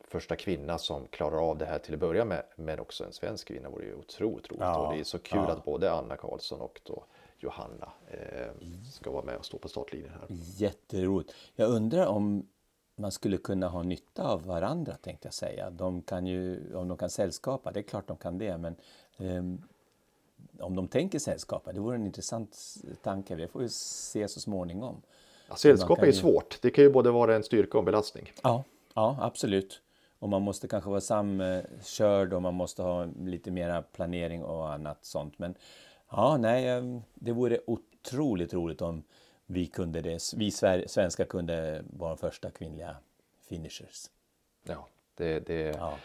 första 0.07 0.35
kvinna 0.35 0.77
som 0.77 1.07
klarar 1.07 1.49
av 1.49 1.57
det 1.57 1.65
här 1.65 1.79
till 1.79 1.93
att 1.93 1.99
börja 1.99 2.25
med. 2.25 2.43
Men 2.55 2.79
också 2.79 3.05
en 3.05 3.13
svensk 3.13 3.47
kvinna 3.47 3.69
vore 3.69 3.85
ju 3.85 3.95
otroligt 3.95 4.51
roligt. 4.51 4.61
Ja, 4.61 4.87
och 4.87 4.93
det 4.93 4.99
är 4.99 5.03
så 5.03 5.19
kul 5.19 5.39
ja. 5.47 5.51
att 5.51 5.65
både 5.65 5.91
Anna 5.91 6.17
Karlsson 6.17 6.61
och 6.61 6.81
då 6.83 7.05
Johanna 7.37 7.91
eh, 8.07 8.51
ska 8.91 9.11
vara 9.11 9.25
med 9.25 9.35
och 9.35 9.45
stå 9.45 9.57
på 9.57 9.69
startlinjen 9.69 10.11
här. 10.11 10.27
jätteroligt. 10.57 11.33
Jag 11.55 11.69
undrar 11.69 12.07
om 12.07 12.47
man 12.99 13.11
skulle 13.11 13.37
kunna 13.37 13.67
ha 13.67 13.83
nytta 13.83 14.27
av 14.27 14.45
varandra, 14.45 14.93
tänkte 15.01 15.27
jag 15.27 15.33
säga. 15.33 15.69
De 15.69 16.01
kan 16.01 16.27
ju, 16.27 16.75
om 16.75 16.87
de 16.87 16.97
kan 16.97 17.09
sällskapa, 17.09 17.71
det 17.71 17.79
är 17.79 17.83
klart 17.83 18.07
de 18.07 18.17
kan 18.17 18.37
det, 18.37 18.57
men 18.57 18.75
ehm, 19.17 19.61
om 20.59 20.75
de 20.75 20.87
tänker 20.87 21.19
sällskapa, 21.19 21.73
det 21.73 21.79
vore 21.79 21.95
en 21.95 22.05
intressant 22.05 22.57
tanke. 23.03 23.35
Det 23.35 23.47
får 23.47 23.59
vi 23.59 23.69
se 23.69 24.27
så 24.27 24.39
småningom. 24.39 25.01
Ja, 25.49 25.55
sällskap 25.55 25.99
är 25.99 26.05
ju 26.05 26.11
ju- 26.11 26.17
svårt. 26.17 26.61
Det 26.61 26.69
kan 26.71 26.83
ju 26.83 26.89
både 26.89 27.11
vara 27.11 27.35
en 27.35 27.43
styrka 27.43 27.77
och 27.77 27.81
en 27.81 27.85
belastning. 27.85 28.31
Ja, 28.43 28.63
ja 28.93 29.17
absolut. 29.21 29.81
Och 30.19 30.29
man 30.29 30.41
måste 30.41 30.67
kanske 30.67 30.89
vara 30.89 31.01
samkörd 31.01 32.33
och 32.33 32.41
man 32.41 32.53
måste 32.53 32.81
ha 32.81 33.05
lite 33.05 33.51
mera 33.51 33.81
planering 33.81 34.43
och 34.43 34.73
annat 34.73 35.05
sånt. 35.05 35.39
Men 35.39 35.55
ja, 36.11 36.37
nej, 36.37 36.67
eh, 36.67 36.99
det 37.13 37.31
vore 37.31 37.59
otroligt 37.67 38.53
roligt 38.53 38.81
om 38.81 39.03
vi 39.51 39.67
kunde 39.67 40.01
det. 40.01 40.33
Vi 40.35 40.51
svenskar 40.87 41.25
kunde 41.25 41.83
vara 41.89 42.09
de 42.09 42.17
första 42.17 42.51
kvinnliga 42.51 42.95
finishers. 43.49 44.09
Ja, 44.63 44.87
det, 45.15 45.39
det, 45.39 45.75
Ja, 45.77 45.97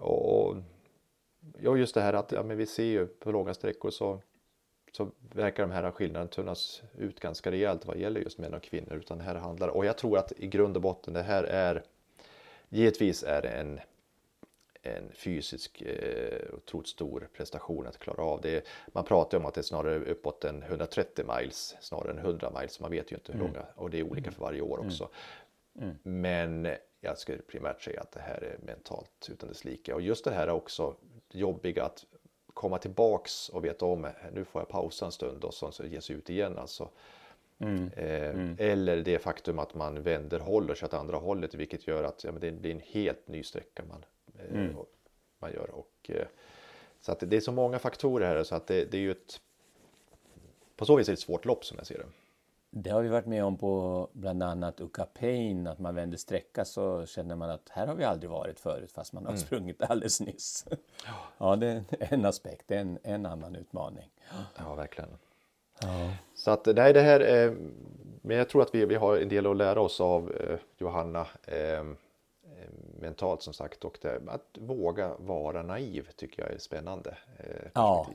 Och 0.00 0.56
ja, 1.58 1.76
just 1.76 1.94
det 1.94 2.00
här 2.00 2.12
att 2.12 2.32
ja, 2.32 2.42
men 2.42 2.56
vi 2.56 2.66
ser 2.66 2.84
ju 2.84 3.06
på 3.06 3.32
långa 3.32 3.54
sträckor 3.54 3.90
så, 3.90 4.20
så 4.92 5.10
verkar 5.34 5.62
de 5.62 5.72
här 5.72 5.90
skillnaderna 5.90 6.28
tunnas 6.28 6.82
ut 6.98 7.20
ganska 7.20 7.50
rejält 7.50 7.86
vad 7.86 7.96
gäller 7.96 8.20
just 8.20 8.38
män 8.38 8.54
och 8.54 8.62
kvinnor. 8.62 8.94
Utan 8.94 9.20
här 9.20 9.34
handlar, 9.34 9.68
och 9.68 9.86
jag 9.86 9.98
tror 9.98 10.18
att 10.18 10.32
i 10.36 10.46
grund 10.46 10.76
och 10.76 10.82
botten 10.82 11.14
det 11.14 11.22
här 11.22 11.44
är 11.44 11.82
givetvis 12.68 13.22
är 13.22 13.46
en, 13.46 13.80
en 14.82 15.12
fysisk 15.12 15.82
eh, 15.82 16.54
otroligt 16.54 16.88
stor 16.88 17.28
prestation 17.36 17.86
att 17.86 17.98
klara 17.98 18.22
av 18.22 18.40
det. 18.40 18.66
Man 18.86 19.04
pratar 19.04 19.38
om 19.38 19.46
att 19.46 19.54
det 19.54 19.60
är 19.60 19.62
snarare 19.62 19.98
uppåt 19.98 20.44
än 20.44 20.62
130 20.62 21.24
miles 21.38 21.76
snarare 21.80 22.10
än 22.10 22.18
100 22.18 22.52
miles. 22.60 22.80
Man 22.80 22.90
vet 22.90 23.12
ju 23.12 23.16
inte 23.16 23.32
hur 23.32 23.38
långa 23.38 23.66
och 23.74 23.90
det 23.90 23.98
är 23.98 24.02
olika 24.02 24.30
för 24.30 24.40
varje 24.40 24.60
år 24.60 24.78
också. 24.78 25.08
Men 26.02 26.68
jag 27.00 27.18
skulle 27.18 27.38
primärt 27.38 27.82
säga 27.82 28.00
att 28.00 28.12
det 28.12 28.20
här 28.20 28.42
är 28.44 28.58
mentalt 28.66 29.28
utan 29.30 29.48
dess 29.48 29.64
like. 29.64 29.92
Och 29.92 30.02
just 30.02 30.24
det 30.24 30.30
här 30.30 30.48
också, 30.48 30.96
jobbiga 31.30 31.84
att 31.84 32.04
komma 32.54 32.78
tillbaks 32.78 33.48
och 33.48 33.64
veta 33.64 33.86
om 33.86 34.08
nu 34.32 34.44
får 34.44 34.60
jag 34.60 34.68
pausa 34.68 35.06
en 35.06 35.12
stund 35.12 35.44
och 35.44 35.54
så, 35.54 35.72
så 35.72 35.84
ge 35.84 36.00
sig 36.00 36.16
ut 36.16 36.30
igen 36.30 36.58
alltså. 36.58 36.88
Mm. 37.58 37.90
Eh, 37.96 38.30
mm. 38.30 38.56
Eller 38.58 38.96
det 38.96 39.18
faktum 39.18 39.58
att 39.58 39.74
man 39.74 40.02
vänder 40.02 40.40
håller 40.40 40.74
sig 40.74 40.86
åt 40.86 40.94
andra 40.94 41.16
hållet 41.16 41.54
vilket 41.54 41.86
gör 41.86 42.04
att 42.04 42.24
ja, 42.24 42.32
men 42.32 42.40
det 42.40 42.52
blir 42.52 42.70
en 42.72 42.82
helt 42.84 43.28
ny 43.28 43.42
sträcka 43.42 43.82
man, 43.88 44.04
mm. 44.50 44.76
man 45.38 45.52
gör. 45.52 45.70
Och, 45.70 46.10
eh, 46.10 46.26
så 47.00 47.12
att 47.12 47.20
det 47.20 47.36
är 47.36 47.40
så 47.40 47.52
många 47.52 47.78
faktorer 47.78 48.26
här 48.26 48.44
så 48.44 48.54
att 48.54 48.66
det, 48.66 48.84
det 48.84 48.96
är 48.96 49.00
ju 49.00 49.10
ett 49.10 49.40
på 50.76 50.86
så 50.86 50.96
vis 50.96 51.08
är 51.08 51.12
det 51.12 51.14
ett 51.14 51.20
svårt 51.20 51.44
lopp 51.44 51.64
som 51.64 51.76
jag 51.76 51.86
ser 51.86 51.98
det. 51.98 52.06
Det 52.70 52.90
har 52.90 53.02
vi 53.02 53.08
varit 53.08 53.26
med 53.26 53.44
om 53.44 53.56
på 53.56 54.08
bland 54.12 54.42
annat 54.42 54.80
Uka 54.80 55.04
Pain, 55.04 55.66
att 55.66 55.78
man 55.78 55.94
vänder 55.94 56.16
sträcka 56.16 56.64
så 56.64 57.06
känner 57.06 57.36
man 57.36 57.50
att 57.50 57.68
här 57.70 57.86
har 57.86 57.94
vi 57.94 58.04
aldrig 58.04 58.30
varit 58.30 58.60
förut 58.60 58.92
fast 58.92 59.12
man 59.12 59.24
har 59.24 59.32
mm. 59.32 59.40
sprungit 59.40 59.82
alldeles 59.82 60.20
nyss. 60.20 60.66
Ja, 61.38 61.56
det 61.56 61.66
är 61.66 61.84
en 61.98 62.24
aspekt, 62.24 62.70
en, 62.70 62.98
en 63.02 63.26
annan 63.26 63.56
utmaning. 63.56 64.10
Ja, 64.58 64.74
verkligen. 64.74 65.10
Ja. 65.80 66.10
Så 66.34 66.50
att 66.50 66.66
nej, 66.66 66.92
det 66.92 67.00
här 67.00 67.20
är, 67.20 67.56
men 68.22 68.36
jag 68.36 68.48
tror 68.48 68.62
att 68.62 68.74
vi, 68.74 68.86
vi 68.86 68.94
har 68.94 69.16
en 69.16 69.28
del 69.28 69.46
att 69.46 69.56
lära 69.56 69.80
oss 69.80 70.00
av 70.00 70.32
eh, 70.32 70.58
Johanna 70.78 71.26
eh, 71.44 71.84
mentalt 73.02 73.42
som 73.42 73.52
sagt 73.54 73.84
och 73.84 73.98
det, 74.02 74.22
att 74.28 74.58
våga 74.58 75.14
vara 75.18 75.62
naiv 75.62 76.08
tycker 76.16 76.42
jag 76.42 76.52
är 76.52 76.58
spännande. 76.58 77.18
Eh, 77.38 77.70
ja, 77.74 78.06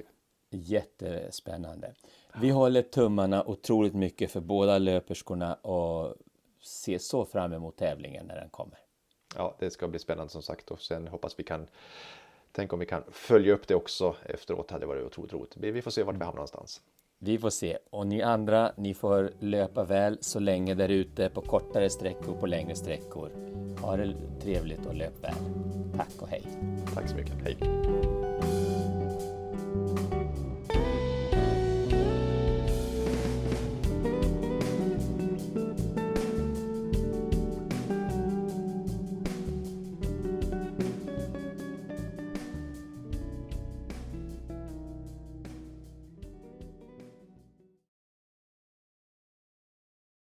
jättespännande. 0.49 1.93
Vi 2.41 2.49
håller 2.49 2.81
tummarna 2.81 3.43
otroligt 3.43 3.93
mycket 3.93 4.31
för 4.31 4.41
båda 4.41 4.77
löperskorna 4.77 5.53
och 5.53 6.15
ser 6.61 6.97
så 6.97 7.25
fram 7.25 7.53
emot 7.53 7.77
tävlingen 7.77 8.25
när 8.25 8.35
den 8.35 8.49
kommer. 8.49 8.79
Ja, 9.35 9.55
det 9.59 9.69
ska 9.69 9.88
bli 9.88 9.99
spännande 9.99 10.31
som 10.31 10.41
sagt 10.41 10.71
och 10.71 10.81
sen 10.81 11.07
hoppas 11.07 11.39
vi 11.39 11.43
kan 11.43 11.67
Tänk 12.51 12.73
om 12.73 12.79
vi 12.79 12.85
kan 12.85 13.03
följa 13.11 13.53
upp 13.53 13.67
det 13.67 13.75
också 13.75 14.15
efteråt, 14.25 14.71
hade 14.71 14.85
varit 14.85 15.03
otroligt 15.05 15.33
roligt. 15.33 15.57
Vi 15.57 15.81
får 15.81 15.91
se 15.91 16.03
vart 16.03 16.15
vi 16.15 16.19
hamnar 16.19 16.33
någonstans. 16.33 16.81
Vi 17.20 17.38
får 17.38 17.49
se. 17.49 17.78
Och 17.89 18.07
ni 18.07 18.22
andra, 18.22 18.72
ni 18.78 18.93
får 18.93 19.32
löpa 19.39 19.84
väl 19.84 20.18
så 20.22 20.39
länge 20.39 20.74
där 20.74 20.89
ute 20.89 21.30
på 21.30 21.41
kortare 21.41 21.89
sträckor, 21.89 22.34
på 22.39 22.45
längre 22.45 22.76
sträckor. 22.76 23.30
Ha 23.82 23.97
det 23.97 24.13
trevligt 24.41 24.86
och 24.86 24.95
löp 24.95 25.24
väl. 25.24 25.34
Tack 25.97 26.22
och 26.22 26.28
hej. 26.28 26.43
Tack 26.93 27.09
så 27.09 27.15
mycket. 27.15 27.34
Hej. 27.43 27.57